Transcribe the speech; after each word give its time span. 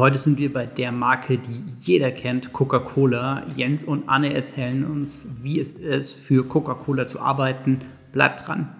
Heute 0.00 0.16
sind 0.16 0.38
wir 0.38 0.50
bei 0.50 0.64
der 0.64 0.92
Marke, 0.92 1.36
die 1.36 1.62
jeder 1.78 2.10
kennt, 2.10 2.54
Coca-Cola. 2.54 3.42
Jens 3.54 3.84
und 3.84 4.08
Anne 4.08 4.32
erzählen 4.32 4.86
uns, 4.86 5.36
wie 5.42 5.60
es 5.60 5.72
ist, 5.72 6.14
für 6.14 6.48
Coca-Cola 6.48 7.06
zu 7.06 7.20
arbeiten. 7.20 7.80
Bleibt 8.10 8.48
dran. 8.48 8.79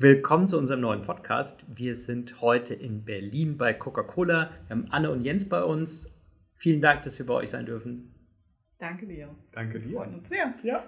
Willkommen 0.00 0.46
zu 0.46 0.56
unserem 0.56 0.82
neuen 0.82 1.02
Podcast. 1.02 1.64
Wir 1.66 1.96
sind 1.96 2.40
heute 2.40 2.72
in 2.72 3.04
Berlin 3.04 3.58
bei 3.58 3.74
Coca-Cola. 3.74 4.52
Wir 4.68 4.76
haben 4.76 4.86
Anne 4.92 5.10
und 5.10 5.24
Jens 5.24 5.48
bei 5.48 5.60
uns. 5.60 6.16
Vielen 6.54 6.80
Dank, 6.80 7.02
dass 7.02 7.18
wir 7.18 7.26
bei 7.26 7.34
euch 7.34 7.50
sein 7.50 7.66
dürfen. 7.66 8.14
Danke 8.78 9.08
dir. 9.08 9.34
Danke 9.50 9.80
dir. 9.80 9.96
Freuen 9.96 10.14
uns 10.14 10.28
sehr. 10.28 10.54
Ja. 10.62 10.84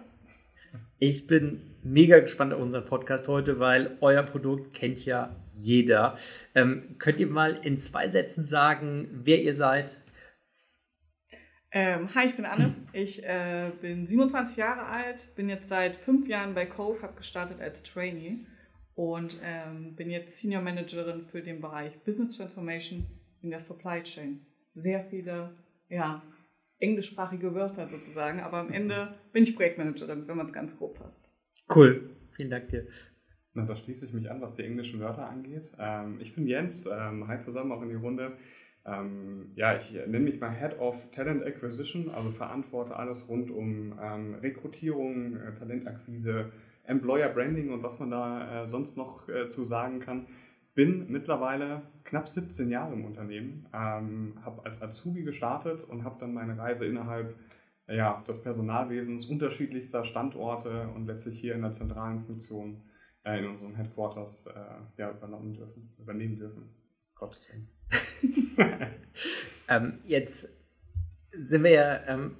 Ich 1.00 1.26
bin 1.26 1.60
mega 1.82 2.20
gespannt 2.20 2.54
auf 2.54 2.60
unseren 2.60 2.84
Podcast 2.84 3.26
heute, 3.26 3.58
weil 3.58 3.98
euer 4.00 4.22
Produkt 4.22 4.74
kennt 4.74 5.04
ja 5.04 5.34
jeder. 5.56 6.16
Ähm, 6.54 6.94
könnt 7.00 7.18
ihr 7.18 7.26
mal 7.26 7.58
in 7.64 7.78
zwei 7.78 8.06
Sätzen 8.06 8.44
sagen, 8.44 9.08
wer 9.24 9.42
ihr 9.42 9.54
seid? 9.54 9.96
Ähm, 11.72 12.14
hi, 12.14 12.28
ich 12.28 12.36
bin 12.36 12.44
Anne. 12.44 12.76
Ich 12.92 13.24
äh, 13.24 13.72
bin 13.80 14.06
27 14.06 14.56
Jahre 14.56 14.86
alt, 14.86 15.34
bin 15.34 15.48
jetzt 15.48 15.68
seit 15.68 15.96
fünf 15.96 16.28
Jahren 16.28 16.54
bei 16.54 16.64
Coke, 16.64 17.02
habe 17.02 17.16
gestartet 17.16 17.60
als 17.60 17.82
Trainee 17.82 18.46
und 19.00 19.40
ähm, 19.42 19.96
bin 19.96 20.10
jetzt 20.10 20.36
Senior 20.36 20.60
Managerin 20.60 21.24
für 21.24 21.40
den 21.40 21.62
Bereich 21.62 21.98
Business 22.04 22.36
Transformation 22.36 23.06
in 23.40 23.48
der 23.48 23.58
Supply 23.58 24.02
Chain. 24.02 24.44
Sehr 24.74 25.02
viele, 25.04 25.54
ja, 25.88 26.22
englischsprachige 26.80 27.54
Wörter 27.54 27.88
sozusagen, 27.88 28.40
aber 28.40 28.58
am 28.58 28.70
Ende 28.70 29.14
bin 29.32 29.42
ich 29.42 29.56
Projektmanagerin, 29.56 30.28
wenn 30.28 30.36
man 30.36 30.44
es 30.44 30.52
ganz 30.52 30.76
grob 30.76 30.98
fasst. 30.98 31.32
Cool, 31.74 32.10
vielen 32.36 32.50
Dank 32.50 32.68
dir. 32.68 32.88
Na, 33.54 33.64
da 33.64 33.74
schließe 33.74 34.04
ich 34.04 34.12
mich 34.12 34.30
an, 34.30 34.42
was 34.42 34.56
die 34.56 34.64
englischen 34.64 35.00
Wörter 35.00 35.26
angeht. 35.26 35.70
Ähm, 35.78 36.18
ich 36.20 36.34
bin 36.34 36.46
Jens, 36.46 36.84
ähm, 36.84 37.26
hi 37.26 37.40
zusammen 37.40 37.72
auch 37.72 37.80
in 37.80 37.88
die 37.88 37.94
Runde. 37.94 38.36
Ähm, 38.84 39.52
ja, 39.54 39.78
ich 39.78 39.92
nenne 39.92 40.20
mich 40.20 40.38
mal 40.40 40.50
Head 40.50 40.78
of 40.78 41.10
Talent 41.10 41.42
Acquisition, 41.42 42.10
also 42.10 42.30
verantworte 42.30 42.96
alles 42.96 43.30
rund 43.30 43.50
um 43.50 43.98
ähm, 43.98 44.34
Rekrutierung, 44.34 45.36
äh, 45.36 45.54
Talentakquise, 45.54 46.52
Employer 46.84 47.28
Branding 47.28 47.72
und 47.72 47.82
was 47.82 47.98
man 47.98 48.10
da 48.10 48.62
äh, 48.62 48.66
sonst 48.66 48.96
noch 48.96 49.28
äh, 49.28 49.46
zu 49.46 49.64
sagen 49.64 50.00
kann. 50.00 50.26
Bin 50.74 51.10
mittlerweile 51.10 51.82
knapp 52.04 52.28
17 52.28 52.70
Jahre 52.70 52.94
im 52.94 53.04
Unternehmen, 53.04 53.66
ähm, 53.72 54.38
habe 54.44 54.64
als 54.64 54.80
Azubi 54.80 55.24
gestartet 55.24 55.84
und 55.84 56.04
habe 56.04 56.16
dann 56.18 56.32
meine 56.32 56.56
Reise 56.56 56.86
innerhalb 56.86 57.34
ja, 57.88 58.22
des 58.26 58.42
Personalwesens 58.42 59.26
unterschiedlichster 59.26 60.04
Standorte 60.04 60.88
und 60.94 61.06
letztlich 61.06 61.38
hier 61.38 61.54
in 61.54 61.62
der 61.62 61.72
zentralen 61.72 62.20
Funktion 62.20 62.82
äh, 63.24 63.38
in 63.38 63.46
unserem 63.46 63.74
Headquarters 63.74 64.46
äh, 64.46 64.52
ja, 64.96 65.10
übernommen 65.10 65.52
dürfen, 65.52 65.92
übernehmen 65.98 66.38
dürfen. 66.38 66.70
Gottes 67.14 67.48
Willen. 67.50 67.68
ähm, 69.68 69.98
jetzt 70.04 70.56
sind 71.32 71.64
wir 71.64 71.70
ja 71.70 72.06
ähm, 72.06 72.36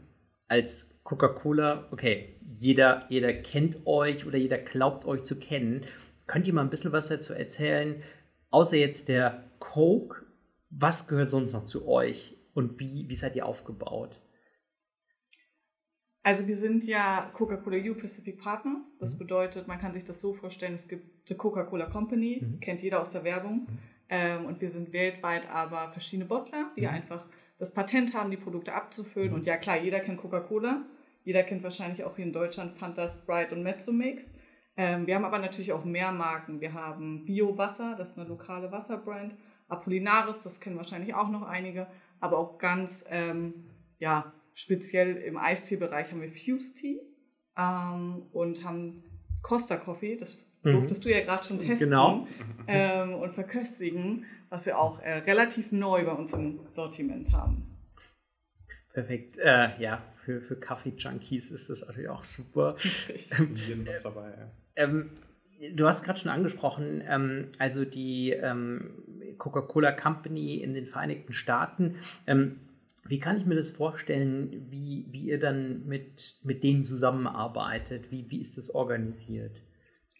als 0.49 0.90
Coca-Cola, 1.11 1.89
okay, 1.91 2.37
jeder, 2.53 3.05
jeder 3.09 3.33
kennt 3.33 3.85
euch 3.85 4.27
oder 4.27 4.39
jeder 4.39 4.59
glaubt 4.59 5.05
euch 5.07 5.25
zu 5.25 5.41
kennen. 5.41 5.85
Könnt 6.29 6.47
ihr 6.47 6.55
mal 6.55 6.63
ein 6.63 6.71
bisschen 6.71 6.93
was 6.93 7.09
dazu 7.09 7.33
erzählen? 7.33 8.01
Außer 8.51 8.77
jetzt 8.77 9.09
der 9.09 9.43
Coke, 9.59 10.25
was 10.71 11.09
gehört 11.09 11.31
sonst 11.31 11.53
noch 11.53 11.65
zu 11.65 11.89
euch 11.89 12.37
und 12.55 12.79
wie, 12.79 13.09
wie 13.09 13.15
seid 13.17 13.35
ihr 13.35 13.45
aufgebaut? 13.45 14.21
Also 16.23 16.47
wir 16.47 16.55
sind 16.55 16.85
ja 16.85 17.29
Coca-Cola 17.35 17.79
U 17.91 17.95
Pacific 17.95 18.41
Partners. 18.41 18.97
Das 19.01 19.15
mhm. 19.15 19.19
bedeutet, 19.19 19.67
man 19.67 19.81
kann 19.81 19.93
sich 19.93 20.05
das 20.05 20.21
so 20.21 20.33
vorstellen, 20.33 20.75
es 20.75 20.87
gibt 20.87 21.29
die 21.29 21.35
Coca-Cola 21.35 21.87
Company, 21.87 22.41
mhm. 22.41 22.61
kennt 22.61 22.83
jeder 22.83 23.01
aus 23.01 23.11
der 23.11 23.25
Werbung. 23.25 23.63
Mhm. 23.63 23.79
Ähm, 24.11 24.45
und 24.45 24.61
wir 24.61 24.71
sind 24.71 24.93
weltweit 24.93 25.51
aber 25.51 25.91
verschiedene 25.91 26.29
Bottler, 26.29 26.71
die 26.77 26.83
mhm. 26.83 26.89
einfach 26.91 27.27
das 27.59 27.75
Patent 27.75 28.15
haben, 28.15 28.31
die 28.31 28.37
Produkte 28.37 28.75
abzufüllen. 28.75 29.31
Mhm. 29.31 29.35
Und 29.35 29.47
ja 29.47 29.57
klar, 29.57 29.77
jeder 29.77 29.99
kennt 29.99 30.21
Coca-Cola. 30.21 30.85
Jeder 31.25 31.43
kennt 31.43 31.63
wahrscheinlich 31.63 32.05
auch 32.05 32.17
hier 32.17 32.25
in 32.25 32.33
Deutschland 32.33 32.79
Fanta, 32.79 33.07
Sprite 33.09 33.55
und 33.55 33.63
Mezzomix. 33.63 34.35
Ähm, 34.77 35.07
wir 35.07 35.15
haben 35.15 35.25
aber 35.25 35.39
natürlich 35.39 35.73
auch 35.73 35.85
mehr 35.85 36.13
Marken. 36.13 36.61
Wir 36.61 36.73
haben 36.73 37.25
Bio 37.25 37.59
Wasser, 37.59 37.95
das 37.97 38.13
ist 38.13 38.19
eine 38.19 38.29
lokale 38.29 38.73
Wasserbrand. 38.73 39.35
Apollinaris, 39.69 40.43
das 40.43 40.61
kennen 40.61 40.77
wahrscheinlich 40.77 41.15
auch 41.15 41.29
noch 41.29 41.43
einige. 41.43 41.87
Aber 42.21 42.39
auch 42.39 42.59
ganz, 42.59 43.05
ähm, 43.11 43.67
ja, 43.99 44.33
speziell 44.55 45.17
im 45.17 45.37
Eistee-Bereich 45.37 46.11
haben 46.11 46.21
wir 46.21 46.31
Fuse 46.31 46.75
Tea 46.75 47.01
ähm, 47.57 48.27
und 48.33 48.65
haben 48.65 49.05
Costa 49.43 49.77
Coffee, 49.77 50.17
das 50.17 50.47
mhm. 50.63 50.73
durftest 50.73 51.05
du 51.05 51.11
ja 51.11 51.21
gerade 51.21 51.45
schon 51.45 51.59
testen 51.59 51.91
genau. 51.91 52.27
ähm, 52.67 53.15
und 53.15 53.35
verköstigen, 53.35 54.27
was 54.49 54.67
wir 54.67 54.79
auch 54.79 55.01
äh, 55.01 55.19
relativ 55.19 55.73
neu 55.73 56.05
bei 56.05 56.13
uns 56.13 56.35
im 56.35 56.61
Sortiment 56.69 57.33
haben. 57.33 57.79
Perfekt. 58.93 59.39
Äh, 59.39 59.81
ja, 59.81 60.03
für, 60.31 60.41
für 60.41 60.57
Kaffee-Junkies 60.57 61.51
ist 61.51 61.71
das 61.71 61.87
natürlich 61.87 62.09
auch 62.09 62.25
super. 62.25 62.77
Richtig. 62.77 63.31
Ähm, 63.39 63.87
was 63.87 64.03
dabei, 64.03 64.31
ja. 64.31 64.51
Ähm, 64.77 65.11
du 65.75 65.87
hast 65.87 66.05
gerade 66.05 66.19
schon 66.19 66.31
angesprochen, 66.31 67.03
ähm, 67.07 67.49
also 67.59 67.85
die 67.85 68.31
ähm, 68.31 69.35
Coca-Cola 69.39 69.93
Company 69.93 70.57
in 70.57 70.75
den 70.75 70.87
Vereinigten 70.87 71.33
Staaten. 71.33 71.97
Ähm, 72.27 72.61
wie 73.07 73.19
kann 73.19 73.37
ich 73.37 73.47
mir 73.47 73.57
das 73.57 73.71
vorstellen, 73.71 74.67
wie, 74.71 75.07
wie 75.11 75.23
ihr 75.25 75.41
dann 75.41 75.87
mit, 75.87 76.37
mit 76.45 76.63
denen 76.63 76.85
zusammenarbeitet? 76.85 78.11
Wie, 78.11 78.31
wie 78.31 78.41
ist 78.41 78.57
das 78.57 78.71
organisiert? 78.71 79.63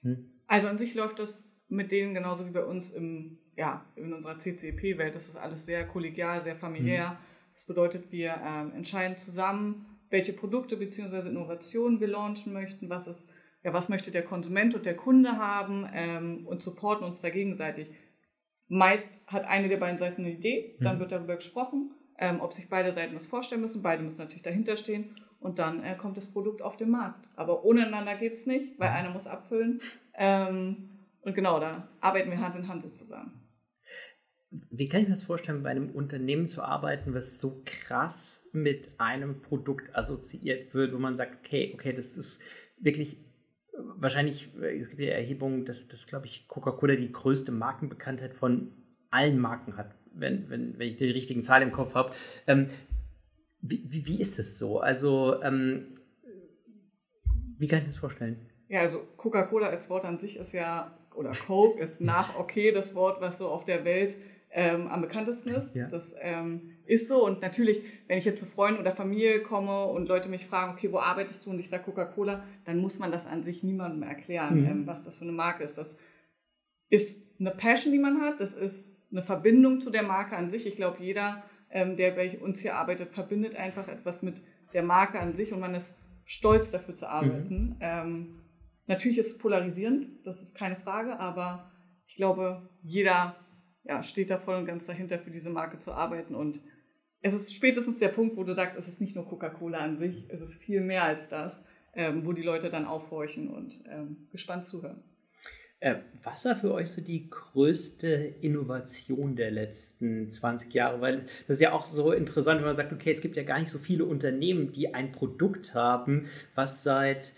Hm? 0.03 0.31
Also 0.47 0.69
an 0.69 0.79
sich 0.79 0.95
läuft 0.95 1.19
das 1.19 1.45
mit 1.69 1.93
denen 1.93 2.15
genauso 2.15 2.47
wie 2.47 2.51
bei 2.51 2.65
uns 2.65 2.91
im, 2.91 3.39
ja, 3.57 3.85
in 3.95 4.13
unserer 4.13 4.39
CCP-Welt. 4.39 5.15
Das 5.15 5.29
ist 5.29 5.37
alles 5.37 5.67
sehr 5.67 5.87
kollegial, 5.87 6.41
sehr 6.41 6.57
familiär. 6.57 7.11
Hm. 7.11 7.17
Das 7.61 7.67
bedeutet, 7.67 8.11
wir 8.11 8.41
ähm, 8.43 8.73
entscheiden 8.73 9.19
zusammen, 9.19 9.85
welche 10.11 10.33
Produkte 10.33 10.77
bzw. 10.77 11.29
Innovationen 11.29 12.01
wir 12.01 12.09
launchen 12.09 12.53
möchten, 12.53 12.91
was 12.91 13.07
ist, 13.07 13.31
ja, 13.63 13.73
was 13.73 13.89
möchte 13.89 14.11
der 14.11 14.25
Konsument 14.25 14.75
und 14.75 14.85
der 14.87 14.97
Kunde 14.97 15.39
haben 15.39 15.89
ähm, 15.93 16.47
und 16.47 16.63
supporten 16.63 17.07
uns 17.07 17.21
da 17.21 17.31
gegenseitig. 17.31 17.89
Meist 18.69 19.19
hat 19.27 19.45
eine 19.47 19.69
der 19.69 19.79
beiden 19.79 19.99
Seiten 19.99 20.23
eine 20.23 20.33
Idee, 20.33 20.77
dann 20.81 20.97
mhm. 20.97 21.01
wird 21.01 21.13
darüber 21.13 21.37
gesprochen, 21.37 21.93
ähm, 22.19 22.41
ob 22.41 22.53
sich 22.53 22.69
beide 22.69 22.93
Seiten 22.93 23.15
das 23.15 23.27
vorstellen 23.27 23.61
müssen. 23.61 23.83
Beide 23.83 24.03
müssen 24.03 24.19
natürlich 24.19 24.43
dahinter 24.43 24.77
stehen 24.77 25.15
und 25.41 25.59
dann 25.59 25.83
äh, 25.83 25.97
kommt 25.97 26.17
das 26.17 26.33
Produkt 26.33 26.63
auf 26.63 26.77
den 26.77 26.91
Markt. 26.91 27.27
Aber 27.35 27.65
ohne 27.65 27.87
einander 27.87 28.15
geht 28.15 28.35
es 28.35 28.47
nicht, 28.47 28.79
weil 28.79 28.91
einer 28.91 29.11
muss 29.11 29.27
abfüllen. 29.27 29.81
Ähm, 30.15 30.91
und 31.23 31.35
genau, 31.35 31.59
da 31.61 31.89
arbeiten 32.01 32.31
wir 32.31 32.41
Hand 32.41 32.57
in 32.57 32.69
Hand 32.69 32.83
sozusagen. 32.83 33.40
Wie 34.51 34.89
kann 34.89 35.03
ich 35.03 35.09
mir 35.09 35.15
das 35.15 35.23
vorstellen, 35.23 35.63
bei 35.63 35.71
einem 35.71 35.91
Unternehmen 35.91 36.49
zu 36.49 36.63
arbeiten, 36.63 37.15
was 37.15 37.39
so 37.39 37.63
krass 37.65 38.49
mit 38.53 38.95
einem 38.99 39.43
Produkt 39.43 39.95
assoziiert 39.95 40.75
wird, 40.75 40.93
wo 40.93 40.99
man 40.99 41.15
sagt, 41.15 41.45
okay, 41.45 41.73
okay, 41.75 41.93
das 41.93 42.17
ist 42.17 42.43
wirklich 42.79 43.19
wahrscheinlich 43.97 44.51
es 44.61 44.89
gibt 44.89 45.03
ja 45.03 45.11
Erhebungen, 45.11 45.65
dass, 45.65 45.89
dass 45.89 46.07
glaube 46.07 46.27
ich, 46.27 46.49
Coca-Cola 46.49 46.97
die 46.97 47.13
größte 47.13 47.53
Markenbekanntheit 47.53 48.35
von 48.35 48.73
allen 49.11 49.39
Marken 49.39 49.77
hat, 49.77 49.95
wenn, 50.13 50.49
wenn, 50.51 50.79
wenn 50.79 50.89
ich 50.89 50.97
die 50.97 51.11
richtigen 51.11 51.43
Zahlen 51.45 51.69
im 51.69 51.73
Kopf 51.73 51.95
habe. 51.95 52.15
Ähm, 52.47 52.69
wie, 53.61 53.85
wie, 53.87 54.07
wie, 54.07 54.21
ist 54.21 54.39
das 54.39 54.59
so? 54.59 54.81
Also, 54.81 55.43
ähm, 55.43 55.95
wie 57.59 57.69
kann 57.69 57.81
ich 57.81 57.85
mir 57.85 57.91
das 57.91 57.99
vorstellen? 57.99 58.51
Ja, 58.69 58.81
also 58.81 59.01
Coca-Cola 59.17 59.69
als 59.69 59.91
Wort 59.91 60.05
an 60.05 60.19
sich 60.19 60.37
ist 60.37 60.53
ja, 60.53 60.97
oder 61.15 61.33
Coke 61.33 61.81
ist 61.81 62.01
nach 62.01 62.39
okay 62.39 62.73
das 62.73 62.95
Wort, 62.95 63.21
was 63.21 63.39
so 63.39 63.49
auf 63.49 63.65
der 63.65 63.85
Welt 63.85 64.17
ähm, 64.53 64.89
am 64.89 65.01
bekanntesten 65.01 65.51
ist. 65.51 65.75
Ja. 65.75 65.87
Das 65.87 66.17
ähm, 66.21 66.73
ist 66.85 67.09
so. 67.09 67.25
Und 67.25 67.41
natürlich, 67.41 67.83
wenn 68.09 68.19
ich 68.19 68.25
jetzt 68.25 68.41
zu 68.41 68.47
Freunden 68.47 68.81
oder 68.81 68.95
Familie 68.95 69.43
komme 69.43 69.87
und 69.87 70.09
Leute 70.09 70.29
mich 70.29 70.47
fragen, 70.47 70.73
okay, 70.73 70.91
wo 70.93 70.99
arbeitest 70.99 71.47
du? 71.47 71.51
Und 71.51 71.61
ich 71.61 71.69
sage 71.69 71.85
Coca-Cola, 71.85 72.43
dann 72.65 72.79
muss 72.79 72.99
man 72.99 73.13
das 73.13 73.27
an 73.27 73.43
sich 73.43 73.63
niemandem 73.63 74.03
erklären, 74.03 74.61
mhm. 74.61 74.67
ähm, 74.67 74.87
was 74.87 75.03
das 75.03 75.19
für 75.19 75.25
eine 75.25 75.33
Marke 75.33 75.63
ist. 75.63 75.79
Das 75.79 75.97
ist 76.89 77.27
eine 77.39 77.53
Passion, 77.53 77.93
die 77.93 77.99
man 77.99 78.21
hat. 78.21 78.41
Das 78.41 78.55
ist 78.55 79.07
eine 79.11 79.23
Verbindung 79.23 79.81
zu 79.81 79.91
der 79.91 80.03
Marke 80.03 80.37
an 80.37 80.51
sich. 80.51 80.67
Ich 80.67 80.77
glaube, 80.77 81.03
jeder, 81.03 81.45
ähm, 81.71 81.97
der 81.97 82.11
bei 82.11 82.39
uns 82.39 82.61
hier 82.61 82.77
arbeitet, 82.77 83.13
verbindet 83.13 83.55
einfach 83.55 83.87
etwas 83.89 84.23
mit 84.23 84.43
der 84.73 84.83
Marke 84.83 85.21
an 85.21 85.35
sich 85.35 85.53
und 85.53 85.61
man 85.61 85.75
ist 85.75 85.97
stolz 86.25 86.71
dafür 86.71 86.95
zu 86.95 87.09
arbeiten. 87.09 87.71
Mhm. 87.71 87.77
Ähm, 87.81 88.35
natürlich 88.87 89.19
ist 89.19 89.33
es 89.33 89.39
polarisierend, 89.39 90.09
das 90.25 90.43
ist 90.43 90.57
keine 90.57 90.77
Frage, 90.77 91.19
aber 91.19 91.71
ich 92.07 92.17
glaube, 92.17 92.69
jeder 92.83 93.37
ja, 93.91 94.05
steht 94.05 94.31
da 94.31 94.39
voll 94.39 94.55
und 94.55 94.67
ganz 94.67 94.87
dahinter, 94.87 95.19
für 95.19 95.33
diese 95.33 95.51
Marke 95.51 95.79
zu 95.79 95.93
arbeiten 95.93 96.37
und 96.37 96.61
es 97.23 97.35
ist 97.35 97.53
spätestens 97.53 97.99
der 97.99 98.09
Punkt, 98.09 98.37
wo 98.37 98.45
du 98.45 98.55
sagst, 98.55 98.79
es 98.79 98.87
ist 98.87 99.01
nicht 99.01 99.17
nur 99.17 99.27
Coca-Cola 99.27 99.79
an 99.79 99.97
sich, 99.97 100.27
es 100.29 100.41
ist 100.41 100.55
viel 100.63 100.81
mehr 100.81 101.03
als 101.03 101.29
das, 101.29 101.65
ähm, 101.95 102.25
wo 102.25 102.33
die 102.33 102.43
Leute 102.43 102.71
dann 102.71 102.87
aufhorchen 102.87 103.49
und 103.49 103.81
ähm, 103.91 104.29
gespannt 104.31 104.65
zuhören. 104.67 105.03
Äh, 105.81 105.97
was 106.23 106.45
war 106.45 106.55
für 106.55 106.73
euch 106.73 106.93
so 106.93 107.03
die 107.03 107.29
größte 107.29 108.07
Innovation 108.41 109.35
der 109.35 109.51
letzten 109.51 110.31
20 110.31 110.73
Jahre? 110.73 111.01
Weil 111.01 111.27
das 111.49 111.57
ist 111.57 111.63
ja 111.63 111.73
auch 111.73 111.85
so 111.85 112.13
interessant, 112.13 112.61
wenn 112.61 112.67
man 112.67 112.77
sagt, 112.77 112.93
okay, 112.93 113.11
es 113.11 113.21
gibt 113.21 113.37
ja 113.37 113.43
gar 113.43 113.59
nicht 113.59 113.71
so 113.71 113.79
viele 113.79 114.05
Unternehmen, 114.05 114.71
die 114.71 114.95
ein 114.95 115.11
Produkt 115.11 115.75
haben, 115.75 116.27
was 116.55 116.85
seit 116.85 117.35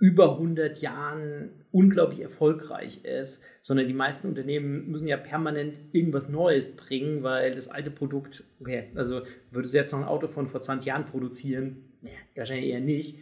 über 0.00 0.32
100 0.32 0.78
Jahren 0.78 1.50
unglaublich 1.72 2.20
erfolgreich 2.20 3.04
ist, 3.04 3.42
sondern 3.62 3.86
die 3.86 3.94
meisten 3.94 4.26
Unternehmen 4.26 4.90
müssen 4.90 5.06
ja 5.06 5.18
permanent 5.18 5.78
irgendwas 5.92 6.30
Neues 6.30 6.74
bringen, 6.74 7.22
weil 7.22 7.52
das 7.52 7.68
alte 7.68 7.90
Produkt, 7.90 8.42
okay, 8.60 8.84
also 8.94 9.20
würdest 9.50 9.74
du 9.74 9.78
jetzt 9.78 9.92
noch 9.92 10.00
ein 10.00 10.06
Auto 10.06 10.26
von 10.26 10.48
vor 10.48 10.62
20 10.62 10.86
Jahren 10.86 11.04
produzieren? 11.04 11.84
Nee, 12.00 12.10
wahrscheinlich 12.34 12.70
eher 12.70 12.80
nicht. 12.80 13.18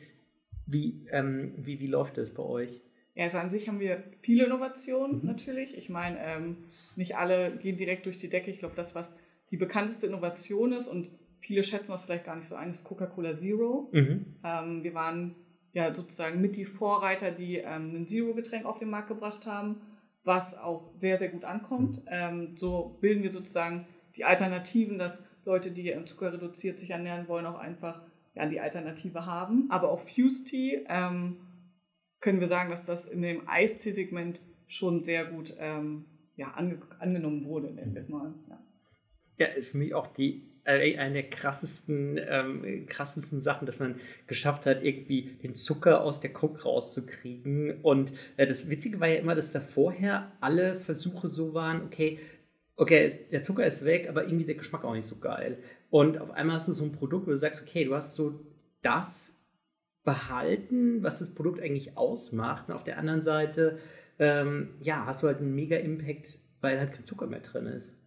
Wie, 0.67 1.05
ähm, 1.11 1.55
wie, 1.57 1.81
wie 1.81 1.89
läuft 1.89 2.17
das 2.17 2.33
bei 2.33 2.45
euch? 2.45 2.81
Ja, 3.17 3.25
also 3.25 3.39
an 3.39 3.51
sich 3.51 3.69
haben 3.69 3.81
wir 3.81 4.05
viele 4.21 4.47
Innovationen 4.47 5.21
mhm. 5.21 5.27
natürlich. 5.27 5.77
Ich 5.77 5.89
meine, 5.89 6.17
ähm, 6.21 6.59
nicht 6.95 7.17
alle 7.17 7.57
gehen 7.57 7.77
direkt 7.77 8.07
durch 8.07 8.19
die 8.19 8.29
Decke. 8.29 8.53
Ich 8.53 8.61
glaube, 8.61 8.77
das, 8.77 8.95
was 8.95 9.17
die 9.51 9.57
bekannteste 9.57 10.07
Innovation 10.07 10.73
ist 10.73 10.87
und 10.87 11.11
viele 11.41 11.65
schätzen 11.65 11.91
das 11.91 12.05
vielleicht 12.05 12.25
gar 12.25 12.37
nicht 12.37 12.47
so 12.47 12.55
ein, 12.55 12.71
ist 12.71 12.85
Coca-Cola 12.85 13.35
Zero. 13.35 13.89
Mhm. 13.93 14.27
Ähm, 14.45 14.85
wir 14.85 14.95
waren 14.95 15.35
ja 15.73 15.95
sozusagen 15.95 16.41
mit 16.41 16.57
die 16.57 16.65
Vorreiter, 16.65 17.31
die 17.31 17.59
ähm, 17.59 17.95
ein 17.95 18.09
Zero-Getränk 18.09 18.65
auf 18.65 18.79
den 18.79 18.91
Markt 18.91 19.09
gebracht 19.09 19.47
haben, 19.47 19.81
was 20.25 20.57
auch 20.57 20.93
sehr, 20.97 21.19
sehr 21.19 21.29
gut 21.29 21.45
ankommt. 21.45 22.03
Mhm. 22.03 22.11
Ähm, 22.11 22.57
so 22.57 22.99
bilden 23.01 23.23
wir 23.23 23.33
sozusagen 23.33 23.87
die 24.17 24.25
Alternativen, 24.25 24.99
dass 24.99 25.23
Leute, 25.45 25.71
die 25.71 25.95
Zucker 26.05 26.33
reduziert 26.33 26.79
sich 26.79 26.91
ernähren 26.91 27.29
wollen, 27.29 27.47
auch 27.47 27.59
einfach 27.59 28.03
ja, 28.35 28.47
die 28.47 28.61
Alternative 28.61 29.27
haben. 29.27 29.71
Aber 29.71 29.91
auch 29.91 30.01
Fuse 30.01 30.45
Tea 30.45 30.85
ähm, 30.89 31.41
können 32.21 32.41
wir 32.41 32.47
sagen, 32.47 32.71
dass 32.71 32.85
das 32.85 33.07
in 33.07 33.23
dem 33.23 33.49
Eistee-Segment 33.49 34.41
schon 34.67 35.03
sehr 35.03 35.25
gut 35.25 35.55
ähm, 35.59 36.05
ja, 36.37 36.53
ange 36.53 36.81
angenommen 37.01 37.45
wurde, 37.47 37.73
nennen 37.73 37.95
wir 37.95 37.99
es 37.99 38.09
mal. 38.09 38.35
Ja. 38.49 38.61
ja, 39.39 39.47
ist 39.47 39.71
für 39.71 39.79
mich 39.79 39.95
auch 39.95 40.07
die 40.07 40.48
eine 40.69 41.15
der 41.15 41.31
krassesten, 41.31 42.21
ähm, 42.29 42.87
krassesten 42.87 43.41
Sachen, 43.41 43.67
dass 43.67 43.79
man 43.79 43.97
geschafft 44.27 44.67
hat, 44.67 44.83
irgendwie 44.83 45.23
den 45.43 45.55
Zucker 45.55 46.03
aus 46.03 46.21
der 46.21 46.33
Coke 46.33 46.63
rauszukriegen. 46.63 47.81
Und 47.83 48.13
äh, 48.37 48.47
das 48.47 48.69
Witzige 48.69 49.01
war 49.01 49.09
ja 49.09 49.17
immer, 49.17 49.35
dass 49.35 49.53
da 49.53 49.61
vorher 49.61 50.33
alle 50.41 50.79
Versuche 50.79 51.29
so 51.29 51.55
waren, 51.55 51.83
okay, 51.83 52.19
okay, 52.77 53.11
der 53.33 53.43
Zucker 53.43 53.67
ist 53.67 53.85
weg, 53.85 54.09
aber 54.09 54.25
irgendwie 54.25 54.45
der 54.45 54.55
Geschmack 54.55 54.85
auch 54.85 54.95
nicht 54.95 55.07
so 55.07 55.17
geil. 55.17 55.59
Und 55.91 56.19
auf 56.19 56.31
einmal 56.31 56.57
hast 56.57 56.69
du 56.69 56.73
so 56.73 56.85
ein 56.85 56.93
Produkt, 56.93 57.27
wo 57.27 57.31
du 57.31 57.39
sagst, 57.39 57.63
okay, 57.63 57.85
du 57.85 57.95
hast 57.95 58.15
so 58.15 58.41
das 58.83 59.37
behalten, 60.05 61.03
was 61.03 61.19
das 61.19 61.35
Produkt 61.35 61.61
eigentlich 61.61 61.97
ausmacht. 61.97 62.69
Und 62.69 62.75
auf 62.75 62.85
der 62.85 62.99
anderen 62.99 63.23
Seite, 63.23 63.79
ähm, 64.19 64.75
ja, 64.81 65.07
hast 65.07 65.23
du 65.23 65.27
halt 65.27 65.39
einen 65.39 65.55
mega 65.55 65.77
Impact, 65.77 66.39
weil 66.61 66.79
halt 66.79 66.93
kein 66.93 67.05
Zucker 67.05 67.27
mehr 67.27 67.41
drin 67.41 67.67
ist. 67.67 67.99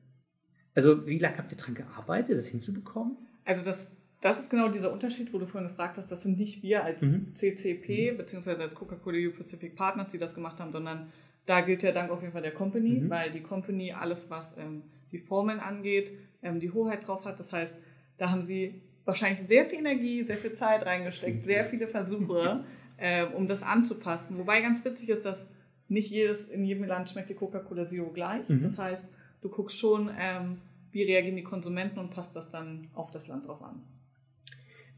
Also, 0.76 1.06
wie 1.08 1.20
lange 1.20 1.38
habt 1.38 1.52
ihr 1.52 1.58
daran 1.58 1.76
gearbeitet, 1.76 2.38
das 2.38 2.48
hinzubekommen? 2.48 3.18
Also, 3.46 3.64
das, 3.64 3.96
das 4.22 4.40
ist 4.40 4.50
genau 4.50 4.70
dieser 4.70 4.92
Unterschied, 4.92 5.34
wo 5.34 5.38
du 5.38 5.46
vorhin 5.46 5.70
gefragt 5.70 5.98
hast. 5.98 6.12
Das 6.12 6.24
sind 6.24 6.38
nicht 6.38 6.64
wir 6.64 6.84
als 6.84 7.02
mhm. 7.02 7.36
CCP, 7.36 8.14
mhm. 8.14 8.18
beziehungsweise 8.18 8.62
als 8.62 8.76
Coca-Cola 8.76 9.18
EU 9.18 9.32
Pacific 9.32 9.76
Partners, 9.76 10.10
die 10.10 10.18
das 10.18 10.36
gemacht 10.36 10.60
haben, 10.60 10.72
sondern 10.72 11.12
da 11.46 11.62
gilt 11.62 11.84
der 11.84 11.92
Dank 11.92 12.12
auf 12.12 12.22
jeden 12.22 12.34
Fall 12.34 12.42
der 12.42 12.54
Company, 12.54 13.02
mhm. 13.02 13.10
weil 13.10 13.32
die 13.32 13.42
Company 13.42 13.92
alles, 13.92 14.30
was 14.30 14.56
ähm, 14.58 14.84
die 15.12 15.20
Formeln 15.20 15.60
angeht, 15.60 16.12
ähm, 16.44 16.60
die 16.60 16.72
Hoheit 16.72 17.08
drauf 17.08 17.26
hat. 17.26 17.40
Das 17.40 17.52
heißt, 17.52 17.78
da 18.18 18.30
haben 18.30 18.44
sie 18.44 18.82
wahrscheinlich 19.06 19.48
sehr 19.48 19.66
viel 19.66 19.80
Energie, 19.80 20.24
sehr 20.24 20.38
viel 20.38 20.52
Zeit 20.52 20.86
reingesteckt, 20.86 21.44
sehr 21.44 21.66
viele 21.66 21.88
Versuche, 21.88 22.64
äh, 22.98 23.26
um 23.26 23.48
das 23.48 23.64
anzupassen. 23.64 24.38
Wobei 24.38 24.62
ganz 24.62 24.86
witzig 24.86 25.10
ist, 25.10 25.26
dass 25.26 25.50
nicht 25.88 26.10
jedes, 26.10 26.46
in 26.46 26.64
jedem 26.64 26.86
Land 26.86 27.10
schmeckt 27.10 27.30
die 27.30 27.34
Coca-Cola 27.34 27.86
Zero 27.86 28.12
gleich. 28.12 28.48
Mhm. 28.48 28.62
Das 28.62 28.78
heißt, 28.78 29.06
du 29.42 29.50
guckst 29.50 29.78
schon, 29.78 30.10
ähm, 30.20 30.62
wie 30.92 31.04
reagieren 31.04 31.36
die 31.36 31.44
Konsumenten 31.44 32.00
und 32.00 32.12
passt 32.12 32.36
das 32.36 32.50
dann 32.50 32.88
auf 32.94 33.12
das 33.12 33.28
Land 33.28 33.48
drauf 33.48 33.62
an. 33.62 33.82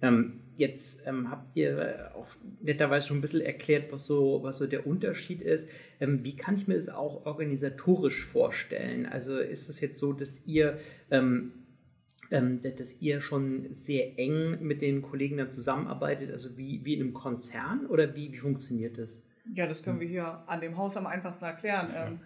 Ähm, 0.01 0.41
jetzt 0.55 1.07
ähm, 1.07 1.29
habt 1.29 1.55
ihr 1.55 2.11
auch 2.15 2.27
netterweise 2.61 3.07
schon 3.07 3.17
ein 3.17 3.21
bisschen 3.21 3.41
erklärt, 3.41 3.91
was 3.91 4.05
so, 4.05 4.39
was 4.43 4.57
so 4.57 4.67
der 4.67 4.85
Unterschied 4.85 5.41
ist. 5.41 5.69
Ähm, 5.99 6.25
wie 6.25 6.35
kann 6.35 6.55
ich 6.55 6.67
mir 6.67 6.75
das 6.75 6.89
auch 6.89 7.25
organisatorisch 7.25 8.25
vorstellen? 8.25 9.05
Also 9.05 9.37
ist 9.37 9.69
es 9.69 9.79
jetzt 9.79 9.97
so, 9.99 10.11
dass 10.11 10.45
ihr 10.45 10.77
ähm, 11.09 11.53
ähm, 12.31 12.61
dass 12.61 12.99
ihr 13.01 13.21
schon 13.21 13.71
sehr 13.71 14.17
eng 14.17 14.57
mit 14.61 14.81
den 14.81 15.01
Kollegen 15.03 15.37
dann 15.37 15.51
zusammenarbeitet, 15.51 16.31
also 16.31 16.57
wie, 16.57 16.83
wie 16.83 16.95
in 16.95 17.01
einem 17.01 17.13
Konzern 17.13 17.85
oder 17.85 18.15
wie, 18.15 18.33
wie 18.33 18.37
funktioniert 18.37 18.97
das? 18.97 19.21
Ja, 19.53 19.67
das 19.67 19.83
können 19.83 19.99
wir 19.99 20.07
hier 20.07 20.43
an 20.47 20.59
dem 20.59 20.77
Haus 20.77 20.97
am 20.97 21.05
einfachsten 21.05 21.45
erklären. 21.45 22.19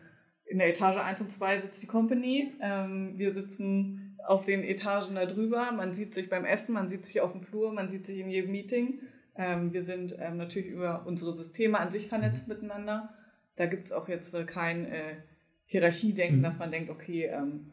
In 0.47 0.59
der 0.59 0.69
Etage 0.69 0.97
1 0.97 1.21
und 1.21 1.31
2 1.31 1.59
sitzt 1.59 1.81
die 1.81 1.88
Company. 1.88 2.53
Ähm, 2.61 3.13
wir 3.17 3.31
sitzen 3.31 4.17
auf 4.25 4.44
den 4.44 4.63
Etagen 4.63 5.15
da 5.15 5.25
drüber. 5.25 5.71
Man 5.71 5.94
sieht 5.94 6.13
sich 6.13 6.29
beim 6.29 6.45
Essen, 6.45 6.73
man 6.73 6.89
sieht 6.89 7.05
sich 7.05 7.21
auf 7.21 7.31
dem 7.31 7.41
Flur, 7.41 7.71
man 7.71 7.89
sieht 7.89 8.05
sich 8.05 8.19
in 8.19 8.29
jedem 8.29 8.51
Meeting. 8.51 8.99
Ähm, 9.35 9.73
wir 9.73 9.81
sind 9.81 10.17
ähm, 10.19 10.38
natürlich 10.38 10.69
über 10.69 11.05
unsere 11.05 11.31
Systeme 11.31 11.79
an 11.79 11.91
sich 11.91 12.07
vernetzt 12.07 12.47
mhm. 12.47 12.55
miteinander. 12.55 13.13
Da 13.55 13.65
gibt 13.65 13.88
es 13.88 13.94
auch 13.94 14.07
jetzt 14.07 14.33
äh, 14.33 14.45
kein 14.45 14.85
äh, 14.85 15.15
Hierarchiedenken, 15.65 16.39
mhm. 16.39 16.44
dass 16.44 16.57
man 16.57 16.71
denkt, 16.71 16.89
okay, 16.89 17.25
ähm, 17.25 17.71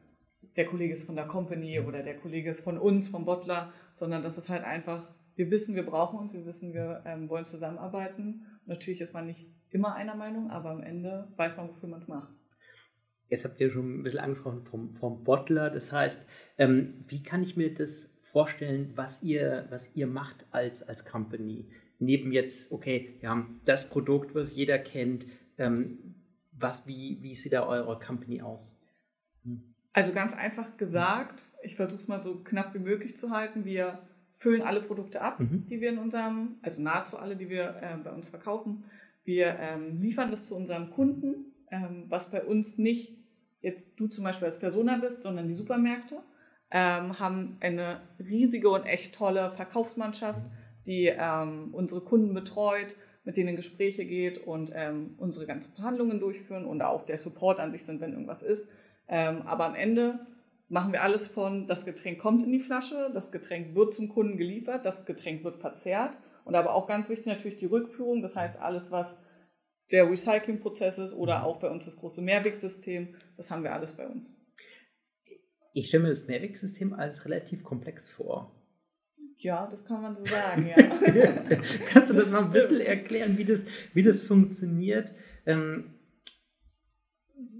der 0.56 0.66
Kollege 0.66 0.92
ist 0.92 1.04
von 1.04 1.16
der 1.16 1.26
Company 1.26 1.80
oder 1.80 2.02
der 2.02 2.16
Kollege 2.16 2.50
ist 2.50 2.60
von 2.60 2.78
uns, 2.78 3.08
vom 3.08 3.24
Bottler, 3.24 3.72
sondern 3.94 4.22
das 4.22 4.38
ist 4.38 4.48
halt 4.48 4.64
einfach, 4.64 5.08
wir 5.36 5.50
wissen, 5.50 5.74
wir 5.74 5.84
brauchen 5.84 6.18
uns, 6.18 6.32
wir 6.32 6.46
wissen, 6.46 6.74
wir 6.74 7.02
ähm, 7.06 7.28
wollen 7.28 7.44
zusammenarbeiten. 7.44 8.46
Natürlich 8.66 9.00
ist 9.00 9.14
man 9.14 9.26
nicht 9.26 9.46
immer 9.70 9.94
einer 9.94 10.14
Meinung, 10.14 10.50
aber 10.50 10.70
am 10.70 10.82
Ende 10.82 11.28
weiß 11.36 11.56
man, 11.56 11.68
wofür 11.68 11.88
man 11.88 12.00
es 12.00 12.08
macht. 12.08 12.28
Jetzt 13.28 13.44
habt 13.44 13.58
ihr 13.60 13.70
schon 13.70 14.00
ein 14.00 14.02
bisschen 14.02 14.20
angesprochen 14.20 14.62
vom, 14.62 14.92
vom 14.92 15.24
Bottler. 15.24 15.70
Das 15.70 15.92
heißt, 15.92 16.26
ähm, 16.58 17.04
wie 17.08 17.22
kann 17.22 17.42
ich 17.42 17.56
mir 17.56 17.72
das 17.72 18.16
vorstellen, 18.20 18.92
was 18.94 19.22
ihr, 19.22 19.66
was 19.70 19.94
ihr 19.96 20.06
macht 20.06 20.46
als, 20.50 20.82
als 20.82 21.04
Company? 21.04 21.66
Neben 21.98 22.32
jetzt, 22.32 22.70
okay, 22.72 23.14
wir 23.20 23.30
haben 23.30 23.60
das 23.64 23.88
Produkt, 23.88 24.34
was 24.34 24.54
jeder 24.54 24.78
kennt. 24.78 25.26
Ähm, 25.58 26.14
was, 26.52 26.86
wie, 26.86 27.18
wie 27.22 27.34
sieht 27.34 27.52
da 27.52 27.66
eure 27.66 27.98
Company 27.98 28.42
aus? 28.42 28.76
Hm. 29.44 29.74
Also 29.92 30.12
ganz 30.12 30.34
einfach 30.34 30.76
gesagt, 30.76 31.44
ich 31.62 31.76
versuche 31.76 32.00
es 32.00 32.08
mal 32.08 32.22
so 32.22 32.42
knapp 32.42 32.74
wie 32.74 32.80
möglich 32.80 33.16
zu 33.16 33.30
halten. 33.30 33.64
Wir 33.64 34.00
füllen 34.32 34.62
alle 34.62 34.82
Produkte 34.82 35.20
ab, 35.20 35.40
mhm. 35.40 35.66
die 35.68 35.80
wir 35.80 35.90
in 35.90 35.98
unserem, 35.98 36.56
also 36.62 36.82
nahezu 36.82 37.16
alle, 37.16 37.36
die 37.36 37.48
wir 37.48 37.76
äh, 37.80 37.96
bei 38.02 38.10
uns 38.10 38.28
verkaufen. 38.28 38.84
Wir 39.24 39.56
ähm, 39.58 40.00
liefern 40.00 40.30
das 40.30 40.42
zu 40.44 40.56
unserem 40.56 40.90
Kunden, 40.90 41.53
ähm, 41.74 42.04
was 42.08 42.30
bei 42.30 42.42
uns 42.44 42.78
nicht 42.78 43.18
jetzt 43.64 43.98
du 43.98 44.06
zum 44.06 44.24
Beispiel 44.24 44.46
als 44.46 44.58
Persona 44.58 44.98
bist, 44.98 45.22
sondern 45.22 45.48
die 45.48 45.54
Supermärkte, 45.54 46.18
ähm, 46.70 47.18
haben 47.18 47.56
eine 47.60 48.02
riesige 48.18 48.68
und 48.68 48.84
echt 48.84 49.14
tolle 49.14 49.50
Verkaufsmannschaft, 49.52 50.40
die 50.86 51.06
ähm, 51.06 51.70
unsere 51.72 52.02
Kunden 52.02 52.34
betreut, 52.34 52.94
mit 53.24 53.38
denen 53.38 53.56
Gespräche 53.56 54.04
geht 54.04 54.38
und 54.46 54.70
ähm, 54.74 55.14
unsere 55.16 55.46
ganzen 55.46 55.74
Verhandlungen 55.74 56.20
durchführen 56.20 56.66
und 56.66 56.82
auch 56.82 57.02
der 57.02 57.16
Support 57.16 57.58
an 57.58 57.72
sich 57.72 57.86
sind, 57.86 58.02
wenn 58.02 58.12
irgendwas 58.12 58.42
ist. 58.42 58.68
Ähm, 59.08 59.42
aber 59.42 59.64
am 59.64 59.74
Ende 59.74 60.26
machen 60.68 60.92
wir 60.92 61.02
alles 61.02 61.26
von, 61.26 61.66
das 61.66 61.86
Getränk 61.86 62.18
kommt 62.18 62.42
in 62.42 62.52
die 62.52 62.60
Flasche, 62.60 63.10
das 63.14 63.32
Getränk 63.32 63.74
wird 63.74 63.94
zum 63.94 64.10
Kunden 64.10 64.36
geliefert, 64.36 64.84
das 64.84 65.06
Getränk 65.06 65.42
wird 65.42 65.56
verzehrt 65.56 66.18
und 66.44 66.54
aber 66.54 66.74
auch 66.74 66.86
ganz 66.86 67.08
wichtig 67.08 67.26
natürlich 67.26 67.56
die 67.56 67.66
Rückführung, 67.66 68.20
das 68.20 68.36
heißt 68.36 68.60
alles, 68.60 68.92
was 68.92 69.16
der 69.90 70.10
Recyclingprozess 70.10 70.98
ist 70.98 71.14
oder 71.14 71.44
auch 71.44 71.58
bei 71.58 71.68
uns 71.68 71.84
das 71.84 71.96
große 71.96 72.22
Mehrwegsystem, 72.22 73.14
das 73.36 73.50
haben 73.50 73.62
wir 73.62 73.72
alles 73.72 73.94
bei 73.94 74.06
uns. 74.06 74.40
Ich 75.72 75.88
stelle 75.88 76.04
mir 76.04 76.10
das 76.10 76.26
Mehrwegsystem 76.26 76.92
als 76.94 77.24
relativ 77.24 77.62
komplex 77.64 78.10
vor. 78.10 78.54
Ja, 79.38 79.66
das 79.66 79.84
kann 79.84 80.00
man 80.00 80.16
so 80.16 80.24
sagen, 80.26 80.66
ja. 80.66 80.76
Kannst 81.92 82.10
du 82.10 82.14
das, 82.14 82.24
das 82.24 82.32
mal 82.32 82.44
ein 82.44 82.50
bisschen 82.50 82.80
erklären, 82.80 83.36
wie 83.36 83.44
das, 83.44 83.66
wie 83.92 84.02
das 84.02 84.20
funktioniert? 84.20 85.12
Ähm, 85.46 85.94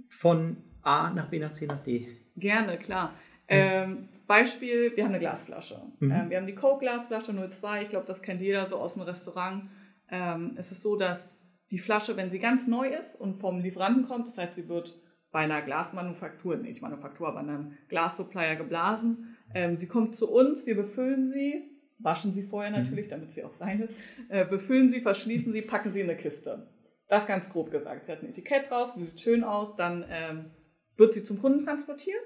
von 0.09 0.57
A 0.83 1.11
nach 1.11 1.29
B 1.29 1.39
nach 1.39 1.53
C 1.53 1.67
nach 1.67 1.83
D? 1.83 2.09
Gerne, 2.37 2.79
klar. 2.79 3.11
Mhm. 3.11 3.17
Ähm, 3.49 4.09
Beispiel, 4.27 4.97
wir 4.97 5.05
haben 5.05 5.11
eine 5.11 5.19
Glasflasche. 5.19 5.83
Mhm. 5.99 6.11
Ähm, 6.11 6.31
wir 6.31 6.37
haben 6.39 6.47
die 6.47 6.55
Coke-Glasflasche 6.55 7.35
02, 7.51 7.83
ich 7.83 7.89
glaube, 7.91 8.07
das 8.07 8.23
kennt 8.23 8.41
jeder 8.41 8.67
so 8.67 8.79
aus 8.79 8.95
dem 8.95 9.03
Restaurant. 9.03 9.69
Ähm, 10.11 10.53
es 10.57 10.73
ist 10.73 10.81
so, 10.83 10.97
dass 10.97 11.37
die 11.75 11.81
Flasche, 11.81 12.17
wenn 12.17 12.31
sie 12.31 12.39
ganz 12.39 12.69
neu 12.69 12.87
ist 12.87 13.17
und 13.17 13.35
vom 13.35 13.59
Lieferanten 13.59 14.07
kommt, 14.07 14.29
das 14.29 14.39
heißt, 14.39 14.55
sie 14.55 14.69
wird 14.69 14.95
bei 15.33 15.41
einer 15.41 15.61
Glasmanufaktur, 15.61 16.55
nicht 16.55 16.83
Manufaktur, 16.83 17.27
aber 17.27 17.41
einem 17.41 17.73
Glassupplier 17.89 18.55
geblasen. 18.55 19.37
Ähm, 19.53 19.77
sie 19.77 19.89
kommt 19.89 20.15
zu 20.15 20.31
uns, 20.31 20.67
wir 20.67 20.77
befüllen 20.77 21.29
sie, 21.29 21.69
waschen 21.99 22.33
sie 22.33 22.45
vorher 22.45 22.71
mhm. 22.71 22.77
natürlich, 22.77 23.09
damit 23.09 23.33
sie 23.33 23.43
auch 23.43 23.61
rein 23.61 23.81
ist, 23.81 23.93
äh, 24.29 24.45
befüllen 24.45 24.89
sie, 24.89 25.01
verschließen 25.01 25.53
sie, 25.53 25.63
packen 25.63 25.93
sie 25.93 26.03
in 26.03 26.09
eine 26.09 26.17
Kiste. 26.17 26.69
Das 27.09 27.27
ganz 27.27 27.51
grob 27.51 27.73
gesagt. 27.73 28.05
Sie 28.07 28.13
hat 28.13 28.23
ein 28.23 28.29
Etikett 28.29 28.71
drauf, 28.71 28.91
sie 28.91 29.05
sieht 29.05 29.21
schön 29.21 29.43
aus, 29.43 29.75
dann 29.75 30.05
ähm, 30.09 30.53
wird 30.97 31.13
sie 31.13 31.25
zum 31.25 31.41
Kunden 31.41 31.65
transportiert. 31.65 32.23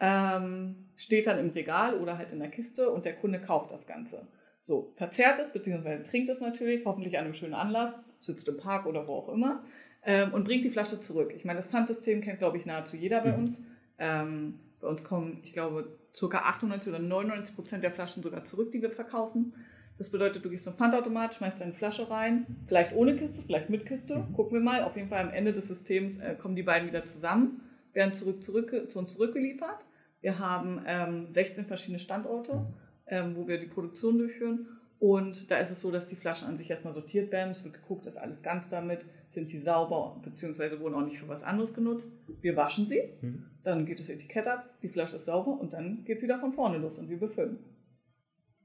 ähm, 0.00 0.88
steht 0.96 1.28
dann 1.28 1.38
im 1.38 1.50
Regal 1.50 1.94
oder 2.00 2.18
halt 2.18 2.32
in 2.32 2.40
der 2.40 2.50
Kiste 2.50 2.90
und 2.90 3.04
der 3.04 3.14
Kunde 3.14 3.40
kauft 3.40 3.70
das 3.70 3.86
Ganze. 3.86 4.26
So, 4.62 4.92
verzehrt 4.94 5.40
es, 5.40 5.52
beziehungsweise 5.52 6.04
trinkt 6.04 6.30
es 6.30 6.40
natürlich, 6.40 6.84
hoffentlich 6.86 7.18
an 7.18 7.24
einem 7.24 7.34
schönen 7.34 7.54
Anlass, 7.54 8.00
sitzt 8.20 8.48
im 8.48 8.56
Park 8.56 8.86
oder 8.86 9.08
wo 9.08 9.14
auch 9.14 9.28
immer, 9.28 9.64
ähm, 10.04 10.32
und 10.32 10.44
bringt 10.44 10.64
die 10.64 10.70
Flasche 10.70 11.00
zurück. 11.00 11.32
Ich 11.36 11.44
meine, 11.44 11.58
das 11.58 11.66
Pfandsystem 11.66 12.20
kennt, 12.20 12.38
glaube 12.38 12.58
ich, 12.58 12.64
nahezu 12.64 12.96
jeder 12.96 13.22
bei 13.22 13.32
mhm. 13.32 13.42
uns. 13.42 13.64
Ähm, 13.98 14.60
bei 14.80 14.86
uns 14.86 15.02
kommen, 15.02 15.40
ich 15.42 15.52
glaube, 15.52 15.98
ca. 16.16 16.38
98 16.38 16.92
oder 16.92 17.02
99 17.02 17.56
Prozent 17.56 17.82
der 17.82 17.90
Flaschen 17.90 18.22
sogar 18.22 18.44
zurück, 18.44 18.70
die 18.70 18.80
wir 18.80 18.90
verkaufen. 18.90 19.52
Das 19.98 20.10
bedeutet, 20.10 20.44
du 20.44 20.48
gehst 20.48 20.62
zum 20.62 20.74
Pfandautomat, 20.74 21.34
schmeißt 21.34 21.60
deine 21.60 21.72
Flasche 21.72 22.08
rein, 22.08 22.46
vielleicht 22.66 22.94
ohne 22.94 23.16
Kiste, 23.16 23.42
vielleicht 23.42 23.68
mit 23.68 23.84
Kiste. 23.84 24.18
Mhm. 24.18 24.32
Gucken 24.32 24.52
wir 24.54 24.60
mal. 24.60 24.84
Auf 24.84 24.94
jeden 24.94 25.08
Fall 25.08 25.22
am 25.22 25.30
Ende 25.30 25.52
des 25.52 25.66
Systems 25.66 26.18
äh, 26.18 26.36
kommen 26.36 26.54
die 26.54 26.62
beiden 26.62 26.86
wieder 26.86 27.04
zusammen, 27.04 27.62
werden 27.94 28.14
zurück, 28.14 28.44
zurück 28.44 28.90
zu 28.90 29.00
uns 29.00 29.14
zurückgeliefert. 29.14 29.86
Wir 30.20 30.38
haben 30.38 30.80
ähm, 30.86 31.26
16 31.28 31.66
verschiedene 31.66 31.98
Standorte, 31.98 32.64
ähm, 33.12 33.36
wo 33.36 33.46
wir 33.46 33.58
die 33.58 33.66
Produktion 33.66 34.18
durchführen. 34.18 34.66
Und 34.98 35.50
da 35.50 35.58
ist 35.58 35.70
es 35.70 35.82
so, 35.82 35.90
dass 35.90 36.06
die 36.06 36.16
Flaschen 36.16 36.48
an 36.48 36.56
sich 36.56 36.70
erstmal 36.70 36.94
sortiert 36.94 37.30
werden. 37.30 37.50
Es 37.50 37.62
wird 37.62 37.74
geguckt, 37.74 38.06
ist 38.06 38.16
alles 38.16 38.42
ganz 38.42 38.70
damit, 38.70 39.04
sind 39.28 39.50
sie 39.50 39.58
sauber, 39.58 40.18
beziehungsweise 40.24 40.80
wurden 40.80 40.94
auch 40.94 41.04
nicht 41.04 41.18
für 41.18 41.28
was 41.28 41.42
anderes 41.42 41.74
genutzt. 41.74 42.10
Wir 42.40 42.56
waschen 42.56 42.86
sie, 42.86 43.02
mhm. 43.20 43.44
dann 43.64 43.84
geht 43.84 43.98
das 43.98 44.08
Etikett 44.08 44.46
ab, 44.46 44.78
die 44.80 44.88
Flasche 44.88 45.16
ist 45.16 45.26
sauber 45.26 45.60
und 45.60 45.74
dann 45.74 46.04
geht 46.04 46.18
es 46.18 46.22
wieder 46.22 46.38
von 46.38 46.54
vorne 46.54 46.78
los 46.78 46.98
und 46.98 47.10
wir 47.10 47.18
befüllen. 47.18 47.58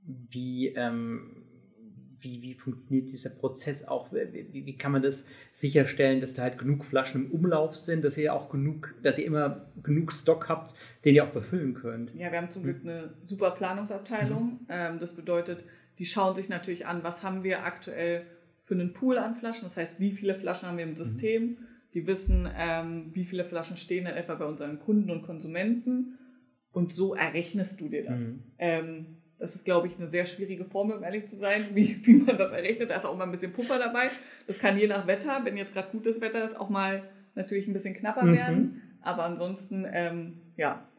Wie 0.05 0.67
ähm, 0.67 1.46
wie, 2.21 2.41
wie 2.41 2.53
funktioniert 2.53 3.09
dieser 3.09 3.29
Prozess 3.29 3.83
auch? 3.83 4.12
Wie, 4.12 4.65
wie, 4.65 4.77
kann 4.77 4.91
man 4.91 5.01
das 5.01 5.27
sicherstellen, 5.51 6.21
dass 6.21 6.33
da 6.33 6.43
halt 6.43 6.57
genug 6.57 6.86
Flaschen 6.86 7.25
im 7.25 7.31
Umlauf 7.31 7.75
sind, 7.75 8.03
dass 8.03 8.17
ihr 8.17 8.33
auch 8.33 8.50
genug, 8.50 8.95
dass 9.03 9.19
ihr 9.19 9.25
immer 9.25 9.67
genug 9.83 10.12
Stock 10.12 10.50
habt, 10.50 10.74
den 11.05 11.15
ihr 11.15 11.25
auch 11.25 11.31
befüllen 11.31 11.74
könnt? 11.74 12.13
Ja, 12.15 12.31
wir 12.31 12.39
haben 12.39 12.50
zum 12.50 12.63
Glück 12.63 12.81
eine 12.83 13.13
super 13.24 13.51
Planungsabteilung. 13.51 14.59
Mhm. 14.67 15.00
das 15.00 15.15
bedeutet, 15.15 15.63
die 16.00 16.05
schauen 16.05 16.36
sich 16.36 16.50
natürlich 16.50 16.86
an, 16.86 17.03
was 17.03 17.24
haben 17.24 17.43
wir 17.43 17.63
aktuell 17.63 18.25
für 18.62 18.75
einen 18.75 18.93
Pool 18.93 19.17
an 19.17 19.36
Flaschen. 19.36 19.63
Das 19.63 19.77
heißt, 19.77 20.00
wie 20.00 20.12
viele 20.12 20.36
Flaschen 20.36 20.67
haben 20.67 20.77
wir 20.77 20.83
im 20.83 20.91
mhm. 20.91 20.97
System? 20.97 21.43
Mhm. 21.43 21.57
Die 21.93 22.05
wissen, 22.05 22.50
ähm, 22.55 23.09
wie 23.13 23.24
viele 23.24 23.43
Flaschen 23.43 23.77
stehen 23.77 24.05
dann 24.05 24.15
etwa 24.15 24.36
bei 24.36 24.45
unseren 24.45 24.79
Kunden 24.79 25.09
und 25.09 25.24
Konsumenten. 25.24 26.17
Und 26.71 26.91
so 26.91 27.15
errechnest 27.15 27.81
du 27.81 27.89
dir 27.89 28.03
das. 28.03 28.36
Mhm. 28.36 28.43
Ähm, 28.59 29.16
das 29.39 29.56
ist, 29.56 29.65
glaube 29.65 29.88
ich, 29.88 29.98
eine 29.98 30.10
sehr 30.10 30.25
schwierige 30.25 30.65
Formel, 30.65 30.98
um 30.98 31.03
ehrlich 31.03 31.27
zu 31.27 31.38
sein, 31.38 31.67
wie, 31.74 32.06
wie 32.06 32.13
man 32.15 32.38
das 32.38 32.51
errechnet. 32.51 32.89
Da 32.89 32.96
ist 32.96 33.06
auch 33.06 33.15
mal 33.15 33.25
ein 33.25 33.32
bisschen 33.32 33.53
Puffer 33.53 33.77
dabei. 33.77 34.10
Das 34.48 34.60
kann 34.60 34.77
je 34.77 34.88
nach 34.88 35.08
Wetter, 35.08 35.41
wenn 35.44 35.58
jetzt 35.58 35.74
gerade 35.74 35.89
gutes 35.91 36.22
Wetter 36.22 36.44
ist, 36.44 36.60
auch 36.60 36.70
mal 36.70 37.03
natürlich 37.36 37.67
ein 37.67 37.74
bisschen 37.74 37.94
knapper 37.94 38.24
mhm. 38.24 38.36
werden. 38.36 38.82
Aber 39.01 39.24
ansonsten, 39.24 39.86
ähm, 39.91 40.41
ja, 40.58 40.89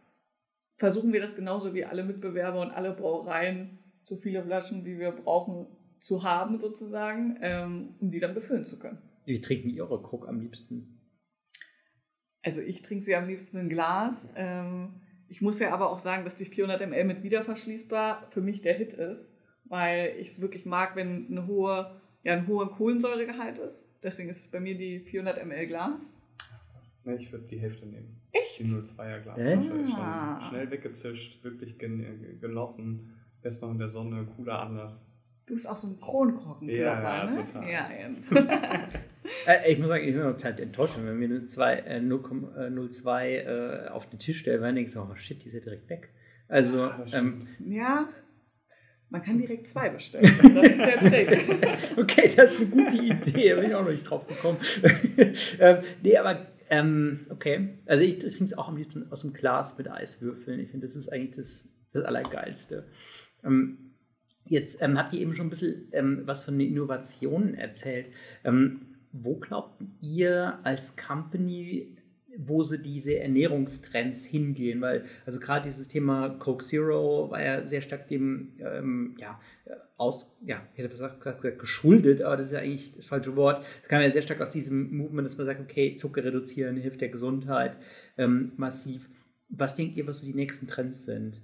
versuchen 0.76 1.12
wir 1.12 1.20
das 1.20 1.34
genauso 1.34 1.74
wie 1.74 1.84
alle 1.84 2.04
Mitbewerber 2.04 2.60
und 2.60 2.70
alle 2.70 2.92
Brauereien, 2.92 3.78
so 4.02 4.16
viele 4.16 4.44
Flaschen, 4.44 4.84
wie 4.84 4.98
wir 4.98 5.10
brauchen, 5.10 5.66
zu 6.00 6.22
haben, 6.22 6.60
sozusagen, 6.60 7.38
ähm, 7.42 7.96
um 7.98 8.12
die 8.12 8.20
dann 8.20 8.34
befüllen 8.34 8.64
zu 8.64 8.78
können. 8.78 8.98
Wie 9.24 9.40
trinken 9.40 9.68
ihr 9.68 9.82
eure 9.82 10.00
Coke 10.00 10.28
am 10.28 10.40
liebsten? 10.40 11.00
Also 12.42 12.62
ich 12.62 12.82
trinke 12.82 13.04
sie 13.04 13.16
am 13.16 13.26
liebsten 13.26 13.58
in 13.58 13.68
Glas. 13.68 14.32
Ähm, 14.36 15.00
ich 15.28 15.42
muss 15.42 15.60
ja 15.60 15.72
aber 15.72 15.90
auch 15.90 15.98
sagen, 15.98 16.24
dass 16.24 16.36
die 16.36 16.44
400 16.44 16.88
ml 16.88 17.04
mit 17.04 17.22
wiederverschließbar 17.22 18.28
für 18.30 18.40
mich 18.40 18.60
der 18.62 18.74
Hit 18.74 18.94
ist, 18.94 19.36
weil 19.64 20.14
ich 20.18 20.28
es 20.28 20.40
wirklich 20.40 20.66
mag, 20.66 20.96
wenn 20.96 21.26
eine 21.30 21.46
hohe, 21.46 22.00
ja, 22.22 22.32
ein 22.32 22.46
hoher 22.46 22.70
Kohlensäuregehalt 22.70 23.58
ist. 23.58 23.94
Deswegen 24.02 24.28
ist 24.28 24.40
es 24.40 24.48
bei 24.48 24.60
mir 24.60 24.76
die 24.76 25.00
400 25.00 25.44
ml 25.44 25.66
Glas. 25.66 26.16
Ne, 27.04 27.16
ich 27.16 27.30
würde 27.32 27.46
die 27.46 27.58
Hälfte 27.58 27.86
nehmen. 27.86 28.20
Echt? 28.32 28.58
Die 28.58 28.64
02er 28.64 29.20
Glasflasche 29.20 29.72
ist 29.72 29.90
schon 29.90 30.42
schnell 30.48 30.70
weggezischt, 30.70 31.42
wirklich 31.44 31.78
genossen. 31.78 33.14
Best 33.40 33.62
noch 33.62 33.70
in 33.70 33.78
der 33.78 33.88
Sonne, 33.88 34.26
cooler 34.36 34.60
Anlass. 34.60 35.06
Du 35.46 35.54
bist 35.54 35.68
auch 35.68 35.76
so 35.76 35.88
ein 35.88 36.00
Kronkorken 36.00 36.68
ja, 36.68 36.96
dabei, 36.96 37.16
ja, 37.16 37.24
ne? 37.24 37.46
total. 37.46 37.70
Ja, 37.70 37.90
jetzt. 37.90 38.30
äh, 39.46 39.72
ich 39.72 39.78
muss 39.78 39.88
sagen, 39.88 40.04
ich 40.04 40.14
bin 40.14 40.22
halt 40.22 40.60
enttäuscht, 40.60 40.96
wenn 40.96 41.20
wir 41.20 41.28
eine 41.28 41.40
0,02 41.40 43.22
äh, 43.22 43.86
äh, 43.86 43.88
auf 43.88 44.08
den 44.08 44.18
Tisch 44.18 44.38
stellen, 44.38 44.60
weil 44.60 44.76
ich 44.78 44.92
denke, 44.92 45.08
oh 45.10 45.14
shit, 45.16 45.42
die 45.42 45.48
ist 45.48 45.54
ja 45.54 45.60
direkt 45.60 45.88
weg. 45.88 46.10
Also, 46.48 46.78
ja, 46.78 47.04
ähm, 47.14 47.40
ja, 47.66 48.08
man 49.10 49.22
kann 49.22 49.38
direkt 49.38 49.68
zwei 49.68 49.90
bestellen. 49.90 50.24
Das 50.54 50.66
ist 50.66 50.78
der 50.78 51.00
Trick. 51.00 51.96
okay, 51.96 52.30
das 52.34 52.52
ist 52.52 52.60
eine 52.60 52.70
gute 52.70 52.96
Idee, 52.96 53.50
da 53.50 53.56
bin 53.56 53.70
ich 53.70 53.74
auch 53.74 53.84
noch 53.84 53.90
nicht 53.90 54.08
drauf 54.08 54.26
gekommen. 54.26 54.58
ähm, 55.58 55.78
nee, 56.02 56.16
aber 56.16 56.46
ähm, 56.70 57.26
okay. 57.30 57.78
Also 57.86 58.04
ich 58.04 58.18
trinke 58.18 58.44
es 58.44 58.56
auch 58.56 58.68
am 58.68 58.76
liebsten 58.76 59.10
aus 59.10 59.22
dem 59.22 59.32
Glas 59.32 59.78
mit 59.78 59.90
Eiswürfeln. 59.90 60.60
Ich 60.60 60.70
finde, 60.70 60.86
das 60.86 60.96
ist 60.96 61.08
eigentlich 61.08 61.32
das, 61.32 61.68
das 61.92 62.04
Allergeilste. 62.04 62.86
Ähm, 63.44 63.88
Jetzt 64.48 64.80
ähm, 64.80 64.98
habt 64.98 65.12
ihr 65.12 65.20
eben 65.20 65.34
schon 65.34 65.46
ein 65.46 65.50
bisschen 65.50 65.88
ähm, 65.92 66.22
was 66.24 66.42
von 66.42 66.58
den 66.58 66.68
Innovationen 66.68 67.54
erzählt. 67.54 68.08
Ähm, 68.44 68.80
wo 69.12 69.36
glaubt 69.36 69.82
ihr 70.00 70.58
als 70.62 70.96
Company, 70.96 71.96
wo 72.36 72.62
so 72.62 72.76
diese 72.76 73.18
Ernährungstrends 73.18 74.24
hingehen? 74.24 74.80
Weil, 74.80 75.04
also 75.26 75.40
gerade 75.40 75.68
dieses 75.68 75.88
Thema 75.88 76.30
Coke 76.30 76.64
Zero 76.64 77.30
war 77.30 77.42
ja 77.42 77.66
sehr 77.66 77.80
stark 77.80 78.08
dem, 78.08 78.52
ähm, 78.60 79.16
ja, 79.20 79.40
aus, 79.98 80.32
ja, 80.44 80.62
ich 80.72 80.78
hätte 80.78 80.88
gesagt, 80.88 81.20
gesagt, 81.20 81.58
geschuldet, 81.58 82.22
aber 82.22 82.36
das 82.36 82.46
ist 82.46 82.52
ja 82.52 82.60
eigentlich 82.60 82.94
das 82.94 83.08
falsche 83.08 83.34
Wort. 83.34 83.66
Das 83.80 83.88
kam 83.88 84.00
ja 84.00 84.10
sehr 84.10 84.22
stark 84.22 84.40
aus 84.40 84.50
diesem 84.50 84.96
Movement, 84.96 85.26
dass 85.26 85.36
man 85.36 85.46
sagt, 85.46 85.60
okay, 85.60 85.96
Zucker 85.96 86.24
reduzieren 86.24 86.76
hilft 86.76 87.00
der 87.00 87.08
Gesundheit 87.08 87.76
ähm, 88.16 88.52
massiv. 88.56 89.10
Was 89.48 89.74
denkt 89.74 89.96
ihr, 89.96 90.06
was 90.06 90.20
so 90.20 90.26
die 90.26 90.34
nächsten 90.34 90.68
Trends 90.68 91.04
sind? 91.04 91.40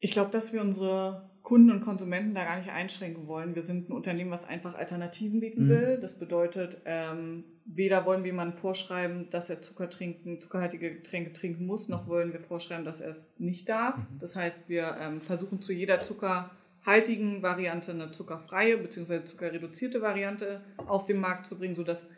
Ich 0.00 0.10
glaube, 0.10 0.30
dass 0.32 0.52
wir 0.52 0.60
unsere 0.60 1.29
Kunden 1.50 1.72
und 1.72 1.80
Konsumenten 1.80 2.32
da 2.32 2.44
gar 2.44 2.58
nicht 2.58 2.70
einschränken 2.70 3.26
wollen. 3.26 3.56
Wir 3.56 3.62
sind 3.62 3.88
ein 3.88 3.92
Unternehmen, 3.92 4.30
was 4.30 4.48
einfach 4.48 4.76
Alternativen 4.76 5.40
bieten 5.40 5.64
mhm. 5.64 5.68
will. 5.68 5.98
Das 6.00 6.16
bedeutet, 6.16 6.80
ähm, 6.84 7.42
weder 7.64 8.06
wollen 8.06 8.22
wir 8.22 8.30
jemandem 8.30 8.56
vorschreiben, 8.56 9.28
dass 9.30 9.50
er 9.50 9.60
Zucker 9.60 9.90
trinken, 9.90 10.40
zuckerhaltige 10.40 10.94
Getränke 10.94 11.32
trinken 11.32 11.66
muss, 11.66 11.88
noch 11.88 12.06
wollen 12.06 12.32
wir 12.32 12.38
vorschreiben, 12.38 12.84
dass 12.84 13.00
er 13.00 13.10
es 13.10 13.32
nicht 13.38 13.68
darf. 13.68 13.96
Mhm. 13.96 14.20
Das 14.20 14.36
heißt, 14.36 14.68
wir 14.68 14.96
ähm, 15.00 15.20
versuchen 15.20 15.60
zu 15.60 15.72
jeder 15.72 16.02
zuckerhaltigen 16.02 17.42
Variante 17.42 17.90
eine 17.90 18.12
zuckerfreie 18.12 18.76
bzw. 18.76 19.24
zuckerreduzierte 19.24 20.00
Variante 20.00 20.60
auf 20.86 21.04
den 21.04 21.18
Markt 21.18 21.46
zu 21.46 21.58
bringen, 21.58 21.74
sodass 21.74 22.08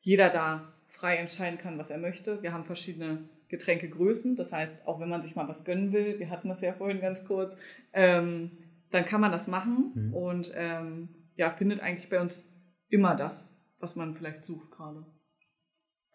jeder 0.00 0.30
da 0.30 0.72
frei 0.86 1.16
entscheiden 1.16 1.58
kann, 1.58 1.76
was 1.76 1.90
er 1.90 1.98
möchte. 1.98 2.40
Wir 2.40 2.52
haben 2.52 2.64
verschiedene 2.64 3.24
Getränkegrößen. 3.48 4.36
Das 4.36 4.52
heißt, 4.52 4.86
auch 4.86 5.00
wenn 5.00 5.08
man 5.08 5.22
sich 5.22 5.34
mal 5.34 5.48
was 5.48 5.64
gönnen 5.64 5.92
will, 5.92 6.20
wir 6.20 6.30
hatten 6.30 6.48
das 6.48 6.60
ja 6.60 6.72
vorhin 6.72 7.00
ganz 7.00 7.24
kurz, 7.24 7.56
ähm, 7.92 8.52
dann 8.90 9.04
kann 9.04 9.20
man 9.20 9.32
das 9.32 9.48
machen 9.48 9.92
mhm. 9.94 10.14
und 10.14 10.52
ähm, 10.54 11.08
ja, 11.36 11.50
findet 11.50 11.80
eigentlich 11.80 12.08
bei 12.08 12.20
uns 12.20 12.48
immer 12.88 13.14
das, 13.14 13.54
was 13.78 13.96
man 13.96 14.14
vielleicht 14.14 14.44
sucht 14.44 14.70
gerade. 14.70 15.04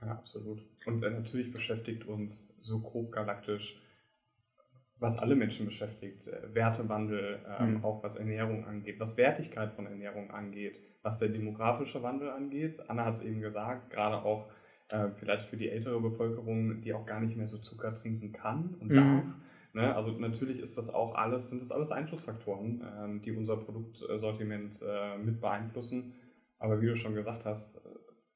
Ja, 0.01 0.13
absolut. 0.13 0.61
Und 0.85 1.03
äh, 1.03 1.09
natürlich 1.11 1.51
beschäftigt 1.51 2.05
uns 2.05 2.53
so 2.57 2.81
grob 2.81 3.11
galaktisch, 3.11 3.79
was 4.97 5.17
alle 5.17 5.35
Menschen 5.35 5.65
beschäftigt, 5.65 6.27
äh, 6.27 6.53
Wertewandel, 6.53 7.39
ähm, 7.59 7.75
mhm. 7.75 7.85
auch 7.85 8.03
was 8.03 8.15
Ernährung 8.15 8.65
angeht, 8.65 8.99
was 8.99 9.17
Wertigkeit 9.17 9.73
von 9.73 9.85
Ernährung 9.85 10.31
angeht, 10.31 10.75
was 11.03 11.19
der 11.19 11.29
demografische 11.29 12.01
Wandel 12.03 12.29
angeht. 12.29 12.79
Anna 12.87 13.05
hat 13.05 13.15
es 13.15 13.21
eben 13.21 13.41
gesagt, 13.41 13.91
gerade 13.91 14.23
auch 14.23 14.49
äh, 14.89 15.09
vielleicht 15.17 15.45
für 15.45 15.57
die 15.57 15.69
ältere 15.69 15.99
Bevölkerung, 16.01 16.81
die 16.81 16.93
auch 16.93 17.05
gar 17.05 17.19
nicht 17.19 17.37
mehr 17.37 17.47
so 17.47 17.57
Zucker 17.59 17.93
trinken 17.93 18.31
kann 18.31 18.75
und 18.79 18.89
mhm. 18.89 18.95
darf. 18.95 19.23
Ne? 19.73 19.95
Also 19.95 20.11
natürlich 20.11 20.59
ist 20.59 20.77
das 20.77 20.89
auch 20.89 21.15
alles, 21.15 21.49
sind 21.49 21.61
das 21.61 21.71
alles 21.71 21.91
Einflussfaktoren, 21.91 22.83
ähm, 22.97 23.21
die 23.21 23.31
unser 23.31 23.57
Produktsortiment 23.57 24.81
äh, 24.85 25.17
mit 25.17 25.39
beeinflussen. 25.39 26.13
Aber 26.59 26.81
wie 26.81 26.87
du 26.87 26.95
schon 26.95 27.15
gesagt 27.15 27.45
hast, 27.45 27.77
äh, 27.77 27.89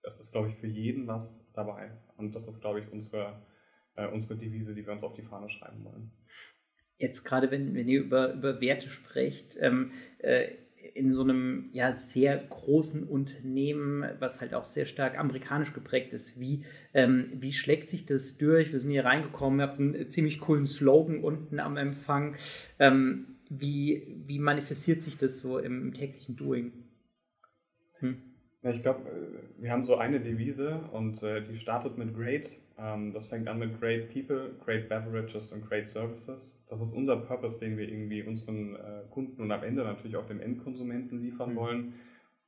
es 0.03 0.19
ist, 0.19 0.31
glaube 0.31 0.49
ich, 0.49 0.55
für 0.55 0.67
jeden 0.67 1.07
was 1.07 1.45
dabei. 1.53 1.91
Und 2.17 2.35
das 2.35 2.47
ist, 2.47 2.61
glaube 2.61 2.79
ich, 2.79 2.91
unsere, 2.91 3.41
äh, 3.95 4.07
unsere 4.07 4.39
Devise, 4.39 4.73
die 4.73 4.85
wir 4.85 4.93
uns 4.93 5.03
auf 5.03 5.13
die 5.13 5.23
Fahne 5.23 5.49
schreiben 5.49 5.83
wollen. 5.83 6.11
Jetzt 6.97 7.23
gerade, 7.23 7.51
wenn, 7.51 7.75
wenn 7.75 7.89
ihr 7.89 8.01
über, 8.01 8.33
über 8.33 8.61
Werte 8.61 8.87
sprecht, 8.87 9.57
ähm, 9.59 9.91
äh, 10.19 10.47
in 10.95 11.13
so 11.13 11.23
einem 11.23 11.69
ja 11.73 11.91
sehr 11.91 12.37
großen 12.37 13.03
Unternehmen, 13.03 14.05
was 14.19 14.39
halt 14.39 14.53
auch 14.53 14.63
sehr 14.63 14.85
stark 14.85 15.19
amerikanisch 15.19 15.73
geprägt 15.73 16.13
ist. 16.13 16.39
Wie, 16.39 16.63
ähm, 16.93 17.33
wie 17.35 17.51
schlägt 17.51 17.89
sich 17.89 18.05
das 18.05 18.37
durch? 18.37 18.71
Wir 18.71 18.79
sind 18.79 18.91
hier 18.91 19.03
reingekommen, 19.03 19.59
ihr 19.59 19.67
habt 19.67 19.79
einen 19.79 20.09
ziemlich 20.09 20.39
coolen 20.39 20.65
Slogan 20.65 21.19
unten 21.19 21.59
am 21.59 21.75
Empfang. 21.75 22.37
Ähm, 22.79 23.35
wie, 23.49 24.23
wie 24.25 24.39
manifestiert 24.39 25.01
sich 25.01 25.17
das 25.17 25.41
so 25.41 25.59
im, 25.59 25.81
im 25.81 25.93
täglichen 25.93 26.37
Doing? 26.37 26.71
Hm? 27.99 28.17
Ich 28.63 28.81
glaube, 28.81 29.01
äh, 29.09 29.61
wir 29.61 29.71
haben 29.71 29.83
so 29.83 29.97
eine 29.97 30.21
Devise 30.21 30.79
und 30.93 31.21
äh, 31.23 31.43
die 31.43 31.57
startet 31.57 31.97
mit 31.97 32.15
Great. 32.15 32.57
Ähm, 32.77 33.13
das 33.13 33.27
fängt 33.27 33.48
an 33.48 33.60
mit 33.60 33.79
Great 33.79 34.13
People, 34.13 34.55
Great 34.63 34.89
Beverages 34.89 35.53
und 35.53 35.67
Great 35.67 35.88
Services. 35.88 36.63
Das 36.67 36.82
ist 36.82 36.94
unser 36.94 37.17
Purpose, 37.17 37.60
den 37.60 37.77
wir 37.77 37.88
irgendwie 37.88 38.24
unseren 38.24 38.75
äh, 38.75 39.01
Kunden 39.10 39.41
und 39.41 39.51
am 39.51 39.63
Ende 39.63 39.84
natürlich 39.84 40.17
auch 40.17 40.25
dem 40.25 40.39
Endkonsumenten 40.39 41.22
liefern 41.22 41.51
mhm. 41.51 41.55
wollen. 41.55 41.94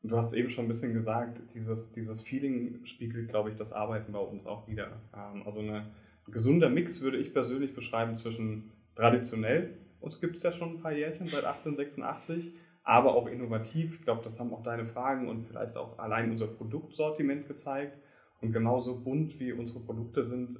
Und 0.03 0.11
du 0.11 0.17
hast 0.17 0.33
eben 0.33 0.49
schon 0.49 0.65
ein 0.65 0.69
bisschen 0.69 0.93
gesagt, 0.93 1.41
dieses, 1.53 1.91
dieses 1.91 2.21
Feeling 2.21 2.85
spiegelt, 2.85 3.29
glaube 3.29 3.49
ich, 3.49 3.55
das 3.55 3.73
Arbeiten 3.73 4.11
bei 4.11 4.19
uns 4.19 4.45
auch 4.45 4.67
wieder. 4.67 5.01
Ähm, 5.15 5.43
also 5.45 5.61
eine, 5.61 5.87
gesunder 6.27 6.69
Mix 6.69 7.01
würde 7.01 7.17
ich 7.17 7.33
persönlich 7.33 7.73
beschreiben 7.73 8.15
zwischen 8.15 8.71
traditionell, 8.95 9.77
uns 9.99 10.21
gibt 10.21 10.35
es 10.35 10.43
ja 10.43 10.51
schon 10.51 10.75
ein 10.75 10.81
paar 10.81 10.91
Jährchen, 10.91 11.27
seit 11.27 11.45
1886, 11.45 12.53
aber 12.83 13.15
auch 13.15 13.27
innovativ. 13.27 13.95
Ich 13.95 14.01
glaube, 14.03 14.23
das 14.23 14.39
haben 14.39 14.53
auch 14.53 14.63
deine 14.63 14.85
Fragen 14.85 15.27
und 15.27 15.45
vielleicht 15.45 15.77
auch 15.77 15.97
allein 15.99 16.31
unser 16.31 16.47
Produktsortiment 16.47 17.47
gezeigt. 17.47 17.97
Und 18.41 18.51
genauso 18.51 18.99
bunt 18.99 19.39
wie 19.39 19.51
unsere 19.51 19.79
Produkte 19.81 20.25
sind, 20.25 20.59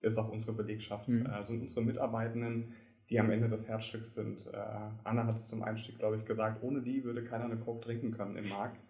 ist 0.00 0.18
auch 0.18 0.30
unsere 0.30 0.56
Belegschaft, 0.56 1.08
mhm. 1.08 1.26
äh, 1.26 1.44
sind 1.44 1.62
unsere 1.62 1.84
Mitarbeitenden, 1.84 2.74
die 3.08 3.20
am 3.20 3.30
Ende 3.30 3.48
das 3.48 3.68
Herzstück 3.68 4.06
sind. 4.06 4.46
Äh, 4.52 4.56
Anna 5.04 5.26
hat 5.26 5.36
es 5.36 5.48
zum 5.48 5.62
Einstieg, 5.62 5.98
glaube 5.98 6.16
ich, 6.16 6.24
gesagt, 6.24 6.62
ohne 6.62 6.82
die 6.82 7.04
würde 7.04 7.24
keiner 7.24 7.44
eine 7.44 7.56
Coke 7.56 7.80
trinken 7.80 8.10
können 8.12 8.36
im 8.36 8.48
Markt. 8.48 8.82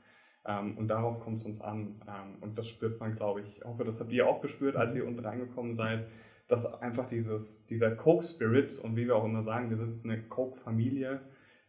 Ähm, 0.46 0.76
und 0.78 0.88
darauf 0.88 1.20
kommt 1.20 1.38
es 1.38 1.46
uns 1.46 1.60
an. 1.60 2.00
Ähm, 2.08 2.36
und 2.40 2.58
das 2.58 2.68
spürt 2.68 3.00
man, 3.00 3.14
glaube 3.14 3.42
ich. 3.42 3.58
Ich 3.58 3.64
hoffe, 3.64 3.84
das 3.84 4.00
habt 4.00 4.12
ihr 4.12 4.26
auch 4.26 4.40
gespürt, 4.40 4.76
als 4.76 4.94
ihr 4.94 5.06
unten 5.06 5.20
reingekommen 5.20 5.74
seid, 5.74 6.06
dass 6.48 6.66
einfach 6.80 7.06
dieses, 7.06 7.64
dieser 7.66 7.90
Coke-Spirit 7.90 8.78
und 8.78 8.96
wie 8.96 9.06
wir 9.06 9.16
auch 9.16 9.24
immer 9.24 9.42
sagen, 9.42 9.68
wir 9.68 9.76
sind 9.76 10.04
eine 10.04 10.22
Coke-Familie, 10.22 11.20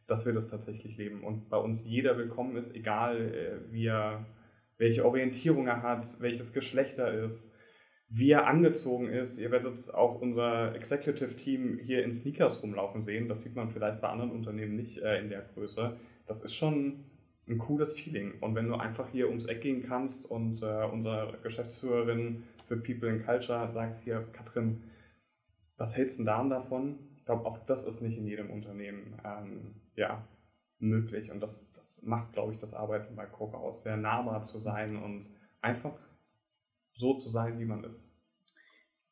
dass 0.05 0.25
wir 0.25 0.33
das 0.33 0.47
tatsächlich 0.47 0.97
leben. 0.97 1.23
Und 1.23 1.49
bei 1.49 1.57
uns 1.57 1.85
jeder 1.85 2.17
willkommen 2.17 2.55
ist, 2.55 2.75
egal 2.75 3.17
äh, 3.17 3.73
wie 3.73 3.87
er, 3.87 4.25
welche 4.77 5.05
Orientierung 5.05 5.67
er 5.67 5.81
hat, 5.81 6.19
welches 6.19 6.53
Geschlecht 6.53 6.99
er 6.99 7.23
ist 7.23 7.53
wie 8.09 8.31
er 8.31 8.47
angezogen 8.47 9.09
ist. 9.09 9.37
Ihr 9.37 9.51
werdet 9.51 9.93
auch 9.93 10.21
unser 10.21 10.73
Executive-Team 10.75 11.79
hier 11.79 12.03
in 12.03 12.13
Sneakers 12.13 12.63
rumlaufen 12.63 13.01
sehen. 13.01 13.27
Das 13.27 13.41
sieht 13.41 13.55
man 13.55 13.69
vielleicht 13.69 14.01
bei 14.01 14.07
anderen 14.07 14.31
Unternehmen 14.31 14.75
nicht 14.75 14.99
äh, 14.99 15.19
in 15.19 15.29
der 15.29 15.41
Größe. 15.41 15.97
Das 16.25 16.41
ist 16.41 16.55
schon 16.55 17.05
ein 17.47 17.57
cooles 17.57 17.97
Feeling. 17.97 18.39
Und 18.39 18.55
wenn 18.55 18.67
du 18.67 18.75
einfach 18.75 19.09
hier 19.09 19.27
ums 19.27 19.45
Eck 19.45 19.61
gehen 19.61 19.81
kannst 19.81 20.29
und 20.29 20.61
äh, 20.61 20.85
unsere 20.85 21.37
Geschäftsführerin 21.43 22.43
für 22.65 22.77
People 22.77 23.09
and 23.09 23.25
Culture 23.25 23.69
sagst 23.71 24.03
hier, 24.03 24.25
Katrin, 24.31 24.83
was 25.77 25.95
hältst 25.95 26.19
du 26.19 26.23
denn 26.23 26.49
davon? 26.49 26.99
Ich 27.17 27.25
glaube, 27.25 27.45
auch 27.45 27.57
das 27.65 27.85
ist 27.85 28.01
nicht 28.01 28.17
in 28.17 28.25
jedem 28.25 28.49
Unternehmen 28.49 29.19
ähm, 29.23 29.75
ja, 29.95 30.25
möglich. 30.79 31.31
Und 31.31 31.41
das, 31.41 31.71
das 31.73 32.01
macht, 32.03 32.33
glaube 32.33 32.53
ich, 32.53 32.59
das 32.59 32.73
Arbeiten 32.73 33.15
bei 33.15 33.25
Coca 33.25 33.57
aus, 33.57 33.83
sehr 33.83 33.97
nahbar 33.97 34.43
zu 34.43 34.59
sein 34.59 34.95
und 34.95 35.27
einfach 35.61 35.97
so 36.93 37.13
zu 37.13 37.29
sein, 37.29 37.59
wie 37.59 37.65
man 37.65 37.83
ist. 37.83 38.13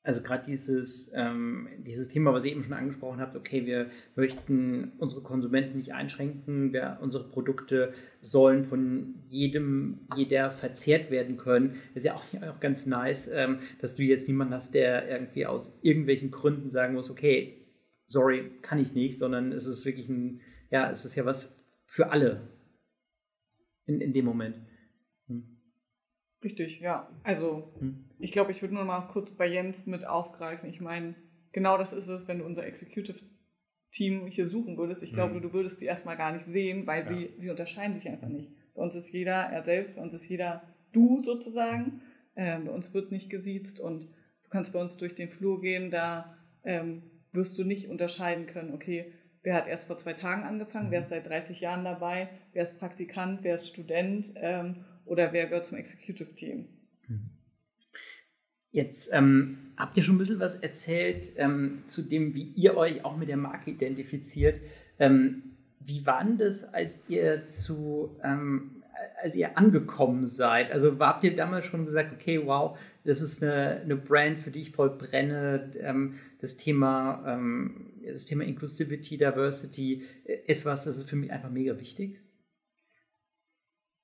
Also 0.06 0.22
gerade 0.22 0.46
dieses, 0.46 1.12
ähm, 1.16 1.68
dieses 1.80 2.10
Thema, 2.10 2.32
was 2.32 2.46
ihr 2.46 2.52
eben 2.52 2.64
schon 2.64 2.74
angesprochen 2.74 3.20
habt, 3.20 3.36
okay, 3.36 3.66
wir 3.66 3.90
möchten 4.16 4.92
unsere 5.00 5.24
Konsumenten 5.24 5.80
nicht 5.80 5.96
einschränken, 5.96 6.74
wir, 6.74 7.00
unsere 7.02 7.28
Produkte 7.28 7.92
sollen 8.22 8.66
von 8.66 9.16
jedem, 9.24 10.08
jeder 10.16 10.52
verzehrt 10.52 11.10
werden 11.10 11.38
können. 11.38 11.78
Ist 11.96 12.06
ja 12.06 12.14
auch, 12.14 12.24
auch 12.48 12.60
ganz 12.60 12.86
nice, 12.86 13.28
ähm, 13.34 13.58
dass 13.82 13.96
du 13.96 14.04
jetzt 14.04 14.28
niemanden 14.28 14.54
hast, 14.54 14.76
der 14.76 15.10
irgendwie 15.10 15.48
aus 15.48 15.76
irgendwelchen 15.82 16.30
Gründen 16.30 16.70
sagen 16.70 16.94
muss, 16.94 17.10
okay, 17.10 17.66
sorry, 18.06 18.52
kann 18.62 18.78
ich 18.78 18.94
nicht, 18.94 19.18
sondern 19.18 19.52
es 19.52 19.66
ist 19.66 19.88
wirklich 19.88 20.08
ein, 20.08 20.40
ja, 20.70 20.84
es 20.84 21.04
ist 21.06 21.16
ja 21.16 21.26
was 21.26 21.55
für 21.96 22.12
alle 22.12 22.50
in, 23.86 24.02
in 24.02 24.12
dem 24.12 24.26
Moment. 24.26 24.58
Richtig, 26.44 26.82
ja. 26.82 27.10
Also 27.24 27.74
hm. 27.80 28.10
ich 28.20 28.32
glaube, 28.32 28.52
ich 28.52 28.62
würde 28.62 28.74
nur 28.74 28.84
mal 28.84 29.08
kurz 29.08 29.32
bei 29.32 29.48
Jens 29.48 29.88
mit 29.88 30.06
aufgreifen. 30.06 30.70
Ich 30.70 30.82
meine, 30.82 31.16
genau 31.54 31.78
das 31.78 31.94
ist 31.94 32.10
es, 32.10 32.28
wenn 32.28 32.40
du 32.40 32.46
unser 32.46 32.66
Executive 32.66 33.18
Team 33.92 34.28
hier 34.28 34.46
suchen 34.46 34.78
würdest. 34.78 35.04
Ich 35.04 35.14
glaube, 35.14 35.36
hm. 35.36 35.42
du 35.42 35.54
würdest 35.54 35.80
sie 35.80 35.86
erstmal 35.86 36.18
gar 36.18 36.34
nicht 36.34 36.46
sehen, 36.46 36.86
weil 36.86 37.04
ja. 37.04 37.08
sie, 37.08 37.34
sie 37.38 37.50
unterscheiden 37.50 37.96
sich 37.96 38.10
einfach 38.10 38.28
nicht. 38.28 38.52
Bei 38.74 38.82
uns 38.82 38.94
ist 38.94 39.14
jeder 39.14 39.32
er 39.32 39.64
selbst, 39.64 39.96
bei 39.96 40.02
uns 40.02 40.14
ist 40.14 40.28
jeder 40.28 40.64
du 40.92 41.24
sozusagen. 41.24 42.02
Ähm, 42.36 42.66
bei 42.66 42.72
uns 42.72 42.94
wird 42.94 43.14
nicht 43.14 43.30
gesiezt 43.30 43.80
und 43.80 44.10
du 44.44 44.50
kannst 44.50 44.74
bei 44.74 44.82
uns 44.82 44.98
durch 44.98 45.16
den 45.16 45.30
Flur 45.30 45.62
gehen, 45.62 45.92
da 45.92 46.38
ähm, 46.66 47.04
wirst 47.32 47.58
du 47.58 47.64
nicht 47.64 47.88
unterscheiden 47.88 48.48
können, 48.48 48.74
okay, 48.74 49.14
wer 49.46 49.54
hat 49.54 49.68
erst 49.68 49.88
vor 49.88 49.98
zwei 49.98 50.14
Tagen 50.14 50.44
angefangen, 50.44 50.92
wer 50.92 51.00
ist 51.00 51.10
seit 51.10 51.30
30 51.30 51.62
Jahren 51.62 51.86
dabei, 51.86 52.30
wer 52.54 52.64
ist 52.64 52.80
Praktikant, 52.80 53.44
wer 53.44 53.56
ist 53.56 53.68
Student 53.68 54.34
ähm, 54.38 54.78
oder 55.06 55.32
wer 55.32 55.46
gehört 55.46 55.68
zum 55.68 55.78
Executive 55.78 56.34
Team. 56.34 56.68
Jetzt 58.72 59.10
ähm, 59.14 59.72
habt 59.78 59.96
ihr 59.96 60.04
schon 60.04 60.16
ein 60.16 60.18
bisschen 60.18 60.42
was 60.42 60.58
erzählt 60.58 61.32
ähm, 61.38 61.84
zu 61.86 62.02
dem, 62.02 62.36
wie 62.36 62.52
ihr 62.56 62.76
euch 62.76 63.06
auch 63.06 63.16
mit 63.16 63.30
der 63.30 63.38
Marke 63.38 63.72
identifiziert. 63.72 64.60
Ähm, 65.00 65.44
wie 65.80 66.06
war 66.06 66.24
denn 66.24 66.38
das, 66.38 66.74
als 66.74 67.08
ihr 67.08 67.46
zu, 67.46 68.18
ähm, 68.22 68.84
als 69.22 69.36
ihr 69.36 69.58
angekommen 69.58 70.28
seid? 70.28 70.72
Also 70.74 70.98
habt 71.00 71.24
ihr 71.24 71.36
damals 71.36 71.66
schon 71.68 71.86
gesagt, 71.86 72.12
okay, 72.14 72.42
wow, 72.46 72.78
das 73.06 73.22
ist 73.22 73.42
eine, 73.42 73.82
eine 73.82 73.96
Brand, 73.96 74.40
für 74.40 74.52
die 74.52 74.62
ich 74.62 74.72
voll 74.72 74.90
brenne. 74.90 75.72
Ähm, 75.80 76.16
das 76.42 76.58
Thema, 76.58 77.24
das 78.06 78.26
Thema 78.26 78.44
Inclusivity, 78.44 79.18
Diversity 79.18 80.04
ist 80.48 80.66
was, 80.66 80.86
das 80.86 80.98
ist 80.98 81.10
für 81.10 81.16
mich 81.16 81.32
einfach 81.32 81.50
mega 81.50 81.80
wichtig. 81.80 82.22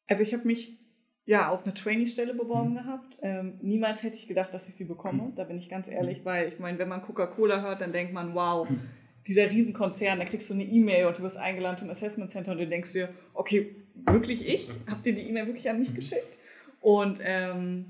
Also 0.07 0.23
ich 0.23 0.33
habe 0.33 0.45
mich 0.45 0.81
ja, 1.25 1.49
auf 1.49 1.63
eine 1.63 1.73
Trainee-Stelle 1.73 2.33
beworben 2.33 2.71
mhm. 2.71 2.77
gehabt. 2.77 3.19
Ähm, 3.21 3.59
niemals 3.61 4.03
hätte 4.03 4.17
ich 4.17 4.27
gedacht, 4.27 4.53
dass 4.53 4.67
ich 4.67 4.75
sie 4.75 4.85
bekomme, 4.85 5.23
mhm. 5.23 5.35
da 5.35 5.43
bin 5.43 5.57
ich 5.57 5.69
ganz 5.69 5.87
ehrlich, 5.87 6.19
hm. 6.19 6.25
weil 6.25 6.47
ich 6.47 6.59
meine, 6.59 6.79
wenn 6.79 6.89
man 6.89 7.01
Coca-Cola 7.01 7.61
hört, 7.61 7.81
dann 7.81 7.93
denkt 7.93 8.11
man, 8.11 8.33
wow, 8.33 8.69
mhm. 8.69 8.81
dieser 9.27 9.49
Riesenkonzern, 9.49 10.19
da 10.19 10.25
kriegst 10.25 10.49
du 10.49 10.55
eine 10.55 10.63
E-Mail 10.63 11.05
und 11.05 11.17
du 11.17 11.23
wirst 11.23 11.37
eingeladen 11.37 11.77
zum 11.77 11.89
Assessment 11.89 12.31
Center 12.31 12.51
und 12.51 12.57
du 12.57 12.67
denkst 12.67 12.93
dir, 12.93 13.09
okay, 13.33 13.75
wirklich 13.95 14.45
ich? 14.45 14.69
Habt 14.87 15.05
ihr 15.05 15.13
die 15.13 15.21
E-Mail 15.21 15.47
wirklich 15.47 15.69
an 15.69 15.79
mich 15.79 15.89
hm. 15.89 15.95
geschickt? 15.95 16.37
Und 16.81 17.19
ähm, 17.23 17.85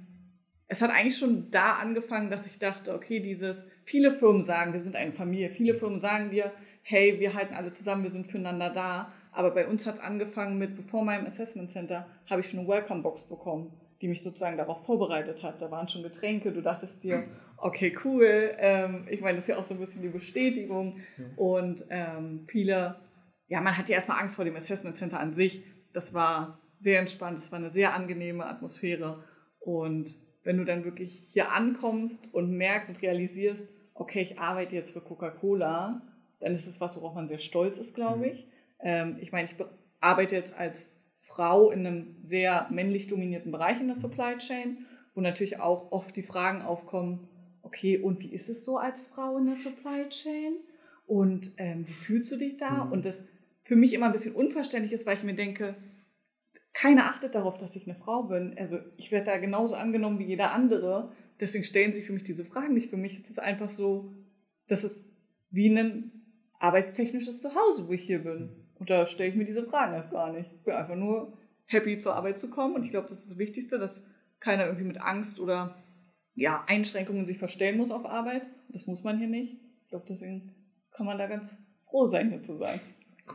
es 0.72 0.82
hat 0.82 0.90
eigentlich 0.90 1.18
schon 1.18 1.52
da 1.52 1.74
angefangen, 1.74 2.30
dass 2.30 2.48
ich 2.48 2.58
dachte, 2.58 2.94
okay, 2.94 3.20
dieses, 3.20 3.68
viele 3.84 4.10
Firmen 4.10 4.46
sagen, 4.46 4.72
wir 4.72 4.80
sind 4.80 4.96
eine 4.96 5.12
Familie, 5.12 5.50
viele 5.50 5.74
Firmen 5.74 6.00
sagen 6.00 6.32
dir, 6.32 6.54
hey, 6.82 7.20
wir 7.20 7.34
halten 7.34 7.54
alle 7.54 7.74
zusammen, 7.74 8.04
wir 8.04 8.10
sind 8.10 8.28
füreinander 8.28 8.70
da. 8.70 9.12
Aber 9.34 9.52
bei 9.52 9.68
uns 9.68 9.86
hat 9.86 9.96
es 9.96 10.00
angefangen 10.00 10.58
mit, 10.58 10.78
bevor 10.78 11.04
meinem 11.04 11.26
Assessment 11.26 11.72
Center, 11.72 12.08
habe 12.30 12.40
ich 12.40 12.48
schon 12.48 12.62
eine 12.62 12.70
Welcome-Box 12.70 13.28
bekommen, 13.28 13.74
die 14.02 14.08
mich 14.08 14.24
sozusagen 14.24 14.56
darauf 14.56 14.86
vorbereitet 14.86 15.44
hat. 15.44 15.62
Da 15.62 15.70
waren 15.72 15.90
schon 15.90 16.04
Getränke, 16.04 16.54
du 16.54 16.62
dachtest 16.62 17.04
dir, 17.04 17.26
okay, 17.58 17.94
cool. 18.06 18.56
Ähm, 18.58 19.08
ich 19.10 19.20
meine, 19.20 19.36
das 19.36 19.44
ist 19.44 19.48
ja 19.50 19.58
auch 19.58 19.64
so 19.64 19.74
ein 19.74 19.80
bisschen 19.82 20.04
die 20.04 20.08
Bestätigung. 20.08 21.02
Und 21.36 21.84
ähm, 21.90 22.46
viele, 22.48 22.96
ja, 23.50 23.60
man 23.60 23.78
hatte 23.78 23.92
erstmal 23.92 24.22
Angst 24.22 24.38
vor 24.38 24.46
dem 24.46 24.56
Assessment 24.56 24.96
Center 24.96 25.20
an 25.20 25.34
sich. 25.34 25.66
Das 25.92 26.14
war 26.14 26.62
sehr 26.80 27.00
entspannt, 27.02 27.40
es 27.40 27.52
war 27.52 27.60
eine 27.60 27.72
sehr 27.72 27.94
angenehme 27.94 28.46
Atmosphäre. 28.46 29.26
Und 29.60 30.31
wenn 30.44 30.58
du 30.58 30.66
dann 30.66 30.84
wirklich 30.84 31.24
hier 31.30 31.52
ankommst 31.52 32.34
und 32.34 32.52
merkst 32.52 32.90
und 32.90 33.02
realisierst, 33.02 33.70
okay, 33.94 34.22
ich 34.22 34.40
arbeite 34.40 34.76
jetzt 34.76 34.92
für 34.92 35.02
Coca-Cola, 35.02 36.02
dann 36.40 36.54
ist 36.54 36.68
es 36.68 36.82
was, 36.82 36.98
worauf 36.98 37.14
man 37.14 37.28
sehr 37.28 37.40
stolz 37.40 37.78
ist, 37.78 37.94
glaube 37.94 38.28
ich. 38.28 38.48
Ähm, 38.80 39.18
ich 39.20 39.32
meine, 39.32 39.48
ich 39.48 39.56
arbeite 40.00 40.36
jetzt 40.36 40.58
als 40.58 40.92
Frau 41.20 41.72
in 41.72 41.86
einem 41.86 42.16
sehr 42.20 42.68
männlich 42.72 43.08
dominierten 43.08 43.52
Bereich 43.52 43.80
in 43.80 43.88
der 43.88 44.00
Supply 44.00 44.38
Chain, 44.38 44.86
wo 45.14 45.22
natürlich 45.22 45.60
auch 45.60 45.92
oft 45.92 46.16
die 46.16 46.24
Fragen 46.24 46.62
aufkommen, 46.62 47.28
okay, 47.62 47.98
und 47.98 48.20
wie 48.20 48.34
ist 48.34 48.50
es 48.50 48.66
so 48.66 48.78
als 48.78 49.08
Frau 49.08 49.38
in 49.38 49.46
der 49.46 49.56
Supply 49.56 50.10
Chain? 50.10 50.56
Und 51.06 51.54
ähm, 51.58 51.88
wie 51.88 51.94
fühlst 51.94 52.32
du 52.32 52.38
dich 52.38 52.58
da? 52.58 52.86
Mhm. 52.86 52.92
Und 52.92 53.06
das 53.06 53.28
für 53.64 53.76
mich 53.76 53.94
immer 53.94 54.08
ein 54.08 54.12
bisschen 54.12 54.36
unverständlich 54.36 54.94
ist, 54.94 55.06
weil 55.06 55.18
ich 55.18 55.24
mir 55.24 55.36
denke, 55.36 55.76
keiner 56.74 57.06
achtet 57.06 57.36
darauf, 57.36 57.58
dass 57.58 57.76
ich 57.76 57.86
eine 57.86 57.96
Frau 57.96 58.24
bin. 58.24 58.56
Also 58.58 58.80
ich 58.98 59.12
werde 59.12 59.26
da 59.26 59.38
genauso 59.38 59.76
angenommen 59.76 60.20
wie 60.20 60.26
jeder 60.26 60.52
andere. 60.52 61.12
Deswegen 61.40 61.64
stellen 61.64 61.94
sich 61.94 62.06
für 62.06 62.14
mich 62.14 62.24
diese 62.24 62.46
Fragen 62.46 62.74
nicht. 62.74 62.90
Für 62.90 62.98
mich 62.98 63.18
ist 63.18 63.30
es 63.30 63.40
einfach 63.40 63.70
so, 63.70 64.14
das 64.68 64.84
ist 64.84 65.14
wie 65.50 65.68
ein 65.68 66.12
arbeitstechnisches 66.60 67.42
Zuhause, 67.42 67.88
wo 67.88 67.92
ich 67.92 68.04
hier 68.04 68.20
bin. 68.20 68.50
Und 68.76 68.90
da 68.90 69.06
stelle 69.06 69.30
ich 69.30 69.36
mir 69.36 69.46
diese 69.46 69.64
Fragen 69.64 69.94
erst 69.94 70.12
gar 70.12 70.32
nicht. 70.32 70.50
Ich 70.54 70.64
bin 70.64 70.74
einfach 70.74 70.96
nur 70.96 71.38
happy 71.66 72.00
zur 72.00 72.16
Arbeit 72.16 72.40
zu 72.40 72.50
kommen. 72.50 72.76
Und 72.76 72.86
ich 72.86 72.92
glaube, 72.92 73.08
das 73.08 73.20
ist 73.20 73.32
das 73.32 73.38
Wichtigste, 73.38 73.78
dass 73.78 74.06
keiner 74.40 74.66
irgendwie 74.66 74.86
mit 74.86 75.02
Angst 75.02 75.40
oder 75.40 75.76
ja, 76.36 76.64
Einschränkungen 76.68 77.26
sich 77.26 77.38
verstellen 77.38 77.78
muss 77.78 77.92
auf 77.92 78.06
Arbeit. 78.06 78.44
Das 78.70 78.88
muss 78.88 79.04
man 79.04 79.18
hier 79.18 79.28
nicht. 79.28 79.58
Ich 79.84 79.90
glaube, 79.90 80.06
deswegen 80.08 80.56
kann 80.92 81.06
man 81.06 81.18
da 81.18 81.28
ganz 81.28 81.66
froh 81.86 82.06
sein, 82.06 82.30
hier 82.30 82.42
zu 82.42 82.58
sein. 82.58 82.80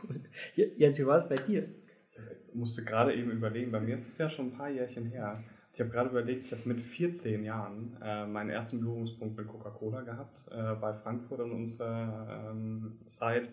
Cool. 0.03 0.21
Jens, 0.55 0.99
wie 0.99 1.05
war 1.05 1.19
es 1.19 1.29
bei 1.29 1.35
dir? 1.35 1.69
Ich 2.57 2.59
musste 2.59 2.83
gerade 2.85 3.13
eben 3.13 3.29
überlegen, 3.29 3.71
bei 3.71 3.79
mir 3.79 3.93
ist 3.93 4.07
es 4.07 4.17
ja 4.17 4.31
schon 4.31 4.47
ein 4.47 4.57
paar 4.57 4.67
Jährchen 4.67 5.05
her. 5.11 5.31
Ich 5.73 5.79
habe 5.79 5.91
gerade 5.91 6.09
überlegt, 6.09 6.47
ich 6.47 6.51
habe 6.53 6.63
mit 6.65 6.81
14 6.81 7.43
Jahren 7.43 7.95
äh, 8.01 8.25
meinen 8.25 8.49
ersten 8.49 8.79
Berührungspunkt 8.79 9.37
mit 9.37 9.47
Coca-Cola 9.47 10.01
gehabt, 10.01 10.49
äh, 10.49 10.73
bei 10.73 10.91
Frankfurt 10.95 11.41
an 11.41 11.51
unserer 11.51 12.49
ähm, 12.49 12.97
Site 13.05 13.49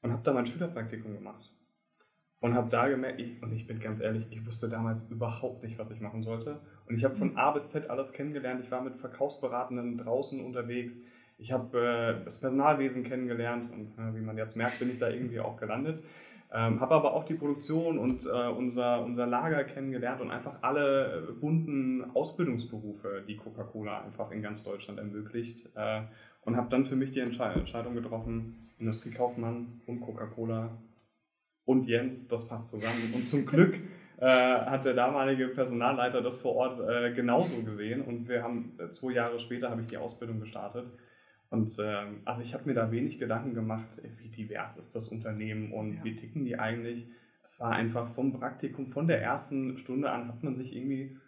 und 0.00 0.12
habe 0.12 0.22
da 0.24 0.32
mein 0.32 0.46
Schülerpraktikum 0.46 1.12
gemacht. 1.12 1.52
Und 2.40 2.54
habe 2.54 2.70
da 2.70 2.88
gemerkt, 2.88 3.20
ich, 3.20 3.42
und 3.42 3.52
ich 3.52 3.66
bin 3.66 3.78
ganz 3.78 4.00
ehrlich, 4.00 4.26
ich 4.30 4.46
wusste 4.46 4.70
damals 4.70 5.10
überhaupt 5.10 5.62
nicht, 5.62 5.78
was 5.78 5.90
ich 5.90 6.00
machen 6.00 6.22
sollte. 6.22 6.62
Und 6.86 6.94
ich 6.94 7.04
habe 7.04 7.14
von 7.14 7.36
A 7.36 7.50
bis 7.50 7.68
Z 7.68 7.90
alles 7.90 8.14
kennengelernt. 8.14 8.64
Ich 8.64 8.70
war 8.70 8.80
mit 8.80 8.96
Verkaufsberatenden 8.96 9.98
draußen 9.98 10.42
unterwegs. 10.42 11.02
Ich 11.40 11.52
habe 11.52 11.78
äh, 11.78 12.24
das 12.24 12.38
Personalwesen 12.38 13.02
kennengelernt 13.02 13.70
und 13.72 13.92
äh, 13.98 14.14
wie 14.14 14.20
man 14.20 14.36
jetzt 14.36 14.56
merkt, 14.56 14.78
bin 14.78 14.90
ich 14.90 14.98
da 14.98 15.08
irgendwie 15.08 15.40
auch 15.40 15.56
gelandet. 15.56 16.02
Ähm, 16.52 16.80
habe 16.80 16.94
aber 16.94 17.14
auch 17.14 17.24
die 17.24 17.34
Produktion 17.34 17.96
und 17.98 18.26
äh, 18.26 18.48
unser, 18.48 19.04
unser 19.04 19.26
Lager 19.26 19.62
kennengelernt 19.64 20.20
und 20.20 20.30
einfach 20.30 20.62
alle 20.62 21.36
bunten 21.40 22.10
Ausbildungsberufe, 22.12 23.22
die 23.26 23.36
Coca-Cola 23.36 24.02
einfach 24.02 24.32
in 24.32 24.42
ganz 24.42 24.64
Deutschland 24.64 24.98
ermöglicht. 24.98 25.68
Äh, 25.76 26.02
und 26.42 26.56
habe 26.56 26.68
dann 26.70 26.84
für 26.84 26.96
mich 26.96 27.10
die 27.10 27.20
Entscheidung 27.20 27.94
getroffen, 27.94 28.70
Industriekaufmann 28.78 29.82
und 29.86 30.00
Coca-Cola 30.00 30.76
und 31.64 31.86
Jens, 31.86 32.26
das 32.28 32.48
passt 32.48 32.68
zusammen. 32.68 33.12
Und 33.14 33.28
zum 33.28 33.46
Glück 33.46 33.78
äh, 34.18 34.26
hat 34.26 34.84
der 34.84 34.94
damalige 34.94 35.48
Personalleiter 35.48 36.20
das 36.20 36.38
vor 36.38 36.56
Ort 36.56 36.80
äh, 36.80 37.12
genauso 37.12 37.62
gesehen 37.62 38.02
und 38.02 38.28
wir 38.28 38.42
haben 38.42 38.72
äh, 38.78 38.88
zwei 38.90 39.12
Jahre 39.12 39.38
später 39.38 39.70
habe 39.70 39.82
ich 39.82 39.86
die 39.86 39.96
Ausbildung 39.96 40.40
gestartet. 40.40 40.86
Und 41.50 41.76
ähm, 41.80 42.22
also 42.24 42.42
ich 42.42 42.54
habe 42.54 42.64
mir 42.66 42.74
da 42.74 42.92
wenig 42.92 43.18
Gedanken 43.18 43.54
gemacht, 43.54 44.00
wie 44.18 44.28
divers 44.28 44.76
ist 44.76 44.94
das 44.94 45.08
Unternehmen 45.08 45.72
und 45.72 45.96
ja. 45.96 46.04
wie 46.04 46.14
ticken 46.14 46.44
die 46.44 46.58
eigentlich. 46.58 47.08
Es 47.42 47.58
war 47.58 47.72
einfach 47.72 48.08
vom 48.08 48.32
Praktikum, 48.32 48.86
von 48.86 49.08
der 49.08 49.20
ersten 49.20 49.76
Stunde 49.76 50.10
an 50.10 50.28
hat 50.28 50.44
man 50.44 50.54
sich 50.54 50.74
irgendwie, 50.74 51.18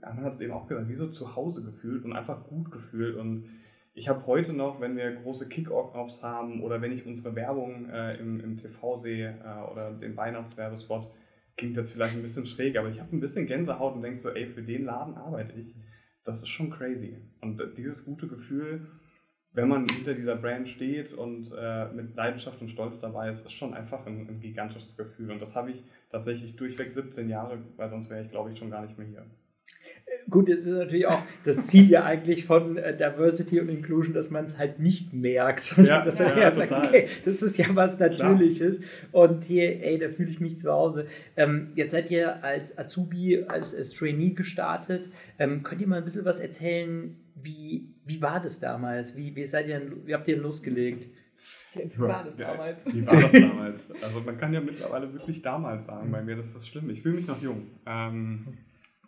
Anna 0.00 0.22
hat 0.22 0.32
es 0.32 0.40
eben 0.40 0.52
auch 0.52 0.66
gesagt, 0.66 0.88
wie 0.88 0.94
so 0.94 1.08
zu 1.08 1.36
Hause 1.36 1.62
gefühlt 1.62 2.04
und 2.04 2.14
einfach 2.14 2.44
gut 2.44 2.70
gefühlt. 2.70 3.16
Und 3.16 3.50
ich 3.92 4.08
habe 4.08 4.26
heute 4.26 4.54
noch, 4.54 4.80
wenn 4.80 4.96
wir 4.96 5.16
große 5.16 5.48
Kick-Offs 5.50 6.22
haben 6.22 6.62
oder 6.62 6.80
wenn 6.80 6.92
ich 6.92 7.04
unsere 7.04 7.34
Werbung 7.34 7.90
äh, 7.90 8.16
im, 8.16 8.40
im 8.40 8.56
TV 8.56 8.96
sehe 8.96 9.38
äh, 9.44 9.70
oder 9.70 9.92
den 9.92 10.16
Weihnachtswerbespot, 10.16 11.10
klingt 11.58 11.76
das 11.76 11.92
vielleicht 11.92 12.14
ein 12.14 12.22
bisschen 12.22 12.46
schräg, 12.46 12.78
aber 12.78 12.88
ich 12.88 13.00
habe 13.00 13.14
ein 13.14 13.20
bisschen 13.20 13.46
Gänsehaut 13.46 13.94
und 13.94 14.02
denke 14.02 14.16
so, 14.16 14.30
ey, 14.30 14.46
für 14.46 14.62
den 14.62 14.84
Laden 14.84 15.16
arbeite 15.16 15.52
ich. 15.60 15.74
Das 16.24 16.38
ist 16.38 16.48
schon 16.48 16.70
crazy. 16.70 17.18
Und 17.40 17.60
dieses 17.76 18.04
gute 18.04 18.28
Gefühl, 18.28 18.86
wenn 19.52 19.68
man 19.68 19.88
hinter 19.88 20.14
dieser 20.14 20.36
Brand 20.36 20.68
steht 20.68 21.12
und 21.12 21.52
äh, 21.58 21.86
mit 21.92 22.14
Leidenschaft 22.14 22.60
und 22.60 22.68
Stolz 22.68 23.00
dabei 23.00 23.30
ist, 23.30 23.46
ist 23.46 23.52
schon 23.52 23.74
einfach 23.74 24.06
ein, 24.06 24.28
ein 24.28 24.40
gigantisches 24.40 24.96
Gefühl. 24.96 25.30
Und 25.30 25.40
das 25.40 25.56
habe 25.56 25.70
ich 25.70 25.84
tatsächlich 26.10 26.56
durchweg 26.56 26.92
17 26.92 27.28
Jahre, 27.28 27.58
weil 27.76 27.88
sonst 27.88 28.10
wäre 28.10 28.22
ich, 28.22 28.30
glaube 28.30 28.52
ich, 28.52 28.58
schon 28.58 28.70
gar 28.70 28.82
nicht 28.82 28.98
mehr 28.98 29.06
hier. 29.06 29.26
Gut, 30.30 30.48
jetzt 30.48 30.66
ist 30.66 30.72
natürlich 30.72 31.06
auch 31.06 31.22
das 31.44 31.64
Ziel 31.66 31.88
ja 31.88 32.04
eigentlich 32.04 32.44
von 32.44 32.76
äh, 32.76 32.94
Diversity 32.94 33.60
und 33.60 33.70
Inclusion, 33.70 34.12
dass 34.12 34.30
man 34.30 34.44
es 34.44 34.58
halt 34.58 34.78
nicht 34.78 35.14
merkt, 35.14 35.60
sondern 35.60 35.86
ja, 35.86 36.04
dass 36.04 36.18
man 36.18 36.36
ja, 36.36 36.40
ja 36.40 36.52
sagt, 36.52 36.72
okay, 36.72 37.08
das 37.24 37.40
ist 37.40 37.56
ja 37.56 37.66
was 37.70 37.98
Natürliches 37.98 38.80
Klar. 38.80 39.30
und 39.30 39.44
hier, 39.44 39.82
ey, 39.82 39.98
da 39.98 40.10
fühle 40.10 40.30
ich 40.30 40.40
mich 40.40 40.58
zu 40.58 40.70
Hause. 40.70 41.06
Ähm, 41.36 41.72
jetzt 41.76 41.92
seid 41.92 42.10
ihr 42.10 42.44
als 42.44 42.76
Azubi, 42.76 43.44
als, 43.48 43.74
als 43.74 43.90
Trainee 43.90 44.30
gestartet. 44.30 45.08
Ähm, 45.38 45.62
könnt 45.62 45.80
ihr 45.80 45.88
mal 45.88 45.96
ein 45.96 46.04
bisschen 46.04 46.26
was 46.26 46.40
erzählen, 46.40 47.16
wie, 47.42 47.94
wie 48.04 48.20
war 48.22 48.40
das 48.40 48.60
damals? 48.60 49.16
Wie, 49.16 49.34
wie, 49.34 49.46
seid 49.46 49.68
ihr, 49.68 49.80
wie 50.06 50.14
habt 50.14 50.28
ihr 50.28 50.36
losgelegt? 50.36 51.08
Wie 51.74 51.98
war 52.00 52.24
das 52.24 52.36
damals? 52.36 52.92
Wie 52.92 53.06
war 53.06 53.14
das 53.14 53.32
damals? 53.32 53.90
Also 53.90 54.20
man 54.20 54.36
kann 54.36 54.52
ja 54.52 54.60
mittlerweile 54.60 55.12
wirklich 55.12 55.42
damals 55.42 55.86
sagen, 55.86 56.10
bei 56.10 56.22
mir 56.22 56.36
das 56.36 56.54
ist 56.56 56.66
schlimm. 56.66 56.90
Ich 56.90 57.02
fühle 57.02 57.16
mich 57.16 57.26
noch 57.26 57.40
jung. 57.40 57.68
Ähm, 57.86 58.58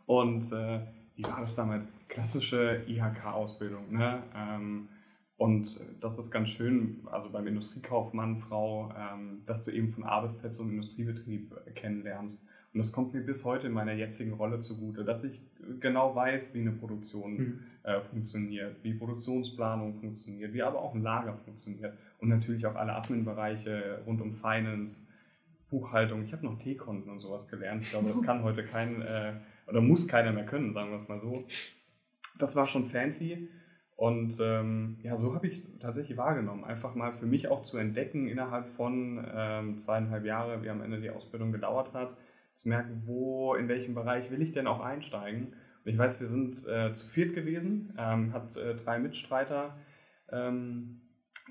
und 0.07 0.53
äh, 0.53 0.81
wie 1.17 1.25
war 1.25 1.41
das 1.41 1.55
damals? 1.55 1.87
Klassische 2.09 2.83
IHK-Ausbildung. 2.87 3.93
Ne? 3.93 4.23
Ähm, 4.35 4.89
und 5.37 5.81
das 6.01 6.19
ist 6.19 6.31
ganz 6.31 6.51
schön, 6.51 7.01
also 7.11 7.31
beim 7.31 7.47
Industriekaufmann, 7.47 8.37
Frau, 8.37 8.93
ähm, 8.95 9.43
dass 9.47 9.65
du 9.65 9.71
eben 9.71 9.89
von 9.89 10.05
A 10.05 10.21
bis 10.21 10.39
Z 10.39 10.53
so 10.53 10.63
einen 10.63 10.73
Industriebetrieb 10.73 11.57
äh, 11.67 11.71
kennenlernst. 11.71 12.47
Und 12.73 12.79
das 12.79 12.93
kommt 12.93 13.13
mir 13.15 13.21
bis 13.21 13.45
heute 13.45 13.67
in 13.67 13.73
meiner 13.73 13.93
jetzigen 13.93 14.33
Rolle 14.35 14.61
zugute, 14.61 15.05
dass 15.05 15.25
ich 15.25 15.41
genau 15.81 16.15
weiß, 16.15 16.55
wie 16.55 16.61
eine 16.61 16.71
Produktion 16.71 17.37
mhm. 17.37 17.61
äh, 17.83 18.01
funktioniert, 18.01 18.77
wie 18.83 18.95
Produktionsplanung 18.95 19.95
funktioniert, 19.95 20.53
wie 20.53 20.63
aber 20.63 20.81
auch 20.81 20.95
ein 20.95 21.03
Lager 21.03 21.35
funktioniert. 21.35 21.95
Und 22.19 22.29
natürlich 22.29 22.67
auch 22.67 22.77
alle 22.77 22.93
Admin-Bereiche 22.95 24.03
rund 24.07 24.21
um 24.21 24.33
Finance, 24.33 25.05
Buchhaltung. 25.69 26.23
Ich 26.25 26.33
habe 26.33 26.45
noch 26.45 26.59
T-Konten 26.59 27.11
und 27.11 27.21
sowas 27.21 27.49
gelernt. 27.49 27.83
Ich 27.83 27.91
glaube, 27.91 28.09
das 28.09 28.23
kann 28.27 28.45
heute 28.45 28.65
kein 28.65 29.03
äh, 29.03 29.33
oder 29.67 29.81
muss 29.81 30.07
keiner 30.07 30.33
mehr 30.33 30.45
können, 30.45 30.73
sagen 30.73 30.91
wir 30.91 30.97
es 30.97 31.09
mal 31.09 31.19
so. 31.19 31.47
Das 32.39 32.55
war 32.57 32.67
schon 32.67 32.87
fancy. 32.87 33.49
Und 33.97 34.39
ähm, 34.41 34.99
ja, 35.03 35.15
so 35.15 35.35
habe 35.35 35.47
ich 35.47 35.55
es 35.55 35.79
tatsächlich 35.79 36.17
wahrgenommen. 36.17 36.65
Einfach 36.65 36.95
mal 36.95 37.13
für 37.13 37.27
mich 37.27 37.49
auch 37.49 37.63
zu 37.63 37.77
entdecken 37.77 38.29
innerhalb 38.29 38.67
von 38.67 39.25
ähm, 39.33 39.79
zweieinhalb 39.79 40.25
Jahren, 40.25 40.63
wie 40.63 40.71
am 40.71 40.81
Ende 40.81 41.01
die 41.01 41.11
Ausbildung 41.11 41.53
gedauert 41.53 41.93
hat, 41.93 42.17
zu 42.63 42.69
merken, 42.69 43.03
wo, 43.05 43.55
in 43.55 43.69
welchem 43.69 43.95
Bereich 43.95 44.31
will 44.31 44.43
ich 44.43 44.53
denn 44.53 44.67
auch 44.67 44.81
einsteigen. 44.81 45.55
Und 45.85 45.93
ich 45.93 45.99
weiß, 45.99 46.21
wir 46.21 46.27
sind 46.27 46.67
äh, 46.69 46.93
zu 46.93 47.09
viert 47.09 47.35
gewesen, 47.35 47.95
ähm, 47.99 48.33
hat 48.33 48.57
äh, 48.57 48.75
drei 48.75 48.99
Mitstreiter, 48.99 49.77
ähm, 50.31 51.01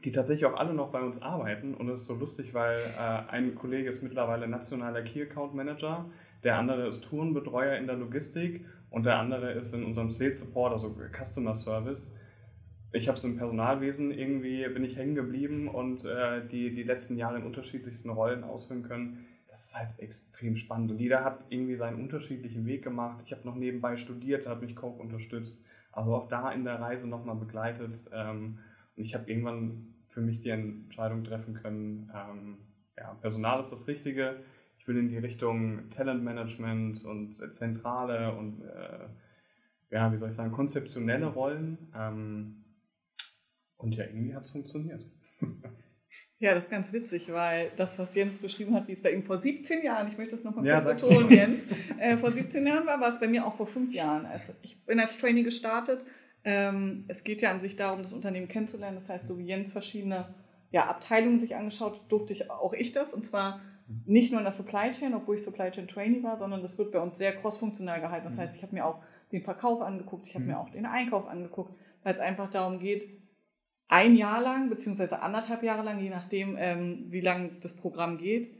die 0.03 0.11
tatsächlich 0.11 0.45
auch 0.45 0.57
alle 0.57 0.73
noch 0.73 0.91
bei 0.91 1.01
uns 1.01 1.21
arbeiten. 1.21 1.73
Und 1.73 1.89
es 1.89 2.01
ist 2.01 2.07
so 2.07 2.15
lustig, 2.15 2.53
weil 2.53 2.79
äh, 2.79 3.31
ein 3.31 3.55
Kollege 3.55 3.89
ist 3.89 4.03
mittlerweile 4.03 4.47
nationaler 4.47 5.01
Key 5.01 5.23
Account 5.23 5.55
Manager 5.55 6.05
der 6.43 6.57
andere 6.57 6.87
ist 6.87 7.03
Tourenbetreuer 7.03 7.77
in 7.77 7.87
der 7.87 7.97
Logistik 7.97 8.65
und 8.89 9.05
der 9.05 9.17
andere 9.17 9.51
ist 9.51 9.73
in 9.73 9.83
unserem 9.83 10.09
Sales 10.09 10.39
Support, 10.39 10.73
also 10.73 10.95
Customer 11.11 11.53
Service. 11.53 12.15
Ich 12.91 13.07
habe 13.07 13.17
es 13.17 13.23
im 13.23 13.37
Personalwesen 13.37 14.11
irgendwie, 14.11 14.67
bin 14.69 14.83
ich 14.83 14.97
hängen 14.97 15.15
geblieben 15.15 15.67
und 15.67 16.05
äh, 16.05 16.47
die, 16.47 16.73
die 16.73 16.83
letzten 16.83 17.17
Jahre 17.17 17.37
in 17.37 17.43
unterschiedlichsten 17.43 18.09
Rollen 18.09 18.43
ausführen 18.43 18.83
können. 18.83 19.25
Das 19.49 19.65
ist 19.65 19.75
halt 19.75 19.97
extrem 19.97 20.55
spannend 20.55 20.91
und 20.91 20.99
jeder 20.99 21.23
hat 21.23 21.45
irgendwie 21.49 21.75
seinen 21.75 21.99
unterschiedlichen 21.99 22.65
Weg 22.65 22.83
gemacht. 22.83 23.23
Ich 23.25 23.31
habe 23.31 23.45
noch 23.45 23.55
nebenbei 23.55 23.97
studiert, 23.97 24.47
habe 24.47 24.65
mich 24.65 24.75
Coach 24.75 24.99
unterstützt, 24.99 25.65
also 25.91 26.15
auch 26.15 26.27
da 26.27 26.51
in 26.51 26.63
der 26.63 26.79
Reise 26.79 27.09
nochmal 27.09 27.35
begleitet. 27.35 28.09
Ähm, 28.13 28.59
und 28.95 29.03
ich 29.03 29.15
habe 29.15 29.29
irgendwann 29.29 29.95
für 30.07 30.21
mich 30.21 30.39
die 30.39 30.49
Entscheidung 30.49 31.23
treffen 31.23 31.55
können, 31.55 32.11
ähm, 32.13 32.57
ja, 32.97 33.13
Personal 33.15 33.59
ist 33.59 33.71
das 33.71 33.87
Richtige 33.87 34.37
will 34.89 34.97
in 34.97 35.07
die 35.07 35.19
Richtung 35.19 35.89
Talentmanagement 35.91 37.05
und 37.05 37.33
Zentrale 37.53 38.35
und 38.35 38.61
äh, 38.63 39.07
ja, 39.91 40.11
wie 40.11 40.17
soll 40.17 40.29
ich 40.29 40.35
sagen, 40.35 40.51
konzeptionelle 40.51 41.27
Rollen. 41.27 41.77
Ähm, 41.95 42.65
und 43.77 43.95
ja, 43.95 44.05
irgendwie 44.05 44.35
hat 44.35 44.43
es 44.43 44.51
funktioniert. 44.51 45.05
Ja, 46.39 46.53
das 46.53 46.65
ist 46.65 46.69
ganz 46.71 46.93
witzig, 46.93 47.31
weil 47.33 47.71
das, 47.75 47.99
was 47.99 48.15
Jens 48.15 48.37
beschrieben 48.37 48.73
hat, 48.73 48.87
wie 48.87 48.93
es 48.93 49.01
bei 49.01 49.11
ihm 49.11 49.23
vor 49.23 49.41
17 49.41 49.83
Jahren, 49.83 50.07
ich 50.07 50.17
möchte 50.17 50.31
das 50.31 50.45
nochmal 50.45 50.65
ja, 50.65 50.79
kurz 50.79 51.01
betonen, 51.01 51.29
Jens, 51.29 51.67
äh, 51.99 52.15
vor 52.15 52.31
17 52.31 52.65
Jahren 52.65 52.87
war, 52.87 53.01
war 53.01 53.09
es 53.09 53.19
bei 53.19 53.27
mir 53.27 53.45
auch 53.45 53.55
vor 53.55 53.67
fünf 53.67 53.93
Jahren. 53.93 54.25
Also 54.25 54.53
ich 54.61 54.81
bin 54.85 55.01
als 55.01 55.17
Trainee 55.17 55.43
gestartet. 55.43 56.03
Ähm, 56.45 57.03
es 57.09 57.25
geht 57.25 57.41
ja 57.41 57.51
an 57.51 57.59
sich 57.59 57.75
darum, 57.75 58.01
das 58.01 58.13
Unternehmen 58.13 58.47
kennenzulernen. 58.47 58.95
Das 58.95 59.09
heißt, 59.09 59.27
so 59.27 59.37
wie 59.37 59.43
Jens 59.43 59.73
verschiedene 59.73 60.33
ja, 60.71 60.87
Abteilungen 60.87 61.41
sich 61.41 61.55
angeschaut, 61.57 62.01
durfte 62.07 62.31
ich 62.31 62.49
auch 62.49 62.71
ich 62.71 62.93
das. 62.93 63.13
Und 63.13 63.25
zwar 63.25 63.59
nicht 64.05 64.31
nur 64.31 64.39
in 64.39 64.45
der 64.45 64.53
Supply 64.53 64.91
Chain, 64.91 65.13
obwohl 65.15 65.35
ich 65.35 65.43
Supply 65.43 65.71
Chain 65.71 65.89
Trainee 65.89 66.23
war, 66.23 66.37
sondern 66.37 66.61
das 66.61 66.77
wird 66.77 66.93
bei 66.93 66.99
uns 66.99 67.17
sehr 67.17 67.35
crossfunktional 67.35 67.99
gehalten. 67.99 68.23
Das 68.23 68.37
mhm. 68.37 68.41
heißt, 68.41 68.55
ich 68.55 68.63
habe 68.63 68.75
mir 68.75 68.85
auch 68.85 69.01
den 69.33 69.43
Verkauf 69.43 69.81
angeguckt, 69.81 70.27
ich 70.27 70.35
habe 70.35 70.45
mhm. 70.45 70.51
mir 70.51 70.59
auch 70.59 70.69
den 70.69 70.85
Einkauf 70.85 71.27
angeguckt, 71.27 71.73
weil 72.03 72.13
es 72.13 72.19
einfach 72.19 72.49
darum 72.49 72.79
geht, 72.79 73.09
ein 73.89 74.15
Jahr 74.15 74.41
lang, 74.41 74.69
beziehungsweise 74.69 75.21
anderthalb 75.21 75.63
Jahre 75.63 75.83
lang, 75.83 75.99
je 75.99 76.09
nachdem, 76.09 76.55
ähm, 76.57 77.07
wie 77.09 77.21
lang 77.21 77.59
das 77.59 77.75
Programm 77.75 78.19
geht, 78.19 78.55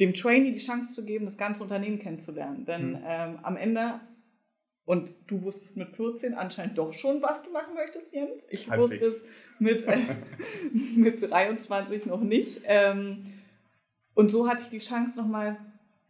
dem 0.00 0.14
Trainee 0.14 0.52
die 0.52 0.64
Chance 0.64 0.94
zu 0.94 1.04
geben, 1.04 1.26
das 1.26 1.36
ganze 1.36 1.62
Unternehmen 1.62 1.98
kennenzulernen. 1.98 2.64
Denn 2.64 2.92
mhm. 2.92 3.04
ähm, 3.04 3.38
am 3.42 3.56
Ende, 3.56 4.00
und 4.84 5.14
du 5.26 5.42
wusstest 5.42 5.76
mit 5.76 5.96
14 5.96 6.34
anscheinend 6.34 6.78
doch 6.78 6.92
schon, 6.92 7.20
was 7.22 7.42
du 7.42 7.50
machen 7.50 7.74
möchtest, 7.74 8.12
Jens. 8.14 8.46
Ich 8.50 8.70
Halbwegs. 8.70 8.92
wusste 8.92 9.04
es 9.04 9.24
mit, 9.58 9.84
äh, 9.86 9.98
mit 10.96 11.20
23 11.20 12.06
noch 12.06 12.22
nicht. 12.22 12.60
Ähm, 12.64 13.24
und 14.14 14.30
so 14.30 14.48
hatte 14.48 14.62
ich 14.62 14.68
die 14.68 14.78
Chance, 14.78 15.18
nochmal 15.18 15.58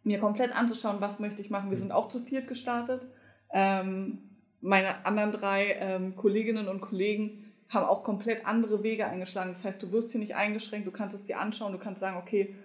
mir 0.03 0.19
komplett 0.19 0.55
anzuschauen, 0.55 0.97
was 0.99 1.19
möchte 1.19 1.41
ich 1.41 1.49
machen. 1.49 1.71
Wir 1.71 1.77
sind 1.77 1.91
auch 1.91 2.07
zu 2.07 2.19
viert 2.19 2.47
gestartet. 2.47 3.07
Ähm, 3.51 4.29
meine 4.61 5.05
anderen 5.05 5.31
drei 5.31 5.75
ähm, 5.79 6.15
Kolleginnen 6.15 6.67
und 6.67 6.81
Kollegen 6.81 7.42
haben 7.73 7.85
auch 7.85 8.03
komplett 8.03 8.45
andere 8.45 8.83
Wege 8.83 9.05
eingeschlagen. 9.05 9.51
Das 9.51 9.65
heißt, 9.65 9.81
du 9.81 9.91
wirst 9.91 10.11
hier 10.11 10.19
nicht 10.19 10.35
eingeschränkt, 10.35 10.87
du 10.87 10.91
kannst 10.91 11.15
es 11.15 11.25
dir 11.25 11.39
anschauen, 11.39 11.71
du 11.71 11.79
kannst 11.79 12.01
sagen, 12.01 12.17
okay, 12.17 12.55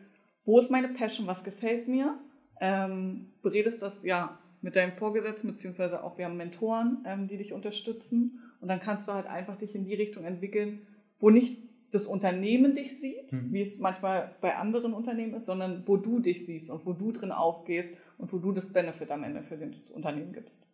wo 0.44 0.58
ist 0.58 0.70
meine 0.70 0.88
Passion, 0.88 1.26
was 1.26 1.44
gefällt 1.44 1.88
mir? 1.88 2.18
Ähm, 2.60 3.32
beredest 3.42 3.82
das 3.82 4.02
ja 4.02 4.38
mit 4.60 4.76
deinem 4.76 4.96
Vorgesetzten, 4.96 5.48
beziehungsweise 5.48 6.02
auch 6.02 6.18
wir 6.18 6.24
haben 6.24 6.36
Mentoren, 6.36 7.04
ähm, 7.06 7.28
die 7.28 7.36
dich 7.36 7.52
unterstützen. 7.52 8.40
Und 8.60 8.68
dann 8.68 8.80
kannst 8.80 9.06
du 9.08 9.12
halt 9.12 9.26
einfach 9.26 9.56
dich 9.56 9.74
in 9.74 9.84
die 9.84 9.94
Richtung 9.94 10.24
entwickeln, 10.24 10.86
wo 11.20 11.30
nicht 11.30 11.58
das 11.90 12.06
Unternehmen 12.06 12.74
dich 12.74 12.98
sieht, 12.98 13.32
mhm. 13.32 13.52
wie 13.52 13.60
es 13.60 13.78
manchmal 13.78 14.34
bei 14.40 14.56
anderen 14.56 14.92
Unternehmen 14.92 15.34
ist, 15.34 15.46
sondern 15.46 15.86
wo 15.86 15.96
du 15.96 16.18
dich 16.18 16.44
siehst 16.44 16.70
und 16.70 16.84
wo 16.84 16.92
du 16.92 17.12
drin 17.12 17.32
aufgehst 17.32 17.96
und 18.18 18.32
wo 18.32 18.38
du 18.38 18.52
das 18.52 18.72
Benefit 18.72 19.10
am 19.10 19.22
Ende 19.22 19.42
für 19.42 19.56
das 19.56 19.90
Unternehmen 19.90 20.32
gibst. 20.32 20.66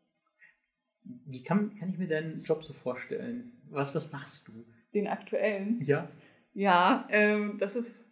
Wie 1.26 1.42
kann, 1.42 1.74
kann 1.76 1.90
ich 1.90 1.98
mir 1.98 2.08
deinen 2.08 2.42
Job 2.42 2.64
so 2.64 2.72
vorstellen? 2.72 3.52
Was, 3.74 3.94
was 3.94 4.10
machst 4.12 4.48
du? 4.48 4.52
Den 4.92 5.08
aktuellen? 5.08 5.80
Ja. 5.82 6.08
Ja, 6.52 7.06
ähm, 7.10 7.56
das 7.58 7.76
ist 7.76 8.08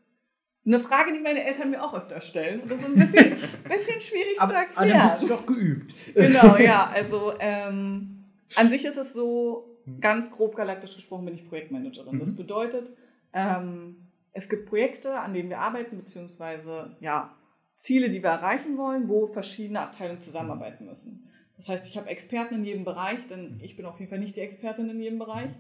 eine 0.67 0.81
Frage, 0.81 1.13
die 1.13 1.21
meine 1.21 1.45
Eltern 1.45 1.71
mir 1.71 1.83
auch 1.83 1.95
öfter 1.95 2.21
stellen. 2.21 2.61
Und 2.61 2.71
das 2.71 2.81
ist 2.81 2.87
ein 2.87 2.95
bisschen, 2.95 3.37
bisschen 3.69 4.01
schwierig 4.01 4.35
aber, 4.39 4.49
zu 4.49 4.57
erklären. 4.57 4.79
Aber 4.79 4.99
dann 4.99 5.03
bist 5.03 5.23
du 5.23 5.29
doch 5.29 5.47
geübt. 5.47 5.95
Genau, 6.15 6.57
ja. 6.59 6.89
Also 6.89 7.35
ähm, 7.39 8.25
an 8.55 8.71
sich 8.71 8.85
ist 8.85 8.97
es 8.97 9.13
so, 9.13 9.73
ganz 10.01 10.31
grob 10.31 10.55
galaktisch 10.57 10.95
gesprochen 10.95 11.25
bin 11.25 11.35
ich 11.35 11.49
Projektmanagerin. 11.49 12.17
Mhm. 12.17 12.21
Das 12.21 12.37
bedeutet, 12.37 12.91
ähm, 13.33 14.09
es 14.33 14.49
gibt 14.49 14.67
Projekte, 14.67 15.19
an 15.19 15.35
denen 15.35 15.51
wir 15.51 15.59
arbeiten, 15.59 15.97
beziehungsweise 15.97 16.97
ja, 17.01 17.35
Ziele, 17.77 18.11
die 18.11 18.23
wir 18.23 18.31
erreichen 18.31 18.77
wollen, 18.77 19.09
wo 19.09 19.27
verschiedene 19.27 19.81
Abteilungen 19.81 20.21
zusammenarbeiten 20.21 20.87
müssen. 20.87 21.29
Das 21.57 21.69
heißt, 21.69 21.87
ich 21.89 21.97
habe 21.97 22.09
Experten 22.09 22.55
in 22.57 22.65
jedem 22.65 22.85
Bereich, 22.85 23.19
denn 23.29 23.61
ich 23.63 23.77
bin 23.77 23.87
auf 23.87 23.99
jeden 23.99 24.11
Fall 24.11 24.19
nicht 24.19 24.37
die 24.37 24.41
Expertin 24.41 24.89
in 24.89 25.01
jedem 25.01 25.19
Bereich. 25.19 25.51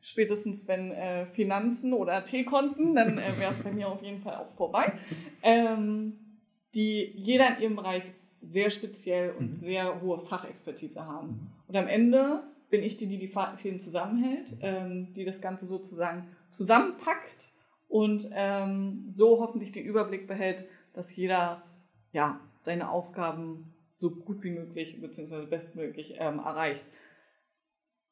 Spätestens 0.00 0.66
wenn 0.66 0.90
äh, 0.90 1.26
Finanzen 1.26 1.92
oder 1.92 2.24
T-Konten, 2.24 2.94
dann 2.94 3.18
äh, 3.18 3.38
wäre 3.38 3.52
es 3.52 3.58
bei 3.62 3.72
mir 3.72 3.88
auf 3.88 4.02
jeden 4.02 4.20
Fall 4.20 4.36
auch 4.36 4.50
vorbei. 4.50 4.92
Ähm, 5.42 6.18
die 6.74 7.12
jeder 7.14 7.56
in 7.56 7.62
ihrem 7.62 7.76
Bereich 7.76 8.02
sehr 8.40 8.70
speziell 8.70 9.30
und 9.38 9.50
mhm. 9.50 9.54
sehr 9.54 10.00
hohe 10.00 10.18
Fachexpertise 10.18 11.06
haben. 11.06 11.28
Mhm. 11.28 11.46
Und 11.68 11.76
am 11.76 11.86
Ende 11.86 12.42
bin 12.70 12.82
ich 12.82 12.96
die, 12.96 13.06
die 13.06 13.18
die 13.18 13.28
Fäden 13.28 13.78
zusammenhält, 13.78 14.56
ähm, 14.62 15.12
die 15.14 15.24
das 15.24 15.40
Ganze 15.40 15.66
sozusagen 15.66 16.28
zusammenpackt 16.50 17.52
und 17.88 18.28
ähm, 18.34 19.04
so 19.06 19.40
hoffentlich 19.40 19.72
den 19.72 19.84
Überblick 19.84 20.26
behält, 20.26 20.64
dass 20.94 21.14
jeder 21.14 21.62
ja, 22.12 22.40
seine 22.60 22.90
Aufgaben 22.90 23.71
so 23.92 24.10
gut 24.10 24.42
wie 24.42 24.50
möglich 24.50 25.00
bzw. 25.00 25.46
bestmöglich 25.46 26.14
ähm, 26.18 26.38
erreicht. 26.38 26.86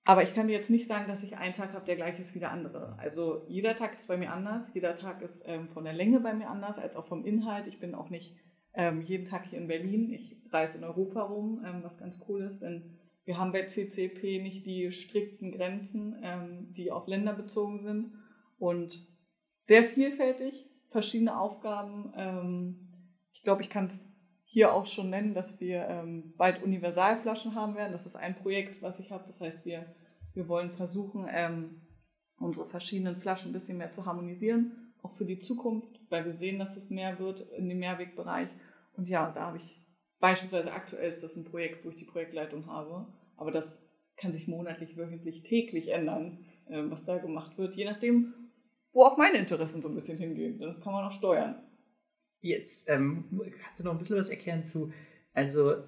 Aber 0.05 0.23
ich 0.23 0.35
kann 0.35 0.47
dir 0.47 0.55
jetzt 0.55 0.71
nicht 0.71 0.87
sagen, 0.87 1.09
dass 1.09 1.23
ich 1.23 1.37
einen 1.37 1.53
Tag 1.53 1.73
habe, 1.73 1.85
der 1.85 1.97
gleich 1.97 2.19
ist 2.19 2.35
wie 2.35 2.39
der 2.39 2.53
andere. 2.53 2.97
Also 2.99 3.45
jeder 3.49 3.77
Tag 3.77 3.95
ist 3.95 4.09
bei 4.09 4.17
mir 4.17 4.33
anders, 4.33 4.73
jeder 4.75 4.95
Tag 4.95 5.23
ist 5.23 5.43
ähm, 5.47 5.69
von 5.69 5.85
der 5.85 5.93
Länge 5.93 6.21
bei 6.21 6.35
mir 6.35 6.49
anders, 6.49 6.79
als 6.79 6.97
auch 6.97 7.07
vom 7.07 7.25
Inhalt. 7.25 7.67
Ich 7.67 7.81
bin 7.81 7.95
auch 7.95 8.11
nicht 8.11 8.35
ähm, 8.75 9.03
jeden 9.03 9.25
Tag 9.25 9.47
hier 9.47 9.59
in 9.59 9.69
Berlin. 9.69 10.13
Ich 10.13 10.37
reise 10.51 10.79
in 10.79 10.85
Europa 10.85 11.23
rum, 11.23 11.65
ähm, 11.65 11.83
was 11.83 11.99
ganz 11.99 12.25
cool 12.29 12.43
ist, 12.43 12.61
denn 12.61 12.99
wir 13.25 13.39
haben 13.39 13.53
bei 13.53 13.65
CCP 13.65 14.43
nicht 14.43 14.67
die 14.67 14.91
strikten 14.91 15.53
Grenzen, 15.53 16.17
ähm, 16.23 16.73
die 16.73 16.91
auf 16.91 17.07
Länder 17.07 17.35
bezogen 17.35 17.81
sind 17.81 18.13
und 18.59 19.07
sehr 19.63 19.85
vielfältig, 19.85 20.69
verschiedene 20.89 21.39
Aufgaben. 21.39 22.13
Ähm, 22.17 22.89
ich 23.33 23.43
glaube, 23.43 23.63
ich 23.63 23.71
kann 23.71 23.87
es 23.87 24.10
hier 24.53 24.75
auch 24.75 24.87
schon 24.87 25.11
nennen, 25.11 25.33
dass 25.33 25.61
wir 25.61 25.87
ähm, 25.87 26.35
bald 26.37 26.61
Universalflaschen 26.63 27.55
haben 27.55 27.77
werden. 27.77 27.93
Das 27.93 28.05
ist 28.05 28.17
ein 28.17 28.35
Projekt, 28.35 28.83
was 28.83 28.99
ich 28.99 29.13
habe. 29.13 29.25
Das 29.25 29.41
heißt, 29.41 29.65
wir, 29.65 29.95
wir 30.35 30.49
wollen 30.49 30.73
versuchen, 30.73 31.29
ähm, 31.31 31.83
unsere 32.37 32.67
verschiedenen 32.67 33.17
Flaschen 33.17 33.51
ein 33.51 33.53
bisschen 33.53 33.79
mehr 33.79 33.93
zu 33.93 34.07
harmonisieren, 34.07 34.93
auch 35.03 35.13
für 35.13 35.25
die 35.25 35.39
Zukunft, 35.39 36.01
weil 36.09 36.25
wir 36.25 36.35
sehen, 36.35 36.59
dass 36.59 36.77
es 36.77 36.91
mehr 36.91 37.21
wird 37.21 37.43
in 37.59 37.69
dem 37.69 37.79
Mehrwegbereich. 37.79 38.49
Und 38.97 39.09
ja, 39.09 39.31
da 39.31 39.47
habe 39.47 39.59
ich 39.59 39.87
beispielsweise 40.19 40.73
aktuell 40.73 41.09
ist 41.09 41.23
das 41.23 41.37
ein 41.37 41.45
Projekt, 41.45 41.85
wo 41.85 41.91
ich 41.91 41.97
die 41.97 42.05
Projektleitung 42.05 42.67
habe. 42.67 43.07
Aber 43.37 43.53
das 43.53 43.89
kann 44.17 44.33
sich 44.33 44.49
monatlich, 44.49 44.97
wöchentlich, 44.97 45.45
täglich 45.45 45.91
ändern, 45.91 46.45
äh, 46.67 46.83
was 46.91 47.05
da 47.05 47.19
gemacht 47.19 47.57
wird, 47.57 47.77
je 47.77 47.85
nachdem, 47.85 48.35
wo 48.93 49.05
auch 49.05 49.17
meine 49.17 49.39
Interessen 49.39 49.81
so 49.81 49.89
ein 49.89 49.95
bisschen 49.95 50.19
hingehen. 50.19 50.59
Denn 50.59 50.67
das 50.67 50.81
kann 50.81 50.93
man 50.93 51.05
auch 51.05 51.13
steuern. 51.13 51.63
Jetzt 52.41 52.89
ähm, 52.89 53.25
kannst 53.63 53.81
du 53.81 53.85
noch 53.85 53.93
ein 53.93 53.99
bisschen 53.99 54.17
was 54.17 54.29
erklären 54.29 54.65
zu, 54.65 54.93
also 55.35 55.85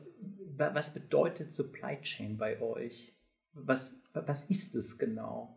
was 0.57 0.95
bedeutet 0.95 1.53
Supply 1.53 2.01
Chain 2.03 2.37
bei 2.37 2.61
euch? 2.61 3.15
Was, 3.55 3.99
was 4.13 4.45
ist 4.45 4.75
es 4.75 4.99
genau? 4.99 5.57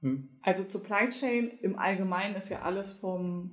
Hm? 0.00 0.28
Also 0.42 0.68
Supply 0.68 1.08
Chain 1.08 1.50
im 1.62 1.78
Allgemeinen 1.78 2.36
ist 2.36 2.50
ja 2.50 2.62
alles 2.62 2.92
vom 2.92 3.50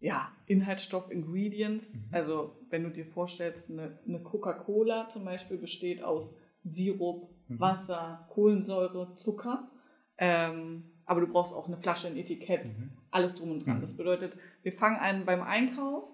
ja, 0.00 0.32
Inhaltsstoff, 0.46 1.10
Ingredients. 1.10 1.94
Mhm. 1.94 2.04
Also 2.10 2.56
wenn 2.70 2.84
du 2.84 2.90
dir 2.90 3.06
vorstellst, 3.06 3.70
eine, 3.70 3.98
eine 4.06 4.20
Coca-Cola 4.20 5.08
zum 5.08 5.24
Beispiel 5.24 5.58
besteht 5.58 6.02
aus 6.02 6.36
Sirup, 6.64 7.28
mhm. 7.48 7.60
Wasser, 7.60 8.26
Kohlensäure, 8.30 9.14
Zucker. 9.16 9.70
Ähm, 10.18 10.84
aber 11.04 11.20
du 11.20 11.26
brauchst 11.26 11.54
auch 11.54 11.66
eine 11.66 11.76
Flasche, 11.76 12.08
ein 12.08 12.16
Etikett, 12.16 12.64
mhm. 12.64 12.90
Alles 13.10 13.34
drum 13.34 13.50
und 13.50 13.66
dran. 13.66 13.76
Mhm. 13.76 13.80
Das 13.80 13.96
bedeutet, 13.96 14.32
wir 14.62 14.72
fangen 14.72 14.98
an 14.98 15.24
beim 15.24 15.42
Einkauf, 15.42 16.04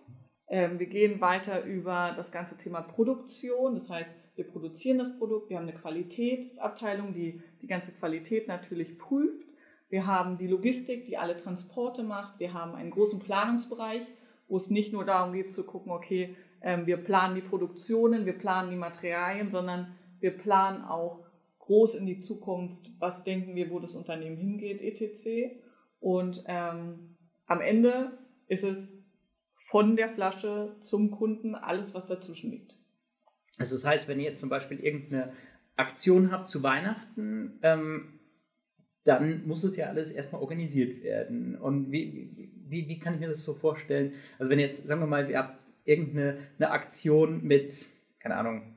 ähm, 0.48 0.78
wir 0.78 0.86
gehen 0.86 1.20
weiter 1.20 1.64
über 1.64 2.12
das 2.16 2.30
ganze 2.30 2.56
Thema 2.56 2.80
Produktion, 2.80 3.74
das 3.74 3.90
heißt, 3.90 4.16
wir 4.36 4.46
produzieren 4.46 4.98
das 4.98 5.18
Produkt, 5.18 5.50
wir 5.50 5.56
haben 5.56 5.68
eine 5.68 5.76
Qualitätsabteilung, 5.76 7.12
die 7.12 7.42
die 7.62 7.66
ganze 7.66 7.92
Qualität 7.92 8.48
natürlich 8.48 8.98
prüft. 8.98 9.46
Wir 9.88 10.06
haben 10.06 10.36
die 10.36 10.46
Logistik, 10.46 11.06
die 11.06 11.16
alle 11.16 11.36
Transporte 11.36 12.02
macht. 12.02 12.38
Wir 12.38 12.52
haben 12.52 12.74
einen 12.74 12.90
großen 12.90 13.20
Planungsbereich, 13.20 14.02
wo 14.48 14.56
es 14.56 14.68
nicht 14.68 14.92
nur 14.92 15.04
darum 15.04 15.32
geht 15.32 15.52
zu 15.52 15.64
gucken, 15.64 15.90
okay, 15.90 16.36
ähm, 16.60 16.86
wir 16.86 16.98
planen 16.98 17.34
die 17.34 17.40
Produktionen, 17.40 18.26
wir 18.26 18.36
planen 18.36 18.70
die 18.70 18.76
Materialien, 18.76 19.50
sondern 19.50 19.94
wir 20.20 20.36
planen 20.36 20.84
auch 20.84 21.24
groß 21.60 21.96
in 21.96 22.06
die 22.06 22.18
Zukunft, 22.18 22.90
was 22.98 23.24
denken 23.24 23.54
wir, 23.54 23.70
wo 23.70 23.80
das 23.80 23.94
Unternehmen 23.94 24.36
hingeht, 24.36 24.82
etc. 24.82 25.56
Und 26.00 26.44
ähm, 26.46 27.16
am 27.46 27.60
Ende 27.60 28.18
ist 28.48 28.64
es 28.64 28.96
von 29.56 29.96
der 29.96 30.08
Flasche 30.08 30.76
zum 30.80 31.10
Kunden 31.10 31.54
alles, 31.54 31.94
was 31.94 32.06
dazwischen 32.06 32.50
liegt. 32.50 32.76
Also 33.58 33.74
das 33.74 33.84
heißt, 33.84 34.08
wenn 34.08 34.20
ihr 34.20 34.30
jetzt 34.30 34.40
zum 34.40 34.48
Beispiel 34.48 34.78
irgendeine 34.80 35.32
Aktion 35.76 36.30
habt 36.30 36.50
zu 36.50 36.62
Weihnachten, 36.62 37.58
ähm, 37.62 38.20
dann 39.04 39.46
muss 39.46 39.64
es 39.64 39.76
ja 39.76 39.86
alles 39.86 40.10
erstmal 40.10 40.42
organisiert 40.42 41.02
werden. 41.02 41.56
Und 41.56 41.90
wie, 41.92 42.50
wie, 42.66 42.88
wie 42.88 42.98
kann 42.98 43.14
ich 43.14 43.20
mir 43.20 43.28
das 43.28 43.44
so 43.44 43.54
vorstellen? 43.54 44.14
Also 44.38 44.50
wenn 44.50 44.58
jetzt, 44.58 44.86
sagen 44.86 45.00
wir 45.00 45.06
mal, 45.06 45.30
ihr 45.30 45.38
habt 45.38 45.62
irgendeine 45.84 46.38
eine 46.58 46.70
Aktion 46.70 47.42
mit, 47.44 47.86
keine 48.18 48.36
Ahnung, 48.36 48.76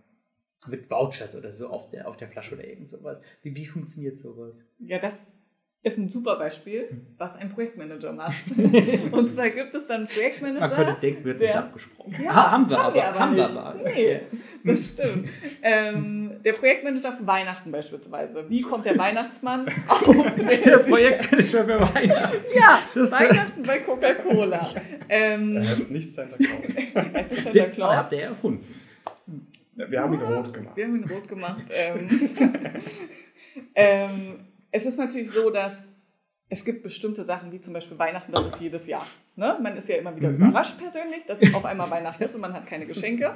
mit 0.68 0.90
Vouchers 0.90 1.36
oder 1.36 1.54
so 1.54 1.68
auf 1.68 1.90
der, 1.90 2.08
auf 2.08 2.18
der 2.18 2.28
Flasche 2.28 2.56
oder 2.56 2.68
irgend 2.68 2.90
sowas. 2.90 3.22
Wie, 3.42 3.56
wie 3.56 3.66
funktioniert 3.66 4.20
sowas? 4.20 4.66
Ja, 4.80 5.00
das 5.00 5.36
ist 5.82 5.98
ein 5.98 6.10
super 6.10 6.36
Beispiel, 6.36 6.90
hm. 6.90 7.08
was 7.18 7.38
ein 7.38 7.50
Projektmanager 7.50 8.12
macht. 8.12 8.44
und 9.12 9.28
zwar 9.28 9.50
gibt 9.50 9.74
es 9.74 9.88
dann 9.88 10.08
Projektmanager. 10.08 10.60
Man 10.60 10.70
könnte 10.70 11.00
denken, 11.00 11.24
wird 11.24 11.42
das 11.42 11.56
abgesprochen. 11.56 12.16
Ja, 12.22 12.36
ha, 12.36 12.52
haben 12.52 12.70
wir 12.70 12.78
haben 12.78 12.86
aber. 12.86 12.96
Wir 12.96 13.08
aber 13.08 13.20
haben 13.20 13.36
wir 13.38 13.50
aber. 13.50 13.76
Nee, 13.84 14.22
das 14.66 14.86
stimmt. 14.86 15.30
ähm, 15.62 16.42
der 16.44 16.54
Projektmanager 16.54 17.14
für 17.14 17.26
Weihnachten 17.26 17.72
beispielsweise. 17.72 18.50
Wie 18.50 18.62
kommt 18.62 18.86
der 18.86 18.98
Weihnachtsmann 18.98 19.68
auf 19.88 20.04
Der 20.04 20.80
Projektmanager 20.80 21.64
für 21.64 21.96
Weihnachten. 21.96 22.38
Ja, 22.54 22.80
das 22.94 23.12
Weihnachten 23.14 23.64
bei 23.64 23.80
Coca-Cola. 23.80 24.70
Ähm, 25.08 25.58
er 25.58 25.62
ist 25.62 25.92
nicht 25.92 26.14
Santa 26.14 26.36
Claus. 26.36 26.76
er 26.94 27.22
ist 27.22 27.32
nicht 27.32 27.44
Santa 27.44 27.66
Claus. 27.68 27.96
Hat 27.96 28.12
er 28.12 28.24
erfunden. 28.24 28.66
Wir 29.76 30.02
haben 30.02 30.14
ihn 30.14 30.22
rot 30.22 30.54
gemacht. 30.54 30.76
Wir 30.76 30.84
haben 30.86 30.96
ihn 30.96 31.10
rot 31.10 31.28
gemacht. 31.30 31.64
ähm, 31.72 32.10
ähm, 33.76 34.49
es 34.72 34.86
ist 34.86 34.98
natürlich 34.98 35.32
so, 35.32 35.50
dass 35.50 36.00
es 36.52 36.66
gibt 36.66 36.82
bestimmte 36.82 37.24
Sachen, 37.24 37.52
wie 37.52 37.60
zum 37.60 37.74
Beispiel 37.74 38.00
Weihnachten, 38.00 38.32
das 38.32 38.48
ist 38.48 38.60
jedes 38.60 38.88
Jahr. 38.88 39.06
Ne? 39.36 39.58
Man 39.62 39.78
ist 39.78 39.88
ja 39.88 39.98
immer 39.98 40.16
wieder 40.16 40.30
mhm. 40.30 40.48
überrascht 40.48 40.80
persönlich, 40.80 41.24
dass 41.28 41.40
es 41.40 41.54
auf 41.54 41.64
einmal 41.64 41.92
Weihnachten 41.92 42.24
ist 42.24 42.34
und 42.34 42.42
man 42.42 42.54
hat 42.54 42.66
keine 42.66 42.88
Geschenke. 42.88 43.36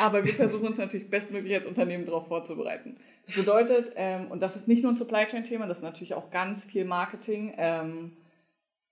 Aber 0.00 0.24
wir 0.24 0.32
versuchen 0.32 0.66
uns 0.66 0.76
natürlich 0.76 1.08
bestmöglich 1.08 1.54
als 1.54 1.66
Unternehmen 1.66 2.04
darauf 2.04 2.28
vorzubereiten. 2.28 2.98
Das 3.24 3.34
bedeutet, 3.34 3.92
ähm, 3.96 4.30
und 4.30 4.42
das 4.42 4.56
ist 4.56 4.68
nicht 4.68 4.82
nur 4.82 4.92
ein 4.92 4.96
Supply 4.96 5.26
Chain-Thema, 5.26 5.66
das 5.66 5.78
ist 5.78 5.82
natürlich 5.82 6.14
auch 6.14 6.30
ganz 6.30 6.66
viel 6.66 6.84
Marketing. 6.84 7.54
Ähm, 7.56 8.16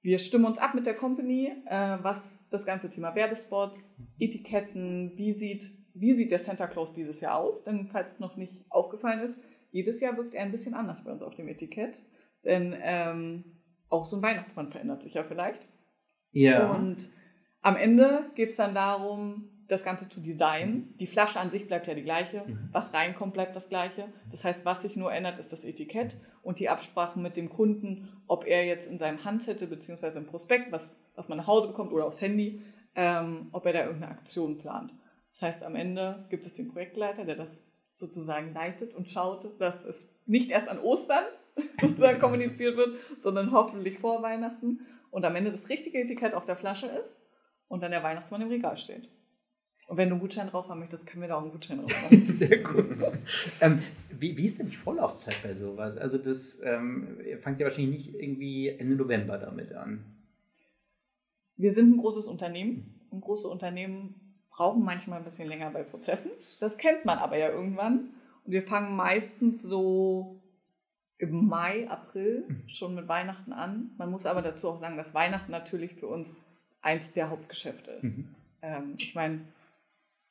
wir 0.00 0.18
stimmen 0.18 0.46
uns 0.46 0.58
ab 0.58 0.74
mit 0.74 0.86
der 0.86 0.94
Company, 0.94 1.52
äh, 1.66 1.98
was 2.00 2.48
das 2.48 2.64
ganze 2.64 2.88
Thema 2.88 3.14
Werbespots, 3.14 3.96
Etiketten, 4.18 5.12
wie 5.16 5.32
sieht, 5.34 5.74
wie 5.92 6.14
sieht 6.14 6.30
der 6.30 6.38
Santa 6.38 6.68
Claus 6.68 6.94
dieses 6.94 7.20
Jahr 7.20 7.36
aus? 7.36 7.64
Denn 7.64 7.88
falls 7.92 8.14
es 8.14 8.20
noch 8.20 8.36
nicht 8.36 8.54
aufgefallen 8.70 9.20
ist, 9.20 9.40
jedes 9.70 10.00
Jahr 10.00 10.16
wirkt 10.16 10.34
er 10.34 10.42
ein 10.42 10.50
bisschen 10.50 10.74
anders 10.74 11.04
bei 11.04 11.12
uns 11.12 11.22
auf 11.22 11.34
dem 11.34 11.48
Etikett. 11.48 12.04
Denn 12.44 12.74
ähm, 12.80 13.44
auch 13.88 14.06
so 14.06 14.16
ein 14.16 14.22
Weihnachtsmann 14.22 14.70
verändert 14.70 15.02
sich 15.02 15.14
ja 15.14 15.24
vielleicht. 15.24 15.62
Ja. 16.32 16.70
Und 16.70 17.10
am 17.62 17.76
Ende 17.76 18.30
geht 18.34 18.50
es 18.50 18.56
dann 18.56 18.74
darum, 18.74 19.50
das 19.68 19.84
Ganze 19.84 20.08
zu 20.08 20.20
designen. 20.20 20.94
Die 20.98 21.06
Flasche 21.06 21.38
an 21.38 21.50
sich 21.50 21.66
bleibt 21.66 21.86
ja 21.86 21.94
die 21.94 22.02
gleiche. 22.02 22.44
Mhm. 22.46 22.70
Was 22.72 22.94
reinkommt, 22.94 23.34
bleibt 23.34 23.54
das 23.54 23.68
gleiche. 23.68 24.08
Das 24.30 24.44
heißt, 24.44 24.64
was 24.64 24.82
sich 24.82 24.96
nur 24.96 25.12
ändert, 25.12 25.38
ist 25.38 25.52
das 25.52 25.64
Etikett 25.64 26.16
und 26.42 26.58
die 26.58 26.70
Absprachen 26.70 27.22
mit 27.22 27.36
dem 27.36 27.50
Kunden, 27.50 28.08
ob 28.26 28.46
er 28.46 28.64
jetzt 28.64 28.90
in 28.90 28.98
seinem 28.98 29.24
Handzettel 29.24 29.68
bzw. 29.68 30.18
im 30.18 30.26
Prospekt, 30.26 30.72
was, 30.72 31.04
was 31.14 31.28
man 31.28 31.38
nach 31.38 31.46
Hause 31.46 31.68
bekommt 31.68 31.92
oder 31.92 32.06
aufs 32.06 32.22
Handy, 32.22 32.62
ähm, 32.94 33.48
ob 33.52 33.66
er 33.66 33.74
da 33.74 33.84
irgendeine 33.84 34.12
Aktion 34.12 34.56
plant. 34.56 34.94
Das 35.30 35.42
heißt, 35.42 35.62
am 35.62 35.76
Ende 35.76 36.26
gibt 36.30 36.46
es 36.46 36.54
den 36.54 36.68
Projektleiter, 36.68 37.24
der 37.24 37.36
das 37.36 37.66
sozusagen 37.98 38.54
leitet 38.54 38.94
und 38.94 39.10
schaut, 39.10 39.60
dass 39.60 39.84
es 39.84 40.14
nicht 40.26 40.50
erst 40.50 40.68
an 40.68 40.78
Ostern 40.78 41.24
sozusagen 41.80 42.20
kommuniziert 42.20 42.76
wird, 42.76 42.96
sondern 43.18 43.52
hoffentlich 43.52 43.98
vor 43.98 44.22
Weihnachten 44.22 44.80
und 45.10 45.24
am 45.24 45.34
Ende 45.34 45.50
das 45.50 45.68
richtige 45.68 45.98
Etikett 45.98 46.34
auf 46.34 46.44
der 46.44 46.56
Flasche 46.56 46.86
ist 46.86 47.20
und 47.66 47.82
dann 47.82 47.90
der 47.90 48.02
Weihnachtsmann 48.02 48.42
im 48.42 48.48
Regal 48.48 48.76
steht. 48.76 49.08
Und 49.88 49.96
wenn 49.96 50.10
du 50.10 50.16
einen 50.16 50.20
Gutschein 50.20 50.48
drauf 50.48 50.68
haben 50.68 50.80
möchtest, 50.80 51.06
können 51.06 51.22
wir 51.22 51.28
da 51.28 51.36
auch 51.36 51.42
einen 51.42 51.50
Gutschein 51.50 51.78
drauf 51.78 52.02
machen. 52.02 52.26
Sehr 52.26 52.58
gut. 52.58 52.86
ähm, 53.62 53.82
wie, 54.10 54.36
wie, 54.36 54.44
ist 54.44 54.58
denn 54.58 54.68
die 54.68 54.76
Vorlaufzeit 54.76 55.36
bei 55.42 55.54
sowas? 55.54 55.96
Also 55.96 56.18
das 56.18 56.60
ähm, 56.62 57.18
fangt 57.40 57.58
ja 57.58 57.66
wahrscheinlich 57.66 58.06
nicht 58.06 58.14
irgendwie 58.14 58.68
Ende 58.68 58.96
November 58.96 59.38
damit 59.38 59.72
an. 59.72 60.04
Wir 61.56 61.72
sind 61.72 61.94
ein 61.94 61.96
großes 61.96 62.28
Unternehmen 62.28 63.00
und 63.10 63.22
große 63.22 63.48
Unternehmen 63.48 64.27
brauchen 64.58 64.82
manchmal 64.82 65.20
ein 65.20 65.24
bisschen 65.24 65.48
länger 65.48 65.70
bei 65.70 65.84
Prozessen. 65.84 66.32
Das 66.58 66.78
kennt 66.78 67.04
man 67.04 67.18
aber 67.18 67.38
ja 67.38 67.48
irgendwann. 67.48 68.10
Und 68.44 68.52
wir 68.52 68.64
fangen 68.64 68.96
meistens 68.96 69.62
so 69.62 70.42
im 71.16 71.46
Mai, 71.46 71.88
April 71.88 72.44
mhm. 72.48 72.68
schon 72.68 72.96
mit 72.96 73.06
Weihnachten 73.06 73.52
an. 73.52 73.92
Man 73.98 74.10
muss 74.10 74.26
aber 74.26 74.42
dazu 74.42 74.68
auch 74.68 74.80
sagen, 74.80 74.96
dass 74.96 75.14
Weihnachten 75.14 75.52
natürlich 75.52 75.94
für 75.94 76.08
uns 76.08 76.34
eins 76.80 77.12
der 77.12 77.30
Hauptgeschäfte 77.30 77.92
ist. 77.92 78.16
Mhm. 78.16 78.34
Ähm, 78.62 78.94
ich 78.98 79.14
meine, 79.14 79.42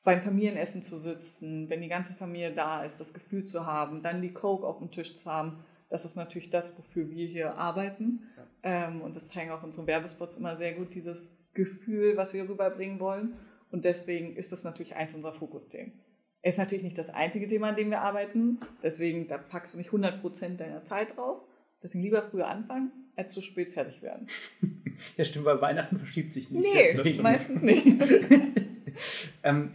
beim 0.03 0.21
Familienessen 0.21 0.83
zu 0.83 0.97
sitzen, 0.97 1.69
wenn 1.69 1.81
die 1.81 1.87
ganze 1.87 2.13
Familie 2.13 2.51
da 2.51 2.83
ist, 2.83 2.99
das 2.99 3.13
Gefühl 3.13 3.45
zu 3.45 3.65
haben, 3.65 4.01
dann 4.01 4.21
die 4.21 4.33
Coke 4.33 4.67
auf 4.67 4.79
dem 4.79 4.91
Tisch 4.91 5.15
zu 5.15 5.31
haben, 5.31 5.63
das 5.89 6.03
ist 6.03 6.17
natürlich 6.17 6.49
das, 6.49 6.77
wofür 6.77 7.09
wir 7.09 7.27
hier 7.27 7.55
arbeiten. 7.55 8.23
Ja. 8.35 8.87
Ähm, 8.87 9.01
und 9.01 9.15
das 9.15 9.29
zeigen 9.29 9.51
auch 9.51 9.63
unsere 9.63 9.87
Werbespots 9.87 10.35
immer 10.35 10.57
sehr 10.57 10.73
gut, 10.73 10.93
dieses 10.93 11.33
Gefühl, 11.53 12.17
was 12.17 12.33
wir 12.33 12.49
rüberbringen 12.49 12.99
wollen. 12.99 13.35
Und 13.71 13.85
deswegen 13.85 14.35
ist 14.35 14.51
das 14.51 14.63
natürlich 14.63 14.95
eins 14.95 15.13
unserer 15.13 15.33
Fokusthemen. 15.33 15.93
Es 16.41 16.55
ist 16.55 16.59
natürlich 16.59 16.83
nicht 16.83 16.97
das 16.97 17.09
einzige 17.09 17.47
Thema, 17.47 17.69
an 17.69 17.75
dem 17.75 17.89
wir 17.89 18.01
arbeiten. 18.01 18.59
Deswegen, 18.81 19.27
da 19.27 19.37
packst 19.37 19.73
du 19.73 19.77
nicht 19.77 19.89
100% 19.89 20.57
deiner 20.57 20.85
Zeit 20.85 21.17
drauf. 21.17 21.41
Deswegen 21.83 22.03
lieber 22.03 22.21
früher 22.21 22.47
anfangen, 22.47 22.91
als 23.15 23.33
zu 23.33 23.41
spät 23.41 23.73
fertig 23.73 24.01
werden. 24.01 24.27
ja, 25.17 25.25
stimmt, 25.25 25.45
weil 25.45 25.61
Weihnachten 25.61 25.97
verschiebt 25.97 26.31
sich 26.31 26.49
nicht. 26.49 26.67
Nee, 27.03 27.13
meistens 27.21 27.61
nicht. 27.61 27.85
ähm, 29.43 29.71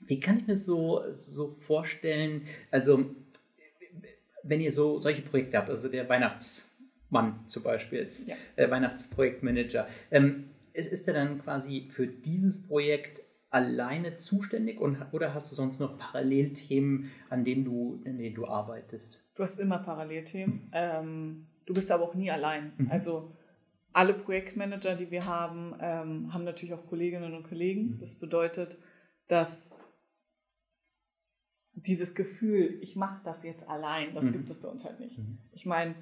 wie 0.00 0.18
kann 0.18 0.38
ich 0.38 0.46
mir 0.46 0.56
so, 0.56 1.02
so 1.12 1.48
vorstellen, 1.48 2.46
also 2.70 3.04
wenn 4.42 4.60
ihr 4.60 4.72
so 4.72 5.00
solche 5.00 5.22
Projekte 5.22 5.58
habt, 5.58 5.68
also 5.68 5.88
der 5.88 6.08
Weihnachtsmann 6.08 7.46
zum 7.46 7.62
Beispiel, 7.62 8.00
jetzt, 8.00 8.28
ja. 8.28 8.36
äh, 8.56 8.70
Weihnachtsprojektmanager, 8.70 9.86
ähm, 10.10 10.50
ist, 10.72 10.92
ist 10.92 11.08
er 11.08 11.14
dann 11.14 11.40
quasi 11.42 11.88
für 11.90 12.06
dieses 12.06 12.66
Projekt 12.66 13.22
alleine 13.50 14.16
zuständig 14.16 14.80
und, 14.80 14.98
oder 15.12 15.34
hast 15.34 15.50
du 15.50 15.54
sonst 15.54 15.80
noch 15.80 15.98
Parallelthemen, 15.98 17.10
an 17.30 17.44
denen 17.44 17.64
du, 17.64 18.02
an 18.04 18.18
denen 18.18 18.34
du 18.34 18.46
arbeitest? 18.46 19.22
Du 19.34 19.42
hast 19.42 19.58
immer 19.58 19.78
Parallelthemen. 19.78 20.68
Ähm, 20.72 21.46
du 21.66 21.74
bist 21.74 21.90
aber 21.90 22.04
auch 22.04 22.14
nie 22.14 22.30
allein. 22.30 22.72
Mhm. 22.76 22.90
Also 22.90 23.32
alle 23.92 24.14
Projektmanager, 24.14 24.96
die 24.96 25.10
wir 25.10 25.26
haben, 25.26 25.74
ähm, 25.80 26.32
haben 26.32 26.44
natürlich 26.44 26.74
auch 26.74 26.86
Kolleginnen 26.86 27.34
und 27.34 27.48
Kollegen. 27.48 27.94
Mhm. 27.94 27.98
Das 28.00 28.16
bedeutet, 28.16 28.78
dass 29.28 29.70
dieses 31.72 32.14
Gefühl, 32.14 32.78
ich 32.82 32.96
mache 32.96 33.20
das 33.24 33.44
jetzt 33.44 33.68
allein, 33.68 34.14
das 34.14 34.26
mhm. 34.26 34.32
gibt 34.32 34.50
es 34.50 34.60
bei 34.60 34.68
uns 34.68 34.84
halt 34.84 35.00
nicht. 35.00 35.18
Mhm. 35.18 35.38
Ich 35.52 35.64
meine, 35.64 35.94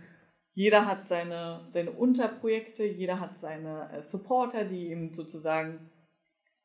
jeder 0.56 0.86
hat 0.86 1.06
seine, 1.06 1.66
seine 1.68 1.90
Unterprojekte, 1.90 2.86
jeder 2.86 3.20
hat 3.20 3.38
seine 3.38 3.90
äh, 3.92 4.00
Supporter, 4.00 4.64
die 4.64 4.90
ihm 4.90 5.12
sozusagen 5.12 5.90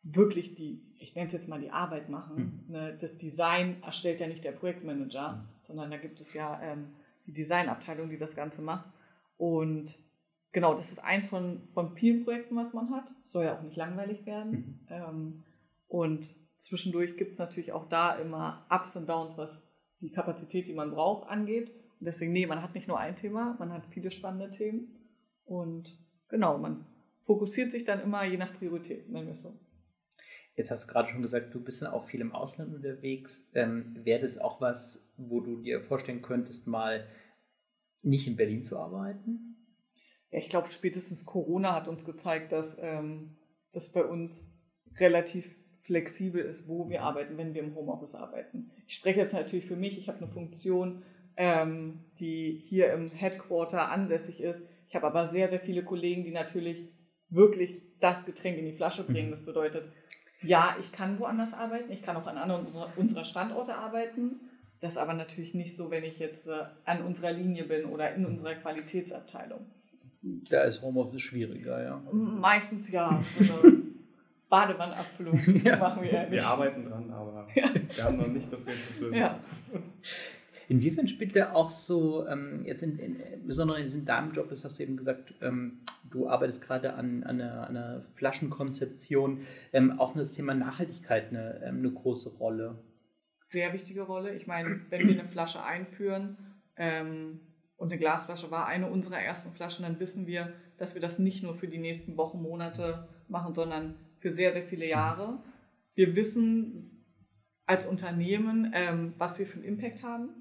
wirklich 0.01 0.56
die, 0.56 0.82
ich 0.97 1.13
nenne 1.13 1.27
es 1.27 1.34
jetzt 1.34 1.49
mal 1.49 1.60
die 1.60 1.71
Arbeit 1.71 2.08
machen. 2.08 2.63
Mhm. 2.67 2.73
Ne? 2.73 2.97
Das 3.01 3.17
Design 3.17 3.84
erstellt 3.84 4.21
ja 4.21 4.27
nicht 4.27 4.45
der 4.45 4.54
Projektmanager, 4.54 5.34
mhm. 5.34 5.47
sondern 5.62 5.91
da 5.91 5.97
gibt 5.97 6.21
es 6.21 6.34
ja 6.34 6.62
ähm, 6.63 6.95
die 7.27 7.34
Designabteilung, 7.34 8.10
die 8.10 8.17
das 8.17 8.34
Ganze 8.34 8.62
macht. 8.62 8.89
Und 9.36 9.99
genau, 10.54 10.73
das 10.73 10.89
ist 10.89 11.04
eins 11.04 11.27
von, 11.27 11.67
von 11.67 11.93
vielen 11.93 12.23
Projekten, 12.23 12.56
was 12.56 12.73
man 12.73 12.91
hat. 12.91 13.13
Soll 13.25 13.43
ja 13.43 13.58
auch 13.58 13.62
nicht 13.62 13.75
langweilig 13.75 14.25
werden. 14.25 14.51
Mhm. 14.51 14.88
Ähm, 14.89 15.43
und 15.89 16.34
zwischendurch 16.60 17.17
gibt 17.17 17.34
es 17.34 17.39
natürlich 17.39 17.73
auch 17.73 17.89
da 17.89 18.15
immer 18.15 18.65
Ups 18.69 18.95
und 18.95 19.10
Downs, 19.10 19.38
was 19.38 19.69
die 19.99 20.12
Kapazität, 20.12 20.67
die 20.67 20.73
man 20.73 20.91
braucht, 20.91 21.27
angeht. 21.27 21.73
Deswegen, 22.04 22.34
nee, 22.34 22.48
man 22.48 22.62
hat 22.62 22.74
nicht 22.74 22.88
nur 22.88 23.00
ein 23.00 23.16
Thema, 23.16 23.56
man 23.60 23.72
hat 23.72 23.86
viele 23.86 24.12
spannende 24.12 24.50
Themen. 24.50 24.96
Und 25.46 25.98
genau, 26.30 26.58
man 26.58 26.86
fokussiert 27.24 27.72
sich 27.72 27.86
dann 27.86 28.02
immer 28.02 28.24
je 28.24 28.38
nach 28.38 28.54
Priorität, 28.58 29.10
nennen 29.10 29.28
wir 29.28 29.32
es 29.32 29.42
so. 29.42 29.60
Jetzt 30.56 30.72
hast 30.72 30.84
du 30.84 30.92
gerade 30.92 31.10
schon 31.10 31.22
gesagt, 31.22 31.54
du 31.54 31.64
bist 31.64 31.82
dann 31.82 31.92
auch 31.92 32.04
viel 32.04 32.20
im 32.20 32.34
Ausland 32.34 32.74
unterwegs. 32.74 33.50
Ähm, 33.54 33.96
Wäre 34.04 34.22
das 34.22 34.38
auch 34.38 34.60
was, 34.60 35.14
wo 35.16 35.40
du 35.40 35.62
dir 35.62 35.82
vorstellen 35.82 36.22
könntest, 36.22 36.68
mal 36.68 37.08
nicht 38.02 38.28
in 38.28 38.36
Berlin 38.36 38.64
zu 38.64 38.78
arbeiten? 38.78 39.56
Ja, 40.32 40.40
ich 40.40 40.50
glaube, 40.50 40.72
spätestens 40.72 41.26
Corona 41.26 41.74
hat 41.76 41.88
uns 41.88 42.04
gezeigt, 42.04 42.52
dass 42.52 42.78
ähm, 42.82 43.38
das 43.72 43.92
bei 43.92 44.04
uns 44.04 44.52
relativ 44.98 45.56
flexibel 45.82 46.42
ist, 46.44 46.68
wo 46.68 46.90
wir 46.90 47.04
arbeiten, 47.04 47.38
wenn 47.38 47.54
wir 47.54 47.64
im 47.64 47.76
Homeoffice 47.76 48.16
arbeiten. 48.16 48.72
Ich 48.88 48.96
spreche 48.96 49.20
jetzt 49.20 49.34
natürlich 49.34 49.66
für 49.66 49.76
mich. 49.76 49.98
Ich 49.98 50.08
habe 50.10 50.20
eine 50.20 50.28
Funktion, 50.28 51.04
ähm, 51.38 52.06
die 52.20 52.62
hier 52.63 52.94
im 52.94 53.08
Headquarter 53.08 53.89
ansässig 53.89 54.41
ist. 54.41 54.63
Ich 54.89 54.96
habe 54.96 55.08
aber 55.08 55.28
sehr, 55.28 55.50
sehr 55.50 55.60
viele 55.60 55.84
Kollegen, 55.84 56.24
die 56.24 56.32
natürlich 56.32 56.89
wirklich 57.30 57.82
das 58.00 58.26
Getränk 58.26 58.58
in 58.58 58.65
die 58.65 58.74
Flasche 58.74 59.04
bringen. 59.06 59.28
Mhm. 59.28 59.32
Das 59.32 59.46
bedeutet, 59.46 59.86
ja, 60.41 60.76
ich 60.80 60.91
kann 60.91 61.20
woanders 61.20 61.54
arbeiten, 61.54 61.91
ich 61.91 62.02
kann 62.02 62.17
auch 62.17 62.28
an 62.28 62.38
anderen 62.38 62.65
unserer 62.96 63.26
Standorte 63.26 63.76
arbeiten. 63.76 64.41
Das 64.82 64.94
ist 64.94 64.98
aber 64.98 65.13
natürlich 65.13 65.54
nicht 65.54 65.76
so, 65.76 65.91
wenn 65.91 66.04
ich 66.04 66.17
jetzt 66.17 66.48
äh, 66.48 66.63
an 66.86 67.04
unserer 67.04 67.32
Linie 67.32 67.65
bin 67.65 67.86
oder 67.86 68.13
in 68.15 68.26
unserer 68.26 68.56
Qualitätsabteilung. 68.56 69.65
Da 70.50 70.63
ist 70.63 70.82
Homeoffice 70.82 71.22
schwieriger, 71.22 71.84
ja. 71.84 72.02
Meistens 72.12 72.91
ja. 72.91 73.22
So 73.39 73.54
eine 73.62 73.82
Badewannabfüllung 74.50 75.39
ja. 75.63 75.78
machen 75.78 76.04
wir 76.04 76.12
ja 76.12 76.22
nicht. 76.24 76.32
Wir 76.32 76.46
arbeiten 76.46 76.86
dran, 76.86 77.10
aber 77.12 77.48
ja. 77.56 77.70
wir 77.74 78.04
haben 78.04 78.17
noch 78.17 78.28
nicht 78.28 78.52
das 78.52 78.65
Geld 78.65 78.78
dafür. 78.78 79.15
Ja. 79.15 79.39
Inwiefern 80.72 81.06
spielt 81.06 81.36
der 81.36 81.54
auch 81.54 81.70
so, 81.70 82.26
ähm, 82.28 82.64
jetzt 82.64 82.82
in, 82.82 82.98
in, 82.98 83.22
besonders 83.46 83.80
in 83.80 84.06
deinem 84.06 84.32
Job, 84.32 84.48
das 84.48 84.64
hast 84.64 84.80
du 84.80 84.84
eben 84.84 84.96
gesagt, 84.96 85.34
ähm, 85.42 85.82
du 86.10 86.30
arbeitest 86.30 86.62
gerade 86.62 86.94
an, 86.94 87.26
an, 87.26 87.42
einer, 87.42 87.68
einer 87.68 88.06
Flaschenkonzeption, 88.16 89.42
ähm, 89.74 90.00
auch 90.00 90.14
das 90.14 90.34
Thema 90.34 90.54
Nachhaltigkeit 90.54 91.28
eine, 91.32 91.62
ähm, 91.66 91.80
eine 91.80 91.92
große 91.92 92.30
Rolle? 92.38 92.82
Sehr 93.50 93.74
wichtige 93.74 94.04
Rolle. 94.04 94.34
Ich 94.34 94.48
meine, 94.48 94.80
wenn 94.90 95.10
wir 95.10 95.20
eine 95.20 95.28
Flasche 95.28 95.62
einführen 95.62 96.38
ähm, 96.78 97.42
und 97.76 97.92
eine 97.92 98.00
Glasflasche 98.00 98.50
war 98.50 98.66
eine 98.66 98.90
unserer 98.90 99.20
ersten 99.20 99.54
Flaschen, 99.54 99.84
dann 99.84 100.00
wissen 100.00 100.26
wir, 100.26 100.54
dass 100.78 100.96
wir 100.96 101.02
das 101.02 101.20
nicht 101.20 101.44
nur 101.44 101.54
für 101.54 101.68
die 101.68 101.80
nächsten 101.80 102.16
Wochen, 102.16 102.42
Monate 102.42 103.10
machen, 103.28 103.54
sondern 103.54 103.96
für 104.20 104.32
sehr, 104.32 104.54
sehr 104.54 104.64
viele 104.64 104.88
Jahre. 104.88 105.44
Wir 105.96 106.16
wissen, 106.16 107.04
als 107.66 107.86
Unternehmen, 107.86 108.72
ähm, 108.74 109.16
was 109.18 109.38
wir 109.38 109.46
für 109.46 109.56
einen 109.56 109.66
Impact 109.66 110.02
haben, 110.04 110.40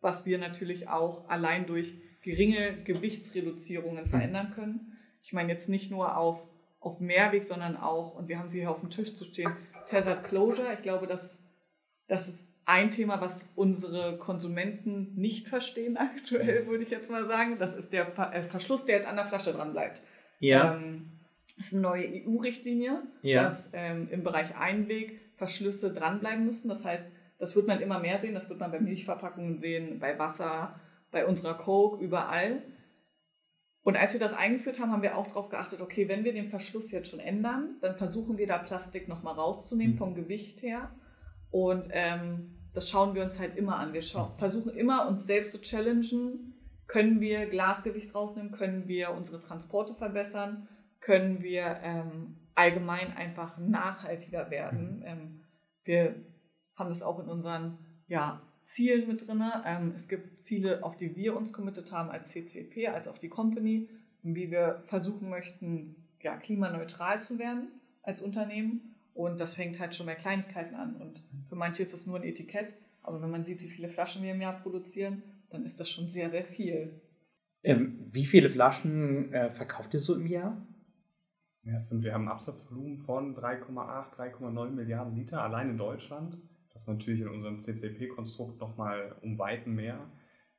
was 0.00 0.26
wir 0.26 0.38
natürlich 0.38 0.88
auch 0.88 1.28
allein 1.28 1.66
durch 1.66 1.94
geringe 2.22 2.82
Gewichtsreduzierungen 2.84 4.04
mhm. 4.04 4.08
verändern 4.08 4.52
können. 4.54 4.98
Ich 5.22 5.32
meine 5.32 5.52
jetzt 5.52 5.68
nicht 5.68 5.90
nur 5.90 6.16
auf, 6.16 6.46
auf 6.80 7.00
Mehrweg, 7.00 7.44
sondern 7.44 7.76
auch, 7.76 8.14
und 8.14 8.28
wir 8.28 8.38
haben 8.38 8.50
sie 8.50 8.60
hier 8.60 8.70
auf 8.70 8.80
dem 8.80 8.90
Tisch 8.90 9.14
zu 9.14 9.24
stehen, 9.24 9.50
Tessert 9.88 10.24
Closure. 10.24 10.72
Ich 10.74 10.82
glaube, 10.82 11.06
das, 11.06 11.42
das 12.06 12.28
ist 12.28 12.58
ein 12.64 12.90
Thema, 12.90 13.20
was 13.20 13.50
unsere 13.56 14.18
Konsumenten 14.18 15.14
nicht 15.14 15.48
verstehen 15.48 15.96
aktuell, 15.98 16.66
würde 16.66 16.84
ich 16.84 16.90
jetzt 16.90 17.10
mal 17.10 17.24
sagen. 17.24 17.56
Das 17.58 17.74
ist 17.74 17.92
der 17.92 18.06
äh, 18.32 18.42
Verschluss, 18.42 18.84
der 18.84 18.96
jetzt 18.96 19.08
an 19.08 19.16
der 19.16 19.26
Flasche 19.26 19.52
dran 19.52 19.72
bleibt. 19.72 20.02
Ja. 20.40 20.74
Ähm, 20.74 21.12
das 21.56 21.66
ist 21.66 21.72
eine 21.72 21.82
neue 21.82 22.06
EU-Richtlinie, 22.06 23.02
ja. 23.22 23.42
dass 23.42 23.70
ähm, 23.72 24.08
im 24.10 24.22
Bereich 24.22 24.54
Einweg 24.56 25.20
Verschlüsse 25.36 25.92
dranbleiben 25.92 26.44
müssen. 26.44 26.68
Das 26.68 26.84
heißt, 26.84 27.10
das 27.38 27.54
wird 27.56 27.66
man 27.66 27.80
immer 27.80 28.00
mehr 28.00 28.20
sehen. 28.20 28.34
Das 28.34 28.48
wird 28.50 28.60
man 28.60 28.70
bei 28.70 28.80
Milchverpackungen 28.80 29.58
sehen, 29.58 29.98
bei 30.00 30.18
Wasser, 30.18 30.78
bei 31.10 31.26
unserer 31.26 31.54
Coke, 31.54 32.02
überall. 32.02 32.62
Und 33.82 33.96
als 33.96 34.12
wir 34.12 34.20
das 34.20 34.34
eingeführt 34.34 34.80
haben, 34.80 34.92
haben 34.92 35.02
wir 35.02 35.16
auch 35.16 35.28
darauf 35.28 35.48
geachtet, 35.48 35.80
okay, 35.80 36.08
wenn 36.08 36.24
wir 36.24 36.32
den 36.32 36.50
Verschluss 36.50 36.90
jetzt 36.90 37.10
schon 37.10 37.20
ändern, 37.20 37.76
dann 37.80 37.96
versuchen 37.96 38.36
wir 38.36 38.46
da 38.46 38.58
Plastik 38.58 39.08
nochmal 39.08 39.34
rauszunehmen 39.34 39.94
mhm. 39.94 39.98
vom 39.98 40.14
Gewicht 40.14 40.62
her. 40.62 40.90
Und 41.50 41.88
ähm, 41.92 42.58
das 42.74 42.90
schauen 42.90 43.14
wir 43.14 43.22
uns 43.22 43.40
halt 43.40 43.56
immer 43.56 43.76
an. 43.78 43.94
Wir 43.94 44.02
versuchen 44.02 44.76
immer, 44.76 45.08
uns 45.08 45.26
selbst 45.26 45.52
zu 45.52 45.60
challengen. 45.62 46.54
Können 46.86 47.20
wir 47.20 47.46
Glasgewicht 47.46 48.14
rausnehmen? 48.14 48.52
Können 48.52 48.88
wir 48.88 49.12
unsere 49.12 49.40
Transporte 49.40 49.94
verbessern? 49.94 50.68
Können 51.00 51.42
wir 51.42 51.78
ähm, 51.82 52.36
allgemein 52.54 53.16
einfach 53.16 53.56
nachhaltiger 53.58 54.50
werden. 54.50 54.98
Mhm. 54.98 55.04
Ähm, 55.06 55.40
wir 55.84 56.14
haben 56.78 56.88
das 56.88 57.02
auch 57.02 57.18
in 57.18 57.28
unseren 57.28 57.78
ja, 58.06 58.42
Zielen 58.62 59.08
mit 59.08 59.26
drin. 59.26 59.42
Ähm, 59.64 59.92
es 59.94 60.08
gibt 60.08 60.42
Ziele, 60.42 60.82
auf 60.84 60.96
die 60.96 61.16
wir 61.16 61.36
uns 61.36 61.52
committed 61.52 61.90
haben 61.90 62.10
als 62.10 62.28
CCP, 62.30 62.88
als 62.88 63.08
auch 63.08 63.18
die 63.18 63.28
Company, 63.28 63.88
wie 64.22 64.50
wir 64.50 64.82
versuchen 64.84 65.28
möchten, 65.28 65.96
ja, 66.20 66.36
klimaneutral 66.36 67.22
zu 67.22 67.38
werden 67.38 67.68
als 68.02 68.20
Unternehmen. 68.22 68.94
Und 69.14 69.40
das 69.40 69.54
fängt 69.54 69.80
halt 69.80 69.94
schon 69.94 70.06
bei 70.06 70.14
Kleinigkeiten 70.14 70.74
an. 70.74 70.96
Und 70.96 71.22
für 71.48 71.56
manche 71.56 71.82
ist 71.82 71.92
das 71.92 72.06
nur 72.06 72.16
ein 72.16 72.24
Etikett. 72.24 72.76
Aber 73.02 73.20
wenn 73.22 73.30
man 73.30 73.44
sieht, 73.44 73.60
wie 73.62 73.68
viele 73.68 73.88
Flaschen 73.88 74.22
wir 74.22 74.32
im 74.32 74.40
Jahr 74.40 74.60
produzieren, 74.60 75.22
dann 75.50 75.64
ist 75.64 75.80
das 75.80 75.90
schon 75.90 76.08
sehr, 76.08 76.30
sehr 76.30 76.44
viel. 76.44 77.00
Ähm, 77.62 78.06
wie 78.12 78.26
viele 78.26 78.50
Flaschen 78.50 79.32
äh, 79.32 79.50
verkauft 79.50 79.94
ihr 79.94 80.00
so 80.00 80.14
im 80.14 80.26
Jahr? 80.26 80.64
Ja, 81.62 81.78
sind, 81.78 82.04
wir 82.04 82.14
haben 82.14 82.26
ein 82.26 82.32
Absatzvolumen 82.32 82.98
von 82.98 83.34
3,8, 83.34 84.14
3,9 84.14 84.70
Milliarden 84.70 85.14
Liter 85.14 85.42
allein 85.42 85.70
in 85.70 85.76
Deutschland. 85.76 86.38
Das 86.78 86.84
ist 86.84 86.94
natürlich 86.94 87.22
in 87.22 87.28
unserem 87.28 87.58
CCP-Konstrukt 87.58 88.60
nochmal 88.60 89.16
um 89.22 89.36
Weiten 89.36 89.74
mehr. 89.74 89.98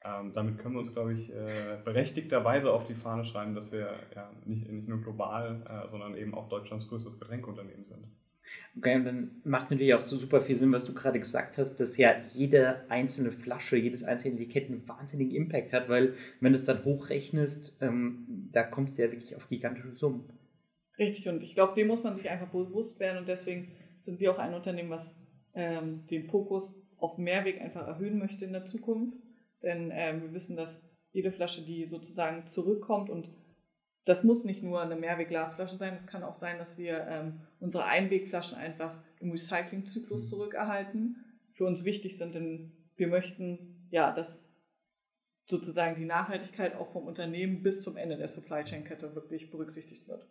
Ähm, 0.03 0.33
damit 0.33 0.57
können 0.57 0.75
wir 0.75 0.79
uns, 0.79 0.93
glaube 0.93 1.13
ich, 1.13 1.29
äh, 1.29 1.77
berechtigterweise 1.85 2.73
auf 2.73 2.85
die 2.85 2.93
Fahne 2.93 3.23
schreiben, 3.23 3.55
dass 3.55 3.71
wir 3.71 3.93
ja, 4.13 4.29
nicht, 4.43 4.69
nicht 4.69 4.89
nur 4.89 4.99
global, 4.99 5.65
äh, 5.65 5.87
sondern 5.87 6.17
eben 6.17 6.33
auch 6.33 6.49
Deutschlands 6.49 6.89
größtes 6.89 7.21
Getränkeunternehmen 7.21 7.85
sind. 7.85 8.05
Okay, 8.77 8.97
und 8.97 9.05
dann 9.05 9.41
macht 9.45 9.71
natürlich 9.71 9.93
auch 9.93 10.01
so 10.01 10.17
super 10.17 10.41
viel 10.41 10.57
Sinn, 10.57 10.73
was 10.73 10.83
du 10.83 10.93
gerade 10.93 11.19
gesagt 11.19 11.57
hast, 11.57 11.77
dass 11.77 11.95
ja 11.95 12.13
jede 12.33 12.83
einzelne 12.89 13.31
Flasche, 13.31 13.77
jedes 13.77 14.03
einzelne 14.03 14.41
Etikett 14.41 14.67
einen 14.67 14.85
wahnsinnigen 14.89 15.33
Impact 15.33 15.71
hat, 15.71 15.87
weil 15.87 16.15
wenn 16.41 16.51
du 16.51 16.57
es 16.57 16.63
dann 16.63 16.83
hochrechnest, 16.83 17.77
ähm, 17.79 18.49
da 18.51 18.63
kommst 18.63 18.97
du 18.97 19.03
ja 19.03 19.11
wirklich 19.11 19.37
auf 19.37 19.47
gigantische 19.47 19.95
Summen. 19.95 20.29
Richtig, 20.97 21.29
und 21.29 21.43
ich 21.43 21.55
glaube, 21.55 21.75
dem 21.75 21.87
muss 21.87 22.03
man 22.03 22.13
sich 22.17 22.29
einfach 22.29 22.49
bewusst 22.49 22.99
werden 22.99 23.19
und 23.19 23.29
deswegen 23.29 23.71
sind 24.01 24.19
wir 24.19 24.31
auch 24.31 24.39
ein 24.39 24.53
Unternehmen, 24.53 24.89
was 24.89 25.15
ähm, 25.53 26.05
den 26.07 26.27
Fokus 26.29 26.81
auf 26.97 27.17
Mehrweg 27.17 27.61
einfach 27.61 27.87
erhöhen 27.87 28.17
möchte 28.17 28.45
in 28.45 28.53
der 28.53 28.65
Zukunft. 28.65 29.17
Denn 29.61 29.91
ähm, 29.93 30.21
wir 30.21 30.33
wissen, 30.33 30.55
dass 30.55 30.81
jede 31.11 31.31
Flasche, 31.31 31.65
die 31.65 31.87
sozusagen 31.87 32.47
zurückkommt 32.47 33.09
und 33.09 33.31
das 34.05 34.23
muss 34.23 34.43
nicht 34.43 34.63
nur 34.63 34.81
eine 34.81 34.95
Mehrwegglasflasche 34.95 35.75
sein, 35.75 35.95
es 35.95 36.07
kann 36.07 36.23
auch 36.23 36.35
sein, 36.35 36.57
dass 36.57 36.77
wir 36.77 37.05
ähm, 37.07 37.41
unsere 37.59 37.85
Einwegflaschen 37.85 38.57
einfach 38.57 39.03
im 39.19 39.31
Recyclingzyklus 39.31 40.25
mhm. 40.25 40.29
zurückerhalten. 40.29 41.17
Für 41.51 41.65
uns 41.65 41.83
wichtig 41.83 42.17
sind, 42.17 42.35
denn 42.35 42.71
wir 42.95 43.07
möchten 43.07 43.87
ja, 43.91 44.11
dass 44.11 44.49
sozusagen 45.45 45.95
die 45.95 46.05
Nachhaltigkeit 46.05 46.75
auch 46.75 46.91
vom 46.91 47.05
Unternehmen 47.05 47.63
bis 47.63 47.81
zum 47.83 47.97
Ende 47.97 48.17
der 48.17 48.27
Supply 48.27 48.63
Chain 48.63 48.83
Kette 48.83 49.15
wirklich 49.15 49.49
berücksichtigt 49.49 50.07
wird. 50.07 50.27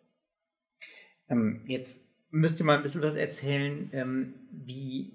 Ähm, 1.29 1.65
jetzt 1.67 2.08
müsst 2.31 2.61
ihr 2.61 2.67
mal 2.67 2.77
ein 2.77 2.83
bisschen 2.83 3.03
was 3.03 3.15
erzählen, 3.15 3.91
ähm, 3.93 4.35
wie, 4.51 5.13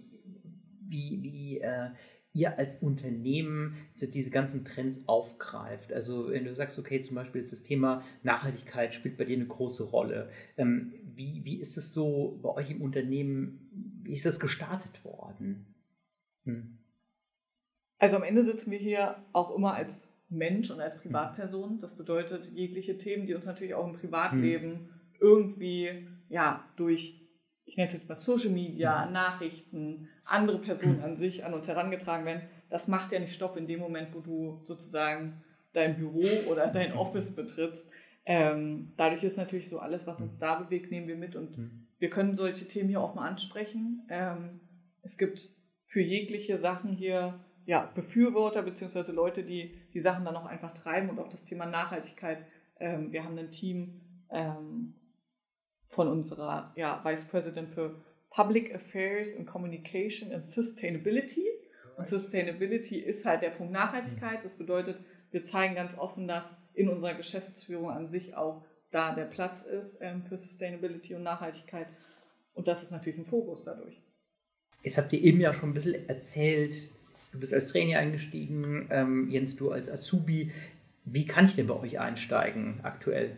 wie, 0.88 1.20
wie 1.22 1.60
äh, 1.60 1.90
ihr 2.34 2.58
als 2.58 2.78
Unternehmen 2.78 3.76
diese 3.96 4.32
ganzen 4.32 4.66
Trends 4.66 5.08
aufgreift. 5.08 5.94
Also 5.94 6.32
wenn 6.32 6.46
du 6.46 6.54
sagst, 6.56 6.80
okay, 6.80 7.02
zum 7.02 7.16
Beispiel 7.16 7.42
jetzt 7.42 7.54
das 7.54 7.64
Thema 7.64 8.04
Nachhaltigkeit 8.24 8.94
spielt 8.94 9.18
bei 9.18 9.26
dir 9.26 9.36
eine 9.36 9.46
große 9.46 9.84
Rolle. 9.84 10.30
Ähm, 10.58 10.94
wie, 11.04 11.42
wie 11.46 11.60
ist 11.60 11.78
es 11.78 11.94
so 11.94 12.40
bei 12.42 12.50
euch 12.50 12.72
im 12.72 12.82
Unternehmen, 12.82 13.70
wie 14.02 14.14
ist 14.14 14.26
das 14.26 14.40
gestartet 14.40 15.06
worden? 15.06 15.68
Hm. 16.46 16.80
Also 18.00 18.18
am 18.18 18.24
Ende 18.24 18.44
sitzen 18.44 18.72
wir 18.72 18.80
hier 18.80 19.24
auch 19.32 19.56
immer 19.56 19.76
als 19.76 20.12
Mensch 20.30 20.72
und 20.72 20.82
als 20.82 20.98
Privatperson. 20.98 21.80
Das 21.80 21.96
bedeutet, 21.96 22.52
jegliche 22.54 22.98
Themen, 22.98 23.28
die 23.28 23.36
uns 23.36 23.46
natürlich 23.46 23.76
auch 23.76 23.88
im 23.88 23.94
Privatleben 23.94 24.72
hm. 24.72 24.90
irgendwie 25.20 26.08
ja, 26.34 26.66
durch 26.76 27.20
ich 27.66 27.78
nenne 27.78 27.88
es 27.88 27.94
jetzt 27.94 28.10
mal 28.10 28.20
Social 28.20 28.50
Media, 28.50 29.06
Nachrichten, 29.06 30.10
andere 30.26 30.60
Personen 30.60 31.02
an 31.02 31.16
sich 31.16 31.46
an 31.46 31.54
uns 31.54 31.68
herangetragen 31.68 32.26
werden, 32.26 32.42
das 32.70 32.88
macht 32.88 33.12
ja 33.12 33.20
nicht 33.20 33.34
Stopp 33.34 33.56
in 33.56 33.68
dem 33.68 33.80
Moment, 33.80 34.14
wo 34.14 34.20
du 34.20 34.60
sozusagen 34.64 35.42
dein 35.72 35.96
Büro 35.96 36.26
oder 36.52 36.68
dein 36.68 36.94
Office 36.94 37.36
betrittst. 37.36 37.90
Ähm, 38.26 38.94
dadurch 38.98 39.24
ist 39.24 39.38
natürlich 39.38 39.70
so 39.70 39.80
alles, 39.80 40.08
was 40.08 40.22
uns 40.22 40.40
da 40.40 40.56
bewegt, 40.56 40.92
nehmen 40.92 41.08
wir 41.08 41.16
mit 41.16 41.36
und 41.36 41.58
mhm. 41.58 41.88
wir 42.00 42.10
können 42.10 42.36
solche 42.36 42.68
Themen 42.68 42.90
hier 42.90 43.02
auch 43.02 43.16
mal 43.16 43.28
ansprechen. 43.28 44.06
Ähm, 44.10 44.60
es 45.02 45.18
gibt 45.18 45.50
für 45.88 46.02
jegliche 46.02 46.58
Sachen 46.58 46.92
hier 46.92 47.40
ja, 47.66 47.92
Befürworter 47.96 48.62
bzw. 48.62 49.12
Leute, 49.12 49.44
die 49.44 49.78
die 49.94 50.00
Sachen 50.00 50.26
dann 50.26 50.36
auch 50.36 50.46
einfach 50.46 50.74
treiben 50.74 51.10
und 51.10 51.20
auch 51.20 51.30
das 51.30 51.46
Thema 51.46 51.66
Nachhaltigkeit. 51.66 52.46
Ähm, 52.80 53.12
wir 53.12 53.24
haben 53.24 53.38
ein 53.38 53.52
Team, 53.52 54.02
ähm, 54.32 54.96
von 55.94 56.08
unserer 56.08 56.72
ja, 56.76 57.02
Vice 57.04 57.26
President 57.26 57.70
für 57.70 57.96
Public 58.30 58.74
Affairs 58.74 59.38
and 59.38 59.48
Communication 59.48 60.32
and 60.32 60.50
Sustainability. 60.50 61.48
Und 61.98 62.08
Sustainability 62.08 62.98
ist 62.98 63.26
halt 63.26 63.44
der 63.44 63.52
Punkt 63.52 63.72
Nachhaltigkeit. 63.72 64.44
Das 64.44 64.56
bedeutet, 64.56 64.98
wir 65.32 65.44
zeigen 65.44 65.76
ganz 65.76 65.98
offen, 65.98 66.28
dass 66.28 66.58
in 66.74 66.90
unserer 66.90 67.14
Geschäftsführung 67.14 67.92
an 67.92 68.08
sich 68.08 68.36
auch 68.36 68.66
da 68.92 69.14
der 69.14 69.26
Platz 69.26 69.64
ist 69.64 70.00
ähm, 70.02 70.24
für 70.24 70.38
Sustainability 70.38 71.16
und 71.16 71.24
Nachhaltigkeit. 71.24 71.88
Und 72.54 72.68
das 72.68 72.84
ist 72.84 72.92
natürlich 72.92 73.20
ein 73.20 73.26
Fokus 73.26 73.66
dadurch. 73.66 74.02
Jetzt 74.84 74.98
habt 74.98 75.14
ihr 75.14 75.22
eben 75.22 75.40
ja 75.40 75.54
schon 75.54 75.70
ein 75.70 75.74
bisschen 75.74 76.08
erzählt, 76.10 76.90
du 77.32 77.40
bist 77.40 77.54
als 77.54 77.68
Trainer 77.68 78.00
eingestiegen, 78.00 78.88
ähm, 78.92 79.30
Jens, 79.30 79.56
du 79.56 79.72
als 79.72 79.90
Azubi. 79.90 80.52
Wie 81.06 81.26
kann 81.26 81.46
ich 81.46 81.56
denn 81.56 81.68
bei 81.68 81.76
euch 81.76 82.00
einsteigen 82.00 82.76
aktuell? 82.84 83.36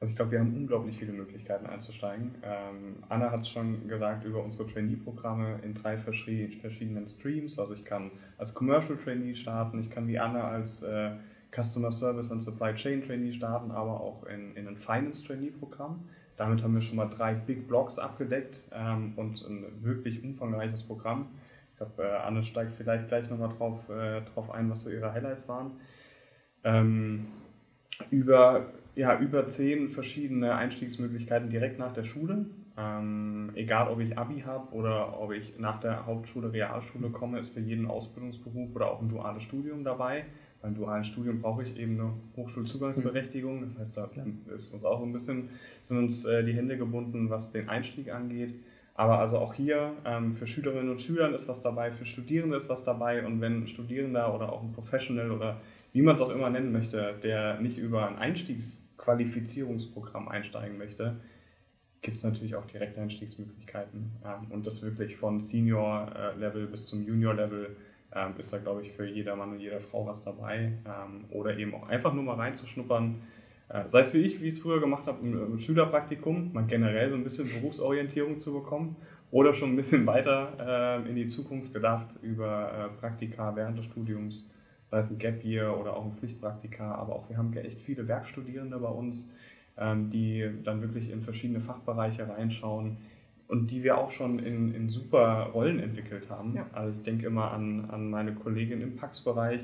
Also 0.00 0.12
ich 0.12 0.16
glaube, 0.16 0.32
wir 0.32 0.38
haben 0.38 0.54
unglaublich 0.54 0.96
viele 0.96 1.12
Möglichkeiten 1.12 1.66
einzusteigen. 1.66 2.36
Ähm, 2.42 3.02
Anna 3.08 3.32
hat 3.32 3.40
es 3.40 3.48
schon 3.48 3.88
gesagt 3.88 4.24
über 4.24 4.44
unsere 4.44 4.70
Trainee-Programme 4.70 5.58
in 5.64 5.74
drei 5.74 5.98
verschiedenen 5.98 7.08
Streams. 7.08 7.58
Also 7.58 7.74
ich 7.74 7.84
kann 7.84 8.12
als 8.36 8.54
Commercial 8.54 8.96
Trainee 8.96 9.34
starten, 9.34 9.80
ich 9.80 9.90
kann 9.90 10.06
wie 10.06 10.18
Anna 10.18 10.48
als 10.48 10.82
äh, 10.82 11.10
Customer 11.50 11.90
Service 11.90 12.30
und 12.30 12.42
Supply 12.42 12.74
Chain 12.74 13.02
Trainee 13.02 13.32
starten, 13.32 13.72
aber 13.72 14.00
auch 14.00 14.24
in, 14.26 14.54
in 14.54 14.68
ein 14.68 14.76
Finance 14.76 15.26
Trainee-Programm. 15.26 16.08
Damit 16.36 16.62
haben 16.62 16.74
wir 16.74 16.80
schon 16.80 16.96
mal 16.96 17.06
drei 17.06 17.34
Big 17.34 17.66
Blocks 17.66 17.98
abgedeckt 17.98 18.68
ähm, 18.72 19.14
und 19.16 19.44
ein 19.48 19.82
wirklich 19.82 20.22
umfangreiches 20.22 20.84
Programm. 20.84 21.26
Ich 21.72 21.78
glaube, 21.78 22.04
äh, 22.04 22.16
Anne 22.18 22.44
steigt 22.44 22.74
vielleicht 22.74 23.08
gleich 23.08 23.28
nochmal 23.28 23.48
drauf, 23.48 23.88
äh, 23.88 24.20
drauf 24.20 24.52
ein, 24.52 24.70
was 24.70 24.84
so 24.84 24.90
ihre 24.90 25.12
Highlights 25.12 25.48
waren. 25.48 25.72
Ähm, 26.62 27.26
über 28.12 28.66
ja, 28.98 29.16
über 29.16 29.46
zehn 29.46 29.88
verschiedene 29.88 30.56
Einstiegsmöglichkeiten 30.56 31.48
direkt 31.50 31.78
nach 31.78 31.92
der 31.92 32.02
Schule. 32.02 32.46
Ähm, 32.76 33.52
egal, 33.54 33.86
ob 33.92 34.00
ich 34.00 34.18
Abi 34.18 34.40
habe 34.40 34.74
oder 34.74 35.20
ob 35.20 35.30
ich 35.30 35.56
nach 35.56 35.78
der 35.78 36.04
Hauptschule, 36.04 36.52
Realschule 36.52 37.10
komme, 37.10 37.38
ist 37.38 37.54
für 37.54 37.60
jeden 37.60 37.86
Ausbildungsberuf 37.86 38.74
oder 38.74 38.90
auch 38.90 39.00
ein 39.00 39.08
duales 39.08 39.44
Studium 39.44 39.84
dabei. 39.84 40.24
Beim 40.60 40.74
dualen 40.74 41.04
Studium 41.04 41.40
brauche 41.40 41.62
ich 41.62 41.76
eben 41.78 42.00
eine 42.00 42.12
Hochschulzugangsberechtigung. 42.36 43.62
Das 43.62 43.78
heißt, 43.78 43.96
da 43.96 44.10
ist 44.52 44.74
uns 44.74 44.84
auch 44.84 45.00
ein 45.00 45.12
bisschen 45.12 45.50
sind 45.84 45.98
uns 45.98 46.24
äh, 46.24 46.42
die 46.42 46.54
Hände 46.54 46.76
gebunden, 46.76 47.30
was 47.30 47.52
den 47.52 47.68
Einstieg 47.68 48.12
angeht. 48.12 48.54
Aber 48.94 49.20
also 49.20 49.38
auch 49.38 49.54
hier 49.54 49.92
ähm, 50.04 50.32
für 50.32 50.48
Schülerinnen 50.48 50.90
und 50.90 51.00
Schüler 51.00 51.32
ist 51.32 51.46
was 51.46 51.60
dabei, 51.60 51.92
für 51.92 52.04
Studierende 52.04 52.56
ist 52.56 52.68
was 52.68 52.82
dabei. 52.82 53.24
Und 53.24 53.40
wenn 53.40 53.62
ein 53.62 53.66
Studierender 53.68 54.34
oder 54.34 54.52
auch 54.52 54.60
ein 54.60 54.72
Professional 54.72 55.30
oder 55.30 55.60
wie 55.92 56.02
man 56.02 56.14
es 56.14 56.20
auch 56.20 56.30
immer 56.30 56.50
nennen 56.50 56.72
möchte, 56.72 57.14
der 57.22 57.60
nicht 57.60 57.78
über 57.78 58.06
ein 58.06 58.16
Einstiegs 58.16 58.84
Qualifizierungsprogramm 58.98 60.28
einsteigen 60.28 60.76
möchte, 60.76 61.16
gibt 62.02 62.16
es 62.16 62.24
natürlich 62.24 62.54
auch 62.54 62.66
Direkteinstiegsmöglichkeiten. 62.66 64.12
Ähm, 64.24 64.50
und 64.50 64.66
das 64.66 64.82
wirklich 64.82 65.16
von 65.16 65.40
Senior-Level 65.40 66.66
bis 66.66 66.86
zum 66.86 67.06
Junior-Level 67.06 67.76
ähm, 68.14 68.34
ist 68.38 68.52
da, 68.52 68.58
glaube 68.58 68.82
ich, 68.82 68.92
für 68.92 69.06
jeder 69.06 69.34
Mann 69.36 69.52
und 69.52 69.60
jede 69.60 69.80
Frau 69.80 70.06
was 70.06 70.22
dabei. 70.22 70.72
Ähm, 70.84 71.24
oder 71.30 71.56
eben 71.56 71.74
auch 71.74 71.88
einfach 71.88 72.12
nur 72.12 72.24
mal 72.24 72.36
reinzuschnuppern. 72.36 73.22
Äh, 73.68 73.88
sei 73.88 74.00
es 74.00 74.14
wie 74.14 74.18
ich, 74.18 74.40
wie 74.40 74.48
ich 74.48 74.54
es 74.54 74.60
früher 74.60 74.80
gemacht 74.80 75.06
habe, 75.06 75.26
im 75.26 75.58
Schülerpraktikum, 75.58 76.52
mal 76.52 76.66
generell 76.66 77.08
so 77.08 77.16
ein 77.16 77.24
bisschen 77.24 77.48
Berufsorientierung 77.48 78.38
zu 78.38 78.52
bekommen. 78.52 78.96
Oder 79.30 79.52
schon 79.52 79.72
ein 79.72 79.76
bisschen 79.76 80.06
weiter 80.06 81.04
in 81.06 81.14
die 81.14 81.28
Zukunft 81.28 81.74
gedacht 81.74 82.16
über 82.22 82.72
äh, 82.72 82.98
Praktika 82.98 83.54
während 83.54 83.76
des 83.76 83.84
Studiums 83.84 84.50
sei 84.90 84.98
es 84.98 85.10
ein 85.10 85.18
Gap 85.18 85.44
Year 85.44 85.78
oder 85.78 85.96
auch 85.96 86.04
ein 86.04 86.12
Pflichtpraktika, 86.12 86.94
aber 86.94 87.14
auch 87.14 87.28
wir 87.28 87.36
haben 87.36 87.52
echt 87.56 87.80
viele 87.80 88.08
Werkstudierende 88.08 88.78
bei 88.78 88.88
uns, 88.88 89.34
ähm, 89.76 90.10
die 90.10 90.48
dann 90.64 90.80
wirklich 90.82 91.10
in 91.10 91.22
verschiedene 91.22 91.60
Fachbereiche 91.60 92.28
reinschauen 92.28 92.96
und 93.48 93.70
die 93.70 93.82
wir 93.82 93.98
auch 93.98 94.10
schon 94.10 94.38
in, 94.38 94.74
in 94.74 94.88
super 94.88 95.50
Rollen 95.54 95.80
entwickelt 95.80 96.30
haben. 96.30 96.54
Ja. 96.54 96.66
Also 96.72 96.96
ich 96.96 97.02
denke 97.02 97.26
immer 97.26 97.50
an, 97.50 97.88
an 97.90 98.10
meine 98.10 98.34
Kollegin 98.34 98.80
im 98.82 98.96
Pax-Bereich, 98.96 99.62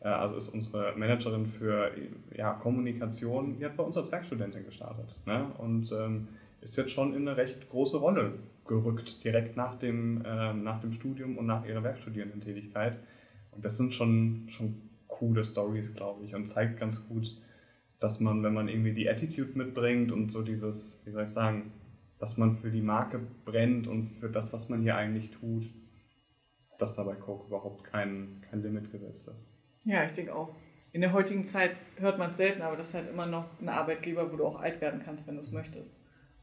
äh, 0.00 0.08
also 0.08 0.36
ist 0.36 0.50
unsere 0.50 0.94
Managerin 0.96 1.46
für 1.46 1.90
ja, 2.34 2.52
Kommunikation, 2.54 3.56
die 3.58 3.64
hat 3.64 3.76
bei 3.76 3.84
uns 3.84 3.96
als 3.96 4.10
Werkstudentin 4.12 4.64
gestartet 4.64 5.14
ne? 5.26 5.46
und 5.58 5.92
ähm, 5.92 6.28
ist 6.62 6.76
jetzt 6.76 6.90
schon 6.90 7.14
in 7.14 7.28
eine 7.28 7.36
recht 7.36 7.68
große 7.70 7.98
Rolle 7.98 8.32
gerückt, 8.66 9.22
direkt 9.22 9.56
nach 9.56 9.78
dem, 9.78 10.24
äh, 10.24 10.52
nach 10.52 10.80
dem 10.80 10.92
Studium 10.92 11.38
und 11.38 11.46
nach 11.46 11.64
ihrer 11.66 11.82
Werkstudierendentätigkeit. 11.82 12.96
Und 13.56 13.64
das 13.64 13.76
sind 13.76 13.94
schon, 13.94 14.46
schon 14.48 14.82
coole 15.08 15.42
Stories, 15.42 15.94
glaube 15.94 16.24
ich, 16.24 16.34
und 16.34 16.46
zeigt 16.46 16.78
ganz 16.78 17.08
gut, 17.08 17.40
dass 17.98 18.20
man, 18.20 18.42
wenn 18.42 18.52
man 18.52 18.68
irgendwie 18.68 18.92
die 18.92 19.08
Attitude 19.08 19.56
mitbringt 19.56 20.12
und 20.12 20.30
so 20.30 20.42
dieses, 20.42 21.00
wie 21.04 21.10
soll 21.10 21.24
ich 21.24 21.30
sagen, 21.30 21.72
dass 22.18 22.36
man 22.36 22.56
für 22.56 22.70
die 22.70 22.82
Marke 22.82 23.20
brennt 23.44 23.88
und 23.88 24.06
für 24.06 24.28
das, 24.28 24.52
was 24.52 24.68
man 24.68 24.82
hier 24.82 24.96
eigentlich 24.96 25.30
tut, 25.30 25.64
dass 26.78 26.96
da 26.96 27.04
bei 27.04 27.14
Coke 27.14 27.46
überhaupt 27.46 27.84
kein, 27.84 28.42
kein 28.50 28.62
Limit 28.62 28.92
gesetzt 28.92 29.28
ist. 29.28 29.46
Ja, 29.84 30.04
ich 30.04 30.12
denke 30.12 30.34
auch. 30.34 30.54
In 30.92 31.00
der 31.00 31.12
heutigen 31.12 31.44
Zeit 31.44 31.76
hört 31.96 32.18
man 32.18 32.30
es 32.30 32.38
selten, 32.38 32.62
aber 32.62 32.76
das 32.76 32.88
ist 32.88 32.94
halt 32.94 33.10
immer 33.10 33.26
noch 33.26 33.46
ein 33.60 33.68
Arbeitgeber, 33.68 34.30
wo 34.32 34.36
du 34.36 34.44
auch 34.46 34.60
alt 34.60 34.80
werden 34.80 35.00
kannst, 35.04 35.26
wenn 35.26 35.34
du 35.34 35.40
es 35.40 35.52
möchtest. 35.52 35.96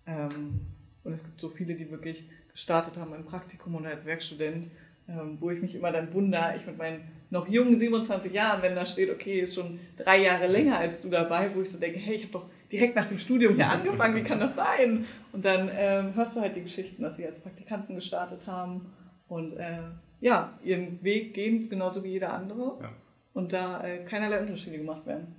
Ähm, 0.05 0.61
und 1.03 1.13
es 1.13 1.23
gibt 1.23 1.39
so 1.39 1.49
viele, 1.49 1.75
die 1.75 1.89
wirklich 1.89 2.29
gestartet 2.51 2.97
haben 2.97 3.13
im 3.13 3.25
Praktikum 3.25 3.75
oder 3.75 3.89
als 3.89 4.05
Werkstudent 4.05 4.71
ähm, 5.07 5.37
wo 5.39 5.49
ich 5.49 5.61
mich 5.61 5.75
immer 5.75 5.91
dann 5.91 6.13
wundere, 6.13 6.55
ich 6.55 6.65
mit 6.65 6.77
meinen 6.77 7.01
noch 7.29 7.47
jungen 7.47 7.77
27 7.77 8.31
Jahren, 8.31 8.61
wenn 8.61 8.75
da 8.75 8.85
steht, 8.85 9.09
okay, 9.09 9.39
ist 9.39 9.55
schon 9.55 9.79
drei 9.97 10.21
Jahre 10.23 10.47
länger 10.47 10.77
als 10.77 11.01
du 11.01 11.09
dabei, 11.09 11.49
wo 11.53 11.61
ich 11.61 11.71
so 11.71 11.79
denke, 11.79 11.99
hey, 11.99 12.15
ich 12.15 12.23
habe 12.23 12.33
doch 12.33 12.49
direkt 12.71 12.95
nach 12.95 13.05
dem 13.05 13.17
Studium 13.17 13.55
hier 13.55 13.69
angefangen, 13.69 14.15
wie 14.15 14.23
kann 14.23 14.39
das 14.39 14.55
sein? 14.55 15.05
Und 15.31 15.43
dann 15.43 15.69
ähm, 15.73 16.15
hörst 16.15 16.35
du 16.35 16.41
halt 16.41 16.55
die 16.55 16.61
Geschichten, 16.61 17.01
dass 17.01 17.17
sie 17.17 17.25
als 17.25 17.39
Praktikanten 17.39 17.95
gestartet 17.95 18.45
haben 18.47 18.93
und 19.27 19.57
äh, 19.57 19.79
ja, 20.21 20.57
ihren 20.63 21.03
Weg 21.03 21.33
gehen, 21.33 21.69
genauso 21.69 22.03
wie 22.03 22.09
jeder 22.09 22.33
andere. 22.33 22.77
Ja. 22.81 22.89
Und 23.33 23.51
da 23.51 23.83
äh, 23.83 24.03
keinerlei 24.05 24.39
Unterschiede 24.39 24.77
gemacht 24.77 25.05
werden. 25.05 25.35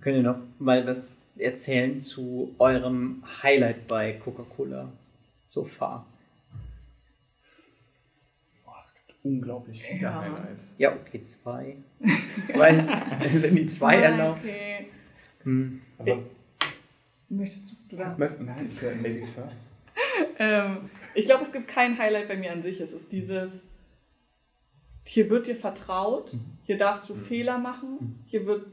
Könnt 0.00 0.16
ihr 0.16 0.22
noch 0.22 0.40
mal 0.58 0.86
was 0.86 1.12
erzählen 1.36 2.00
zu 2.00 2.54
eurem 2.58 3.22
Highlight 3.42 3.86
bei 3.86 4.14
Coca-Cola? 4.14 4.92
so 5.48 5.64
far? 5.64 6.06
Unglaublich 9.28 9.82
viele 9.82 10.00
ja. 10.00 10.22
Highlights. 10.22 10.74
Ja, 10.78 10.94
okay, 10.94 11.22
zwei. 11.22 11.76
zwei 12.46 12.74
sind 13.26 13.56
die 13.56 13.66
zwei, 13.66 13.96
zwei 13.96 14.02
erlaubt. 14.02 14.40
Okay. 14.44 14.86
Hm. 15.44 15.80
Also, 15.98 16.24
Möchtest 17.28 17.74
du 17.88 17.96
da? 17.96 18.16
Nein, 18.16 18.70
ich 18.72 18.80
höre 18.80 18.94
Ladies 18.96 19.30
first. 19.30 19.56
ähm, 20.38 20.90
ich 21.14 21.26
glaube, 21.26 21.42
es 21.42 21.52
gibt 21.52 21.68
kein 21.68 21.98
Highlight 21.98 22.28
bei 22.28 22.36
mir 22.36 22.52
an 22.52 22.62
sich. 22.62 22.80
Es 22.80 22.92
ist 22.92 23.12
dieses, 23.12 23.68
hier 25.04 25.28
wird 25.28 25.46
dir 25.46 25.56
vertraut, 25.56 26.32
mhm. 26.32 26.58
hier 26.64 26.78
darfst 26.78 27.08
du 27.10 27.14
mhm. 27.14 27.24
Fehler 27.24 27.58
machen, 27.58 27.96
mhm. 28.00 28.14
hier, 28.26 28.46
wird, 28.46 28.66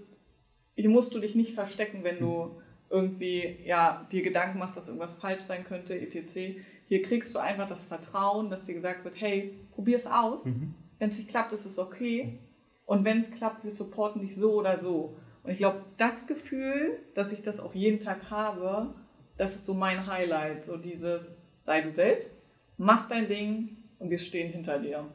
hier 0.75 0.89
musst 0.89 1.13
du 1.15 1.19
dich 1.19 1.35
nicht 1.35 1.53
verstecken, 1.53 2.03
wenn 2.03 2.19
du 2.19 2.45
mhm. 2.45 2.51
irgendwie 2.89 3.57
ja, 3.65 4.07
dir 4.11 4.21
Gedanken 4.21 4.59
machst, 4.59 4.77
dass 4.77 4.87
irgendwas 4.87 5.13
falsch 5.13 5.41
sein 5.41 5.65
könnte, 5.65 5.99
etc. 5.99 6.61
Hier 6.87 7.01
kriegst 7.01 7.33
du 7.33 7.39
einfach 7.39 7.67
das 7.67 7.85
Vertrauen, 7.85 8.49
dass 8.49 8.63
dir 8.63 8.75
gesagt 8.75 9.03
wird, 9.03 9.19
hey, 9.19 9.57
probier 9.71 9.97
es 9.97 10.07
aus. 10.07 10.45
Mhm. 10.45 10.75
Wenn 10.99 11.09
es 11.09 11.17
nicht 11.17 11.29
klappt, 11.29 11.51
ist 11.53 11.65
es 11.65 11.79
okay. 11.79 12.39
Und 12.85 13.03
wenn 13.03 13.19
es 13.19 13.31
klappt, 13.31 13.63
wir 13.63 13.71
supporten 13.71 14.21
dich 14.21 14.35
so 14.35 14.53
oder 14.53 14.79
so. 14.79 15.17
Und 15.43 15.51
ich 15.51 15.57
glaube, 15.57 15.83
das 15.97 16.27
Gefühl, 16.27 16.99
dass 17.13 17.31
ich 17.31 17.41
das 17.41 17.59
auch 17.59 17.73
jeden 17.73 17.99
Tag 17.99 18.29
habe, 18.29 18.93
das 19.37 19.55
ist 19.55 19.65
so 19.65 19.73
mein 19.73 20.07
Highlight. 20.07 20.65
So 20.65 20.77
dieses, 20.77 21.35
sei 21.63 21.81
du 21.81 21.93
selbst, 21.93 22.35
mach 22.77 23.07
dein 23.07 23.27
Ding 23.27 23.77
und 23.99 24.09
wir 24.09 24.17
stehen 24.17 24.51
hinter 24.51 24.79
dir. 24.79 25.05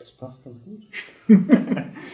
Das 0.00 0.10
passt 0.12 0.42
ganz 0.42 0.60
gut. 0.64 0.82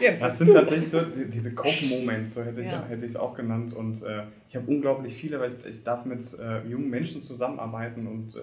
Jetzt 0.01 0.23
das 0.23 0.39
sind 0.39 0.49
du. 0.49 0.53
tatsächlich 0.53 0.91
so 0.91 1.01
diese 1.03 1.55
Cope-Moments, 1.55 2.35
so 2.35 2.45
hätte 2.45 2.61
ich 2.61 2.67
ja. 2.67 2.87
es 2.91 3.17
auch 3.17 3.35
genannt. 3.35 3.73
Und 3.73 4.03
äh, 4.03 4.25
ich 4.49 4.57
habe 4.57 4.67
unglaublich 4.67 5.15
viele, 5.15 5.41
weil 5.41 5.53
ich, 5.53 5.65
ich 5.65 5.83
darf 5.85 6.05
mit 6.05 6.21
äh, 6.39 6.67
jungen 6.69 6.91
Menschen 6.91 7.23
zusammenarbeiten 7.23 8.07
und 8.07 8.37
äh, 8.37 8.41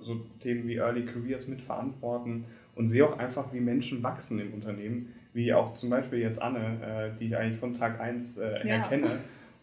so 0.00 0.20
Themen 0.40 0.66
wie 0.66 0.76
Early 0.76 1.06
Careers 1.06 1.46
mitverantworten 1.48 2.44
und 2.74 2.88
sehe 2.88 3.06
auch 3.06 3.16
einfach, 3.18 3.52
wie 3.54 3.60
Menschen 3.60 4.02
wachsen 4.02 4.38
im 4.40 4.52
Unternehmen 4.52 5.14
wie 5.32 5.52
auch 5.52 5.74
zum 5.74 5.90
Beispiel 5.90 6.18
jetzt 6.20 6.40
Anne, 6.40 7.12
äh, 7.14 7.18
die 7.18 7.26
ich 7.26 7.36
eigentlich 7.36 7.58
von 7.58 7.74
Tag 7.74 8.00
1 8.00 8.38
äh, 8.38 8.66
ja. 8.66 8.76
erkenne 8.76 9.08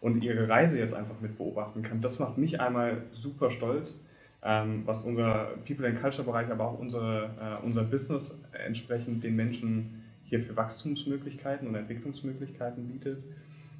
und 0.02 0.24
ihre 0.24 0.48
Reise 0.48 0.78
jetzt 0.80 0.94
einfach 0.94 1.20
mit 1.22 1.38
beobachten 1.38 1.82
kann. 1.82 2.02
Das 2.02 2.20
macht 2.20 2.38
mich 2.38 2.62
einmal 2.62 3.04
super 3.12 3.52
stolz, 3.52 4.04
ähm, 4.44 4.84
was 4.86 5.04
unser 5.04 5.58
People 5.66 5.88
and 5.88 6.00
Culture 6.00 6.24
Bereich, 6.24 6.50
aber 6.50 6.66
auch 6.66 6.80
unsere, 6.80 7.32
äh, 7.40 7.66
unser 7.66 7.84
Business 7.84 8.38
entsprechend 8.66 9.24
den 9.24 9.36
Menschen 9.36 10.04
hier 10.24 10.42
für 10.42 10.56
Wachstumsmöglichkeiten 10.56 11.68
und 11.68 11.76
Entwicklungsmöglichkeiten 11.76 12.88
bietet. 12.88 13.24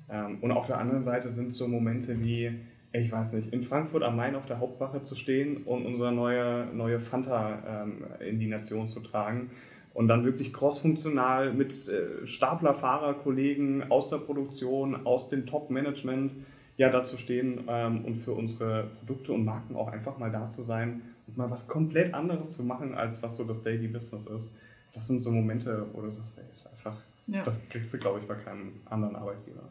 Ähm, 0.10 0.38
und 0.42 0.52
auf 0.52 0.66
der 0.66 0.80
anderen 0.80 1.04
Seite 1.04 1.30
sind 1.30 1.54
so 1.54 1.68
Momente 1.68 2.20
wie, 2.24 2.52
ich 2.94 3.12
weiß 3.12 3.34
nicht, 3.34 3.54
in 3.54 3.64
Frankfurt 3.64 4.04
am 4.04 4.16
Main 4.16 4.36
auf 4.36 4.46
der 4.46 4.60
Hauptwache 4.60 5.02
zu 5.02 5.16
stehen 5.16 5.58
und 5.64 5.86
unsere 5.86 6.12
neue, 6.12 6.66
neue 6.74 7.00
Fanta 7.00 7.84
ähm, 7.84 8.06
in 8.20 8.40
die 8.40 8.48
Nation 8.48 8.88
zu 8.88 9.02
tragen 9.02 9.52
und 9.94 10.08
dann 10.08 10.24
wirklich 10.26 10.54
crossfunktional 10.54 11.54
mit 11.54 11.90
äh, 11.90 12.26
Staplerfahrerkollegen 12.26 13.92
aus 13.92 14.10
der 14.10 14.18
Produktion, 14.18 15.06
aus 15.06 15.28
dem 15.28 15.46
Top-Management 15.46 16.34
ja 16.78 16.90
dazu 16.90 17.18
stehen 17.18 17.66
ähm, 17.68 18.06
und 18.06 18.16
für 18.16 18.32
unsere 18.32 18.90
Produkte 19.00 19.34
und 19.34 19.44
Marken 19.44 19.76
auch 19.76 19.90
einfach 19.90 20.18
mal 20.18 20.32
da 20.32 20.48
zu 20.48 20.64
sein 20.64 21.02
und 21.28 21.36
mal 21.36 21.50
was 21.52 21.68
komplett 21.68 22.14
anderes 22.14 22.54
zu 22.54 22.64
machen, 22.64 22.96
als 22.96 23.22
was 23.22 23.36
so 23.36 23.44
das 23.44 23.62
Daily 23.64 23.88
Business 23.88 24.28
ist. 24.28 24.54
Das 24.94 25.08
sind 25.08 25.22
so 25.22 25.32
Momente, 25.32 25.88
wo 25.94 26.02
du 26.02 26.12
sagst, 26.12 26.40
ey, 26.40 26.46
ist 26.50 26.66
einfach, 26.68 27.02
ja. 27.28 27.44
das 27.44 27.68
kriegst 27.68 27.94
du, 27.94 27.98
glaube 27.98 28.20
ich, 28.20 28.28
bei 28.28 28.36
keinem 28.36 28.82
anderen 28.86 29.16
Arbeitgeber. 29.16 29.70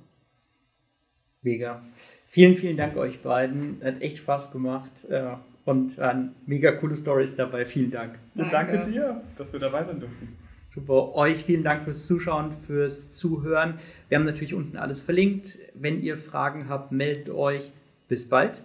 Mega. 1.42 1.82
Vielen, 2.26 2.56
vielen 2.56 2.76
Dank 2.76 2.96
euch 2.96 3.22
beiden. 3.22 3.80
Hat 3.82 4.02
echt 4.02 4.18
Spaß 4.18 4.50
gemacht. 4.50 5.04
Äh, 5.08 5.36
und 5.64 5.98
waren 5.98 6.34
mega 6.46 6.72
coole 6.72 6.96
Stories 6.96 7.36
dabei. 7.36 7.64
Vielen 7.64 7.90
Dank. 7.90 8.18
Danke. 8.34 8.50
danke 8.50 8.90
dir, 8.90 9.22
dass 9.36 9.52
wir 9.52 9.60
dabei 9.60 9.84
sein 9.84 10.00
durften. 10.00 10.36
Super. 10.76 11.14
Euch 11.14 11.42
vielen 11.42 11.64
Dank 11.64 11.84
fürs 11.84 12.06
Zuschauen, 12.06 12.52
fürs 12.66 13.14
Zuhören. 13.14 13.78
Wir 14.10 14.18
haben 14.18 14.26
natürlich 14.26 14.52
unten 14.52 14.76
alles 14.76 15.00
verlinkt. 15.00 15.58
Wenn 15.72 16.02
ihr 16.02 16.18
Fragen 16.18 16.68
habt, 16.68 16.92
meldet 16.92 17.30
euch. 17.30 17.72
Bis 18.08 18.28
bald 18.28 18.62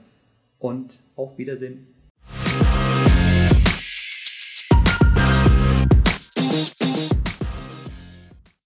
und 0.59 1.01
auf 1.15 1.37
Wiedersehen. 1.37 1.87